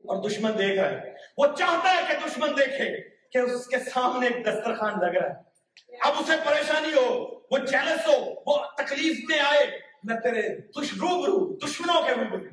اور 0.00 0.28
دشمن 0.28 0.58
دیکھ 0.58 0.80
رہا 0.80 0.90
ہے۔ 0.90 1.14
وہ 1.36 1.46
چاہتا 1.58 1.92
ہے 1.92 2.02
کہ 2.08 2.28
دشمن 2.28 2.50
دیکھے 2.50 3.08
کہ 3.32 3.38
اس 3.38 3.66
کے 3.66 3.78
سامنے 3.78 4.26
ایک 4.26 4.46
دسترخوان 4.46 4.92
لگ 5.00 5.18
رہا 5.18 5.28
ہے۔ 5.28 5.52
اب 6.00 6.12
اسے 6.18 6.32
پریشانی 6.44 6.88
ہو، 6.88 7.40
وہ 7.50 7.58
جیلس 7.58 8.08
ہو، 8.08 8.34
وہ 8.46 8.64
تکلیف 8.78 9.24
میں 9.28 9.38
آئے۔ 9.38 9.78
میں 10.04 10.20
تیرے 10.20 10.42
دش، 10.58 10.92
روبرو، 10.92 11.56
دشمنوں 11.66 12.02
کے 12.02 12.12
روبرو۔ 12.12 12.48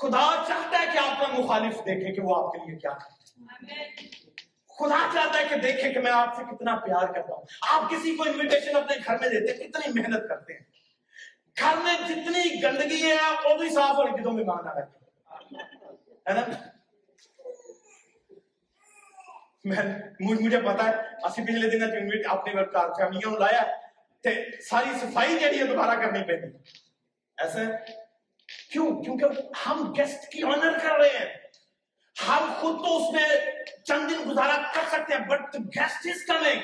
خدا 0.00 0.44
چاہتا 0.48 0.78
ہے 0.78 0.86
کہ 0.92 0.98
آپ 0.98 1.20
کا 1.20 1.26
مخالف 1.38 1.74
دیکھے 1.74 2.14
کہ 2.14 2.20
وہ 2.20 2.46
آپ 2.46 2.52
کے 2.52 2.70
لیے 2.70 2.78
کیا 2.78 2.90
کرتا 2.90 3.06
ہے۔ 3.06 4.21
خدا 4.82 5.08
چاہتا 5.14 5.38
ہے 5.38 5.44
کہ 5.48 5.56
دیکھے 5.56 5.92
کہ 5.92 6.00
میں 6.00 6.12
آپ 6.12 6.36
سے 6.36 6.56
کتنا 6.56 6.76
پیار 6.76 7.12
کرتا 7.12 7.34
ہوں۔ 7.34 7.42
آپ 7.70 7.90
کسی 7.90 8.16
کو 8.16 8.22
انویٹیشن 8.22 8.76
اپنے 8.76 8.96
گھر 9.06 9.18
میں 9.20 9.28
دیتے 9.28 9.52
ہیں، 9.52 9.70
کتنی 9.70 10.00
محنت 10.00 10.28
کرتے 10.28 10.52
ہیں۔ 10.52 10.60
گھر 11.58 11.74
میں 11.84 11.94
جتنی 12.08 12.62
گندگی 12.62 13.02
ہے، 13.02 13.16
وہ 13.44 13.58
بھی 13.58 13.68
صاف 13.68 13.90
اور 13.90 14.08
گدوں 14.08 14.32
میں 14.32 14.44
ماننا 14.44 14.80
رہتے 14.80 14.98
ہے 16.28 16.34
نا؟ 16.34 16.40
میں 19.64 20.00
مجھے 20.20 20.60
پتا 20.60 20.84
ہے، 20.84 20.96
اسی 21.24 21.42
پچھلے 21.42 21.70
دن 21.70 21.82
اپنے 22.28 22.52
گھر 22.52 22.64
کار 22.64 22.88
فیملیاں 22.88 23.38
لایا، 23.38 23.62
تے 24.20 24.60
ساری 24.60 24.98
صفائی 25.00 25.38
جہی 25.38 25.58
ہے 25.58 25.64
دوبارہ 25.64 26.00
کرنی 26.00 26.22
پڑی۔ 26.22 26.56
ایسا 27.36 27.60
کیوں؟ 28.72 29.02
کیونکہ 29.02 29.26
ہم 29.66 29.92
گیسٹ 29.98 30.32
کی 30.32 30.42
آنر 30.42 30.78
کر 30.78 30.98
رہے 30.98 31.08
ہیں۔ 31.08 31.41
ہم 32.28 32.52
خود 32.60 32.76
تو 32.76 32.96
اس 32.96 33.14
میں 33.14 33.28
چند 33.84 34.10
دن 34.10 34.30
گزارا 34.30 34.56
کر 34.74 34.80
سکتے 34.90 35.14
ہیں 35.14 35.20
but 35.20 35.54
guest 35.54 36.06
is 36.06 36.24
coming 36.26 36.60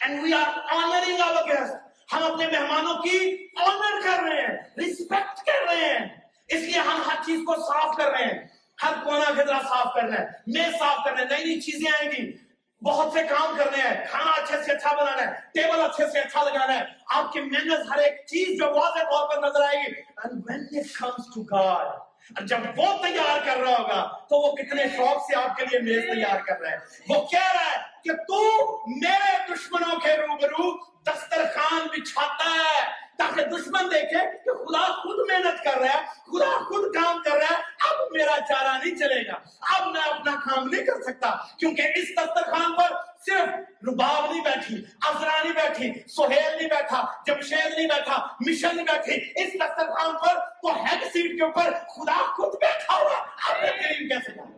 and 0.00 0.22
we 0.22 0.32
are 0.32 0.74
honouring 0.76 1.20
our 1.20 1.48
guest 1.48 1.74
ہم 2.12 2.32
اپنے 2.32 2.46
مہمانوں 2.46 3.02
کی 3.02 3.46
آنر 3.56 4.00
کر 4.04 4.22
رہے 4.22 4.40
ہیں 4.40 4.56
ریسپیکٹ 4.78 5.46
کر 5.46 5.68
رہے 5.68 5.98
ہیں۔ 5.98 6.06
اس 6.48 6.60
لیے 6.60 6.78
ہم 6.78 7.02
ہر 7.06 7.22
چیز 7.26 7.40
کو 7.46 7.54
صاف 7.54 7.96
کر 7.96 8.10
رہے 8.10 8.24
ہیں۔ 8.24 8.46
ہر 8.82 8.92
کونا 9.04 9.24
خدرہ 9.24 9.58
صاف 9.68 9.94
کر 9.94 10.02
رہے 10.02 10.18
ہیں 10.18 10.26
میز 10.46 10.78
صاف 10.78 11.04
کر 11.04 11.12
رہے 11.12 11.22
ہیں، 11.22 11.28
نئی 11.30 11.44
نئی 11.44 11.60
چیزیں 11.60 11.90
آئیں 12.00 12.10
گی۔ 12.10 12.36
بہت 12.84 13.12
سے 13.12 13.22
کام 13.22 13.56
کرنے 13.58 13.88
ہیں، 13.88 14.06
کھانا 14.10 14.30
اچھے 14.30 14.62
سے 14.62 14.72
اچھا 14.72 14.92
بنانا 14.94 15.22
ہے، 15.22 15.32
ٹیبل 15.54 15.80
اچھے 15.80 16.10
سے 16.10 16.18
اچھا 16.18 16.44
لگانا 16.44 16.78
ہے۔ 16.78 16.84
آپ 17.06 17.32
کے 17.32 17.40
مینرز 17.40 17.90
ہر 17.90 17.98
ایک 17.98 18.26
چیز 18.26 18.58
جو 18.58 18.66
واضح 18.66 18.98
طور 18.98 19.28
پر 19.28 19.48
نظر 19.48 19.60
آئے 19.60 19.76
گی۔ 19.76 20.00
And 20.24 20.34
when 20.34 20.60
it 20.80 20.86
comes 21.02 21.22
to 21.38 21.58
God 21.58 21.98
جب 22.40 22.58
وہ 22.76 23.02
تیار 23.02 23.38
کر 23.44 23.56
رہا 23.56 23.78
ہوگا 23.78 24.18
تو 24.28 24.36
وہ 24.36 24.56
کتنے 24.56 24.82
شوق 24.96 25.22
سے 25.22 25.36
آپ 25.36 25.56
کے 25.56 25.64
لیے 25.64 25.80
میز 25.80 26.02
تیار 26.02 26.40
کر 26.40 26.60
رہا 26.60 26.70
ہے۔ 26.70 26.76
وہ 27.08 27.26
کہہ 27.26 27.52
رہا 27.54 27.72
ہے 27.72 27.76
کہ 28.04 28.12
تو 28.12 28.42
میرے 28.88 29.52
دشمنوں 29.52 30.00
کے 30.00 30.12
روبرو 30.12 30.84
دسترخوان 31.02 31.86
بچھاتا 31.86 32.50
ہے۔ 32.50 33.08
تاکہ 33.18 33.42
دشمن 33.42 33.90
دیکھے 33.90 34.38
کہ 34.44 34.50
خدا 34.50 34.86
خود 34.86 35.30
محنت 35.30 35.64
کر 35.64 35.78
رہا 35.78 35.88
ہے، 35.88 36.04
خدا 36.04 36.58
خود 36.58 36.94
کام 36.94 37.22
کر 37.22 37.30
رہا 37.30 37.58
ہے۔ 37.58 37.62
اب 37.90 38.12
میرا 38.12 38.36
چارہ 38.48 38.78
نہیں 38.84 38.98
چلے 38.98 39.26
گا۔ 39.26 39.34
اب 39.60 39.86
میں 39.86 40.00
اپنا 40.00 40.32
کام 40.32 40.68
نہیں 40.68 40.84
کر 40.84 41.02
سکتا، 41.02 41.34
کیونکہ 41.58 41.82
اس 41.82 42.08
دسترخوان 42.08 42.72
پر 42.72 42.94
صرف 43.26 43.48
رباب 43.88 44.30
نہیں 44.30 44.44
بیٹھی 44.44 44.76
ازرا 45.06 45.42
نہیں 45.42 45.52
بیٹھی، 45.52 45.92
سہیل 46.08 46.56
نہیں 46.56 46.68
بیٹھا، 46.68 47.02
جمشید 47.26 47.78
نہیں 47.78 47.88
بیٹھا، 47.88 48.16
مشن 48.40 48.76
نہیں 48.76 48.86
بیٹھی۔ 48.86 49.42
اس 49.42 49.54
دسترخوان 49.54 50.14
پر 50.16 50.38
تو 50.62 50.74
ہیڈ 50.84 51.04
سیٹ 51.12 51.36
کے 51.38 51.44
اوپر 51.44 51.72
خدا 51.94 52.16
خود 52.36 52.54
بیٹھا 52.60 52.96
ہوا 52.96 53.16
اب 53.48 53.62
میں 53.62 53.70
کریم 53.82 54.08
کیسے 54.08 54.32
جاؤں؟ 54.32 54.52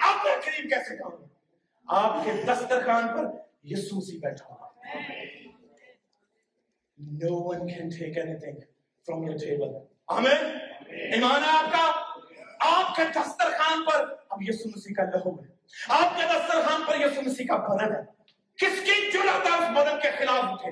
اب 0.00 0.16
میں 0.24 0.36
کریم 0.44 0.68
کیسے 0.68 0.96
جاؤں؟ 0.96 1.16
آپ 1.88 2.24
کے 2.24 2.32
دسترخوان 2.44 3.08
پر 3.08 3.30
یسوع 3.64 3.98
مسیح 3.98 4.18
بیٹھا 4.22 4.54
ہوا 4.54 4.68
No 6.98 7.36
one 7.50 7.62
can 7.68 7.90
take 7.90 8.16
anything 8.22 8.56
from 9.06 9.22
your 9.26 9.36
table. 9.38 9.70
Amen. 10.08 10.42
ایمان 11.12 11.44
ہے 11.44 11.50
آپ 11.50 11.72
کا؟ 11.72 11.84
آپ 12.70 12.96
کے 12.96 13.02
دسترخوان 13.14 13.84
پر 13.84 14.04
اب 14.28 14.42
یسوع 14.42 14.70
مسیح 14.76 14.94
کا 14.94 15.02
لہو 15.02 15.34
ہے۔ 15.42 15.49
آپ 15.88 16.16
کے 16.16 16.22
دسترخوان 16.22 16.82
پر 16.86 17.00
یسوع 17.00 17.22
مسیح 17.22 17.46
کا 17.46 17.56
بدن 17.56 17.92
ہے۔ 17.94 18.00
کس 18.56 18.80
کی 18.84 19.10
جرت 19.12 19.46
ہے 19.46 19.50
اس 19.50 19.70
بدن 19.76 20.00
کے 20.00 20.10
خلاف 20.10 20.44
اٹھے؟ 20.44 20.70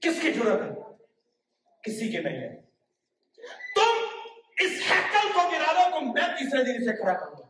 کس 0.00 0.22
کی 0.22 0.32
جرت 0.32 0.60
ہے؟ 0.62 0.82
کسی 1.82 2.12
کے 2.12 2.18
نہیں 2.20 2.36
ہے۔ 2.36 2.56
تم 3.74 4.06
اس 4.60 4.72
ہیکل 4.90 5.28
کو 5.34 5.50
گرا 5.50 5.72
دو 5.72 5.90
تو 5.90 6.00
میں 6.00 6.38
تیسرے 6.38 6.64
دن 6.64 6.82
اسے 6.82 6.96
کھڑا 6.96 7.12
کروں 7.12 7.34
گا۔ 7.38 7.46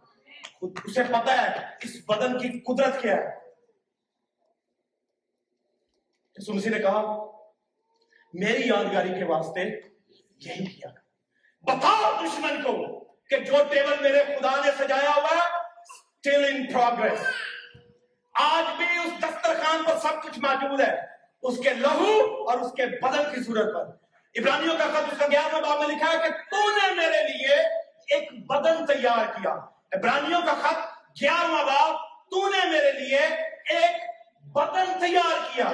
اسے 0.84 1.02
پتا 1.04 1.42
ہے 1.42 1.66
اس 1.82 1.96
بدن 2.08 2.38
کی 2.38 2.60
قدرت 2.60 3.02
کیا 3.02 3.16
ہے۔ 3.16 3.36
یسوع 6.38 6.54
مسیح 6.54 6.70
نے 6.70 6.78
کہا، 6.78 7.00
میری 8.34 8.68
یادگاری 8.68 9.08
کے 9.08 9.24
واسطے 9.24 9.60
یہی 10.36 10.66
کیا۔ 10.66 10.88
بتاؤ 11.62 12.24
دشمن 12.24 12.62
کو 12.62 13.04
کہ 13.04 13.38
جو 13.38 13.54
ٹیبل 13.70 14.02
میرے 14.02 14.24
خدا 14.24 14.50
نے 14.50 14.70
سجایا 14.78 15.10
ہوا 15.10 15.30
ہے 15.30 15.55
still 16.18 16.46
in 16.50 16.80
progress. 16.80 17.18
آج 18.34 18.76
بھی 18.76 18.86
اس 19.04 19.12
دسترخوان 19.20 19.84
پر 19.84 19.98
سب 19.98 20.22
کچھ 20.22 20.38
موجود 20.38 20.80
ہے۔ 20.80 21.00
اس 21.42 21.58
کے 21.58 21.70
لہو 21.70 22.22
اور 22.50 22.58
اس 22.58 22.72
کے 22.72 22.86
بدن 22.86 23.34
کی 23.34 23.44
صورت 23.44 23.74
پر۔ 23.74 24.06
ابراہیمیوں 24.34 24.78
کا 24.78 24.84
خط 24.84 25.12
اس 25.12 25.18
کا 25.18 25.26
گیارہ 25.26 25.60
باب 25.60 25.78
میں 25.78 25.88
لکھا 25.88 26.12
ہے 26.12 26.18
کہ 26.18 26.28
تو 26.28 26.70
نے 26.70 26.94
میرے 26.94 27.22
لیے 27.22 27.54
ایک 28.14 28.46
بدن 28.46 28.86
تیار 28.86 29.40
کیا۔ 29.40 29.52
ابراہیمیوں 29.92 30.40
کا 30.46 30.54
خط 30.54 30.78
گیارہواں 31.22 31.64
باب، 31.64 31.94
تو 32.30 32.48
نے 32.48 32.70
میرے 32.70 32.92
لیے 32.92 33.20
ایک 33.68 33.96
بدن 34.42 34.98
تیار 35.00 35.56
کیا۔ 35.56 35.72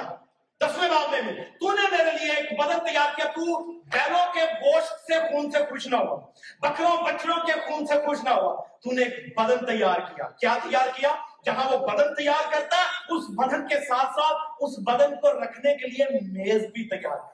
دسویں 0.61 0.89
باب 0.89 1.11
میں 1.11 1.43
تو 1.59 1.71
نے 1.71 1.89
میرے 1.91 2.11
لیے 2.17 2.31
ایک 2.31 2.51
بدن 2.59 2.79
تیار 2.85 3.15
کیا، 3.15 3.25
تو 3.25 3.63
بیلوں 3.73 4.25
کے 4.33 4.41
گوشت 4.61 4.93
سے 5.07 5.19
خون 5.19 5.51
سے 5.51 5.59
خوش 5.69 5.87
نہ 5.87 5.95
ہوا، 5.95 6.19
بکروں 6.61 6.95
بچڑوں 7.03 7.37
کے 7.45 7.53
خون 7.67 7.85
سے 7.85 7.93
خوش 8.05 8.23
نہ 8.23 8.29
ہوا، 8.29 8.53
تو 8.83 8.91
نے 8.91 9.03
ایک 9.03 9.39
بدن 9.39 9.65
تیار 9.65 9.99
کیا۔ 9.99 10.29
کیا 10.39 10.57
تیار 10.63 10.87
کیا؟ 10.95 11.13
جہاں 11.45 11.69
وہ 11.71 11.77
بدن 11.87 12.13
تیار 12.15 12.51
کرتا 12.51 12.77
ہے 12.77 13.15
اس 13.15 13.23
بدن 13.29 13.67
کے 13.67 13.79
ساتھ 13.79 14.11
ساتھ 14.11 14.41
اس 14.59 14.77
بدن 14.79 15.15
کو 15.15 15.31
رکھنے 15.43 15.75
کے 15.77 15.87
لیے 15.87 16.05
میز 16.31 16.65
بھی 16.73 16.87
تیار 16.89 17.17
کرتا 17.17 17.31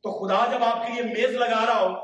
تو 0.00 0.12
خدا 0.12 0.44
جب 0.52 0.64
آپ 0.64 0.86
کے 0.86 0.92
لیے 0.92 1.02
میز 1.02 1.34
لگا 1.36 1.64
رہا 1.66 1.80
ہو، 1.80 1.94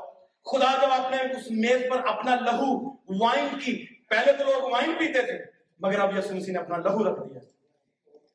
خدا 0.45 0.73
جب 0.83 0.93
آپ 0.93 1.11
نے 1.11 1.17
اس 1.17 1.51
میز 1.51 1.83
پر 1.91 2.07
اپنا 2.07 2.35
لہو 2.35 2.91
وائن 3.21 3.59
کی، 3.59 3.87
پہلے 4.09 4.33
تو 4.33 4.45
لوگ 4.45 4.71
وائن 4.73 4.93
پیتے 4.99 5.23
تھے، 5.23 5.39
مگر 5.81 6.01
اب 6.01 6.19
یسوع 6.19 6.37
مسیح 6.37 6.53
نے 6.53 6.59
اپنا 6.59 6.77
لہو 6.77 7.05
رکھ 7.05 7.21
دیا۔ 7.21 7.41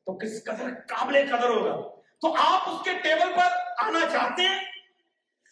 تو 0.06 0.18
کس 0.18 0.44
قدر 0.44 0.64
قابل 0.88 1.36
قدر 1.36 1.48
ہوگا؟ 1.48 2.00
تو 2.20 2.34
آپ 2.38 2.68
اس 2.68 2.84
کے 2.84 2.90
ٹیبل 3.02 3.32
پر 3.36 3.56
آنا 3.78 4.00
چاہتے 4.12 4.42
ہیں؟ 4.42 4.60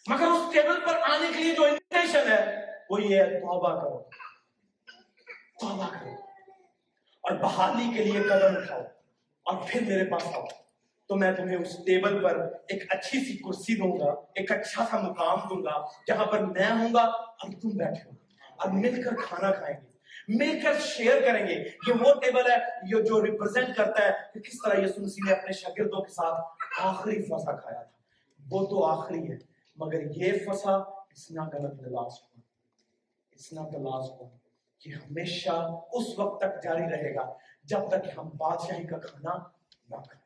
مگر 0.07 0.27
اس 0.27 0.53
ٹیبل 0.53 0.79
پر 0.85 0.95
آنے 0.95 1.27
کے 1.37 1.43
لیے 1.43 1.55
جو 1.55 1.63
انویٹیشن 1.63 2.31
ہے، 2.31 2.65
وہ 2.89 3.01
یہ 3.01 3.17
ہے، 3.17 3.39
توبہ 3.39 3.79
کرو۔ 3.79 3.97
توبہ 5.59 5.87
کرو۔ 5.87 6.13
اور 7.21 7.31
بحالی 7.31 7.97
کے 7.97 8.03
لیے 8.03 8.21
قدم 8.21 8.57
اٹھاؤ۔ 8.57 8.81
اور 9.45 9.57
پھر 9.67 9.81
میرے 9.81 10.05
پاس 10.05 10.27
آؤ۔ 10.35 10.45
تو 11.07 11.15
میں 11.15 11.31
تمہیں 11.31 11.57
اس 11.57 11.77
ٹیبل 11.77 12.23
پر 12.23 12.39
ایک 12.67 12.83
اچھی 12.89 13.25
سی 13.25 13.37
کرسی 13.37 13.75
دوں 13.75 13.99
گا، 13.99 14.11
ایک 14.11 14.51
اچھا 14.51 14.85
سا 14.91 14.97
مقام 14.97 15.39
دوں 15.49 15.63
گا، 15.63 15.85
جہاں 16.07 16.25
پر 16.25 16.39
میں 16.39 16.71
ہوں 16.71 16.93
گا 16.93 17.01
اور 17.01 17.49
تم 17.61 17.69
بیٹھے 17.69 18.09
ہو۔ 18.09 18.11
اور 18.57 18.69
مل 18.69 19.03
کر 19.03 19.15
کھانا 19.15 19.51
کھائیں 19.51 19.77
گے۔ 19.81 19.92
مل 20.27 20.59
کر 20.63 20.79
شیئر 20.79 21.21
کریں 21.21 21.47
گے 21.47 21.53
یہ 21.87 21.93
وہ 21.93 22.13
ٹیبل 22.13 22.51
ہے، 22.51 22.57
یہ 22.83 23.03
جو 23.03 23.25
ریپرزینٹ 23.25 23.77
کرتا 23.77 24.05
ہے 24.05 24.11
کہ 24.33 24.39
کس 24.39 24.57
طرح 24.65 24.79
یسوع 24.79 25.03
مسیح 25.03 25.23
نے 25.27 25.33
اپنے 25.33 25.53
شاگردوں 25.53 26.01
کے 26.01 26.11
ساتھ 26.13 26.63
آخری 26.81 27.21
فسا 27.21 27.55
کھایا 27.55 27.83
تھا۔ 27.83 27.97
وہ 28.51 28.65
تو 28.65 28.85
آخری 28.85 29.31
ہے، 29.31 29.37
مگر 29.75 29.99
یہ 30.15 30.31
فسا 30.45 30.75
اس 31.13 31.31
نہ 31.31 31.41
غلط 31.41 31.73
دلاس 31.73 32.21
ہوا 32.21 32.39
اس 33.31 33.53
نہ 33.53 33.59
دلاس 33.59 34.09
ہوا 34.09 34.29
یہ 34.85 34.95
ہمیشہ 34.95 35.77
اس 35.91 36.19
وقت 36.19 36.41
تک 36.41 36.63
جاری 36.63 36.83
رہے 36.83 37.15
گا 37.15 37.33
جب 37.63 37.79
تک 37.89 38.09
ہم 38.17 38.29
بادشاہی 38.37 38.87
کا 38.87 38.97
کھانا 38.97 39.35
نہ 39.89 39.95
کھائیں۔ 39.95 40.23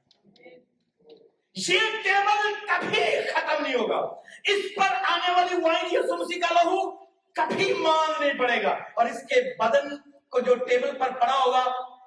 یہ 1.55 1.79
ٹیبل 2.03 2.53
کبھی 2.67 3.21
ختم 3.33 3.63
نہیں 3.63 3.75
ہوگا۔ 3.75 3.99
اس 4.43 4.75
پر 4.75 4.95
آنے 4.95 5.33
والی 5.33 5.61
وائن 5.61 5.85
یسوع 5.91 6.17
مسیح 6.17 6.41
کا 6.41 6.53
لہو 6.53 7.07
کبھی 7.38 7.73
مانگ 7.73 8.23
نہیں 8.23 8.39
پڑے 8.39 8.63
گا۔ 8.63 8.69
اور 8.69 9.05
اس 9.05 9.21
کے 9.21 9.55
بدن 9.57 9.95
کو 10.29 10.39
جو 10.39 10.55
ٹیبل 10.55 10.91
پر 10.97 11.11
پڑا 11.11 11.35
ہوگا، 11.45 11.63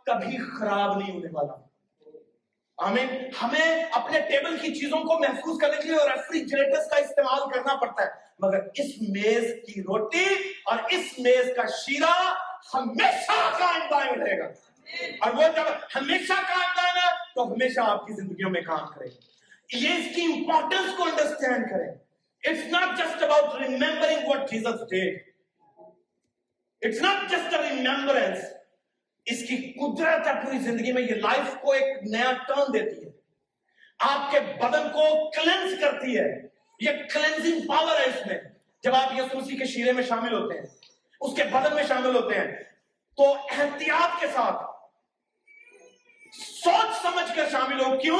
کبھی 0.06 0.58
خراب 0.58 0.98
نہیں 0.98 1.12
ہونے 1.12 1.26
والا۔ 1.32 1.52
آمین۔ 2.76 3.30
ہمیں 3.42 3.84
اپنے 3.84 4.20
ٹیبل 4.20 4.58
کی 4.58 4.80
چیزوں 4.80 4.98
کو 4.98 5.18
محفوظ 5.18 5.60
کرنے 5.60 5.76
کے 5.76 5.82
لیے 5.82 5.96
ریفریجریٹرز 5.96 6.90
کا 6.90 6.96
استعمال 6.96 7.50
کرنا 7.50 7.74
پڑتا 7.74 8.02
ہے۔ 8.02 8.10
مگر 8.38 8.58
اس 8.74 8.86
میز 9.08 9.54
کی 9.66 9.80
روٹی 9.80 10.24
اور 10.64 10.78
اس 10.90 11.18
میز 11.18 11.56
کا 11.56 11.66
شیرہ 11.66 12.34
ہمیشہ 12.74 13.58
قائم 13.58 13.82
دائم 13.90 14.22
رہے 14.22 14.38
گا۔ 14.38 14.44
اور 15.20 15.34
وہ 15.34 15.42
جب 15.42 15.62
ہمیشہ 15.96 16.32
قائم 16.32 16.70
دائم 16.76 16.96
ہے، 16.96 17.10
تو 17.34 17.52
ہمیشہ 17.52 17.80
آپ 17.80 18.06
کی 18.06 18.12
زندگیوں 18.12 18.50
میں 18.50 18.62
کام 18.62 18.86
کرے 18.94 19.06
گا 19.06 19.30
یہ 19.72 19.88
اس 19.88 20.16
کی 20.16 20.22
امپورٹنس 20.22 20.96
کو 20.96 21.02
انڈرسٹینڈ 21.02 21.70
کریں 21.70 22.09
it's 22.44 22.72
not 22.72 22.98
just 22.98 23.22
about 23.22 23.60
remembering 23.60 24.28
what 24.28 24.50
Jesus 24.50 24.90
did 24.90 25.22
it's 26.82 27.02
not 27.02 27.30
just 27.30 27.54
remembrance 27.54 28.38
اس 29.24 29.38
کی 29.48 29.56
قدرت 29.72 30.26
ہے 30.26 30.32
پوری 30.44 30.58
زندگی 30.58 30.92
میں 30.92 31.02
یہ 31.02 31.14
لائف 31.14 31.54
کو 31.60 31.72
ایک 31.72 32.02
نیا 32.02 32.32
ٹرن 32.48 32.72
دیتی 32.72 33.04
ہے 33.04 33.10
آپ 33.98 34.30
کے 34.30 34.40
بدن 34.40 34.88
کو 34.88 35.30
کلینز 35.30 35.80
کرتی 35.80 36.18
ہے 36.18 36.46
یہ 36.80 36.90
کلینزنگ 37.14 37.60
پاور 37.68 38.00
ہے 38.00 38.04
اس 38.04 38.26
میں 38.26 38.38
جب 38.82 38.94
آپ 38.94 39.12
یسوع 39.12 39.58
کے 39.58 39.64
شیرے 39.64 39.92
میں 39.92 40.02
شامل 40.02 40.32
ہوتے 40.32 40.58
ہیں 40.58 40.66
اس 41.20 41.36
کے 41.36 41.44
بدن 41.44 41.74
میں 41.74 41.84
شامل 41.88 42.16
ہوتے 42.16 42.34
ہیں 42.34 42.46
تو 43.16 43.32
احتیاط 43.32 44.20
کے 44.20 44.26
ساتھ 44.26 44.70
سوچ 46.40 47.02
سمجھ 47.02 47.36
کر 47.36 47.48
شامل 47.52 47.80
ہو. 47.80 47.98
کیوں؟ 47.98 48.18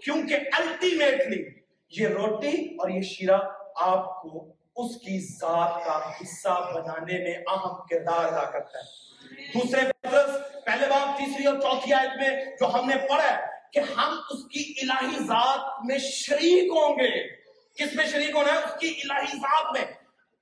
کیونکہ 0.00 0.36
الٹیمیٹلی 0.52 1.44
یہ 1.90 2.08
روٹی 2.08 2.66
اور 2.78 2.90
یہ 2.90 3.00
شیرہ 3.00 3.59
آپ 3.80 4.22
کو 4.22 4.52
اس 4.76 4.96
کی 4.96 5.34
ذات 5.34 5.84
کا 5.84 6.10
حصہ 6.10 6.70
بنانے 6.74 7.18
میں 7.24 7.34
اہم 7.34 7.86
کردار 7.90 8.32
ادا 8.32 8.50
کرتا 8.50 8.78
ہے۔ 8.78 9.10
دوسرے 9.54 9.80
پترس 9.92 10.64
پہلے 10.64 10.86
باب، 10.86 11.18
تیسری 11.18 11.46
اور 11.46 11.60
چوتھی 11.60 11.92
آیت 11.92 12.10
میں 12.16 12.44
جو 12.44 12.66
ہم 12.74 12.88
نے 12.88 12.96
پڑھا 12.96 13.36
ہے 13.36 13.46
کہ 13.72 13.78
ہم 13.78 14.20
اس 14.30 14.44
کی 14.44 14.74
الہی 14.82 15.16
ذات 15.24 15.84
میں 15.84 15.98
شریک 15.98 16.70
ہوں 16.70 16.94
گے۔ 16.96 17.28
کس 17.74 17.94
میں 17.94 18.06
شریک 18.06 18.30
ہونا 18.30 18.52
ہے؟ 18.52 18.58
اس 18.58 18.80
کی 18.80 19.00
الہی 19.04 19.36
ذات 19.36 19.78
میں۔ 19.78 19.92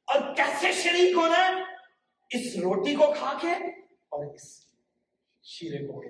اور 0.06 0.34
کیسے 0.34 0.72
شریک 0.72 1.16
ہونا 1.16 1.36
ہے؟ 1.36 1.62
اس 2.30 2.56
روٹی 2.56 2.94
کو 2.94 3.12
کھا 3.18 3.32
کے 3.40 3.48
اور 3.86 4.34
اس 4.34 4.64
شیرے 5.42 5.86
کو 5.86 6.00
کے۔ 6.00 6.08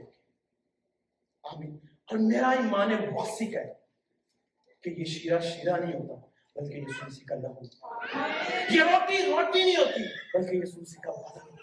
آمین۔ 1.43 1.79
اور 2.05 2.19
میرا 2.19 2.51
ایمان 2.51 2.93
واثق 2.93 3.43
ہے 3.43 3.75
کہ 4.83 4.91
یہ 4.91 5.05
شیرہ 5.05 5.41
شیرہ 5.41 5.77
نہیں 5.77 6.01
ہوتا۔ 6.01 6.28
بلکہ 6.61 6.75
یسوع 6.75 7.07
مسیح 7.07 7.25
کا 7.29 7.35
لہو 7.35 7.65
یہ 8.71 8.83
روٹی 8.83 9.19
روٹی 9.27 9.63
نہیں 9.63 9.77
ہوتی 9.77 10.03
بلکہ 10.35 10.57
یسوع 10.57 10.81
مسیح 10.81 11.01
کا 11.01 11.13
بدن 11.13 11.57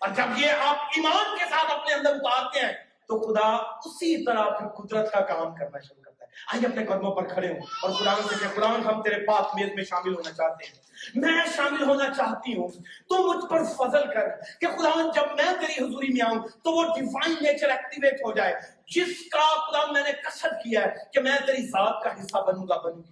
اور 0.00 0.14
جب 0.16 0.38
یہ 0.38 0.62
آپ 0.62 0.96
ایمان 0.96 1.36
کے 1.38 1.44
ساتھ 1.50 1.72
اپنے 1.72 1.94
اندر 1.94 2.14
اتارتے 2.14 2.60
ہیں 2.60 2.72
تو 3.06 3.18
خدا 3.18 3.48
اسی 3.84 4.24
طرح 4.24 4.48
پھر 4.50 4.68
قدرت 4.76 5.12
کا 5.12 5.20
کام 5.26 5.54
کرنا 5.54 5.78
شروع 5.78 6.02
کرتا 6.02 6.10
ہے 6.10 6.11
آئیے 6.52 6.66
اپنے 6.66 6.84
قدموں 6.84 7.14
پر 7.14 7.28
کھڑے 7.28 7.48
ہوں 7.48 7.60
اور 7.82 7.90
خدا 7.90 8.14
سے 8.14 8.34
کہ 8.40 8.60
خدا 8.60 8.70
ہم 8.70 9.02
تیرے 9.02 9.26
پاک 9.26 9.50
میز 9.54 9.70
میں 9.74 9.84
شامل 9.84 10.14
ہونا 10.14 10.32
چاہتے 10.32 10.64
ہیں۔ 10.64 10.82
میں 11.14 11.44
شامل 11.56 11.82
ہونا 11.82 12.04
چاہتی 12.14 12.56
ہوں۔ 12.56 12.68
تو 13.08 13.34
مجھ 13.34 13.50
پر 13.50 13.64
فضل 13.64 14.06
کر 14.14 14.28
کہ 14.60 14.66
خدا 14.66 15.10
جب 15.14 15.22
میں 15.36 15.66
تیری 15.66 15.84
حضوری 15.84 16.12
میں 16.12 16.26
آؤں 16.26 16.48
تو 16.64 16.72
وہ 16.72 16.82
ڈیوائن 16.82 17.32
نیچر 17.40 17.68
ایکٹیویٹ 17.68 18.14
ہو 18.14 18.32
جائے، 18.32 18.54
جس 18.94 19.30
کا 19.32 19.70
خدا 19.70 19.92
میں 19.92 20.02
نے 20.02 20.12
قصد 20.12 20.46
کیا 20.64 20.82
ہے 20.82 20.90
کہ 21.12 21.20
میں 21.20 21.38
تیری 21.46 21.66
ذات 21.66 22.02
کا 22.02 22.10
حصہ 22.20 22.38
بنوں 22.46 22.68
گا، 22.68 22.76
بنوں 22.76 23.02
گی۔ 23.02 23.10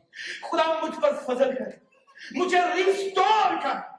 خدا 0.50 0.74
مجھ 0.82 1.00
پر 1.00 1.12
فضل 1.26 1.54
کر۔ 1.56 1.64
مجھے 2.30 2.60
ریسٹور 2.60 3.62
کر۔ 3.62 3.90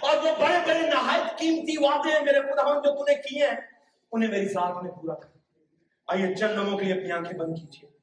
اور 0.00 0.16
وہ 0.16 0.22
بڑے 0.22 0.58
بڑے 0.66 0.80
نہایت 0.80 1.38
قیمتی 1.38 1.84
وعدے 1.84 2.12
ہیں 2.12 2.24
میرے 2.24 2.40
خدا 2.40 2.74
جو 2.74 2.96
تو 2.96 3.04
نے 3.04 3.14
کیے 3.14 3.46
ہیں، 3.46 3.54
انہیں 4.12 4.30
میری 4.30 4.48
ذات 4.48 4.82
میں 4.82 4.92
پورا 4.92 5.14
کر۔ 5.14 5.28
آئیے 6.06 6.34
چند 6.34 6.50
لوگوں 6.50 6.78
کے 6.78 6.84
لیے 6.84 6.94
اپنی 6.94 7.12
آنکھیں 7.12 7.38
بند 7.38 7.54
کیجیے۔ 7.54 7.93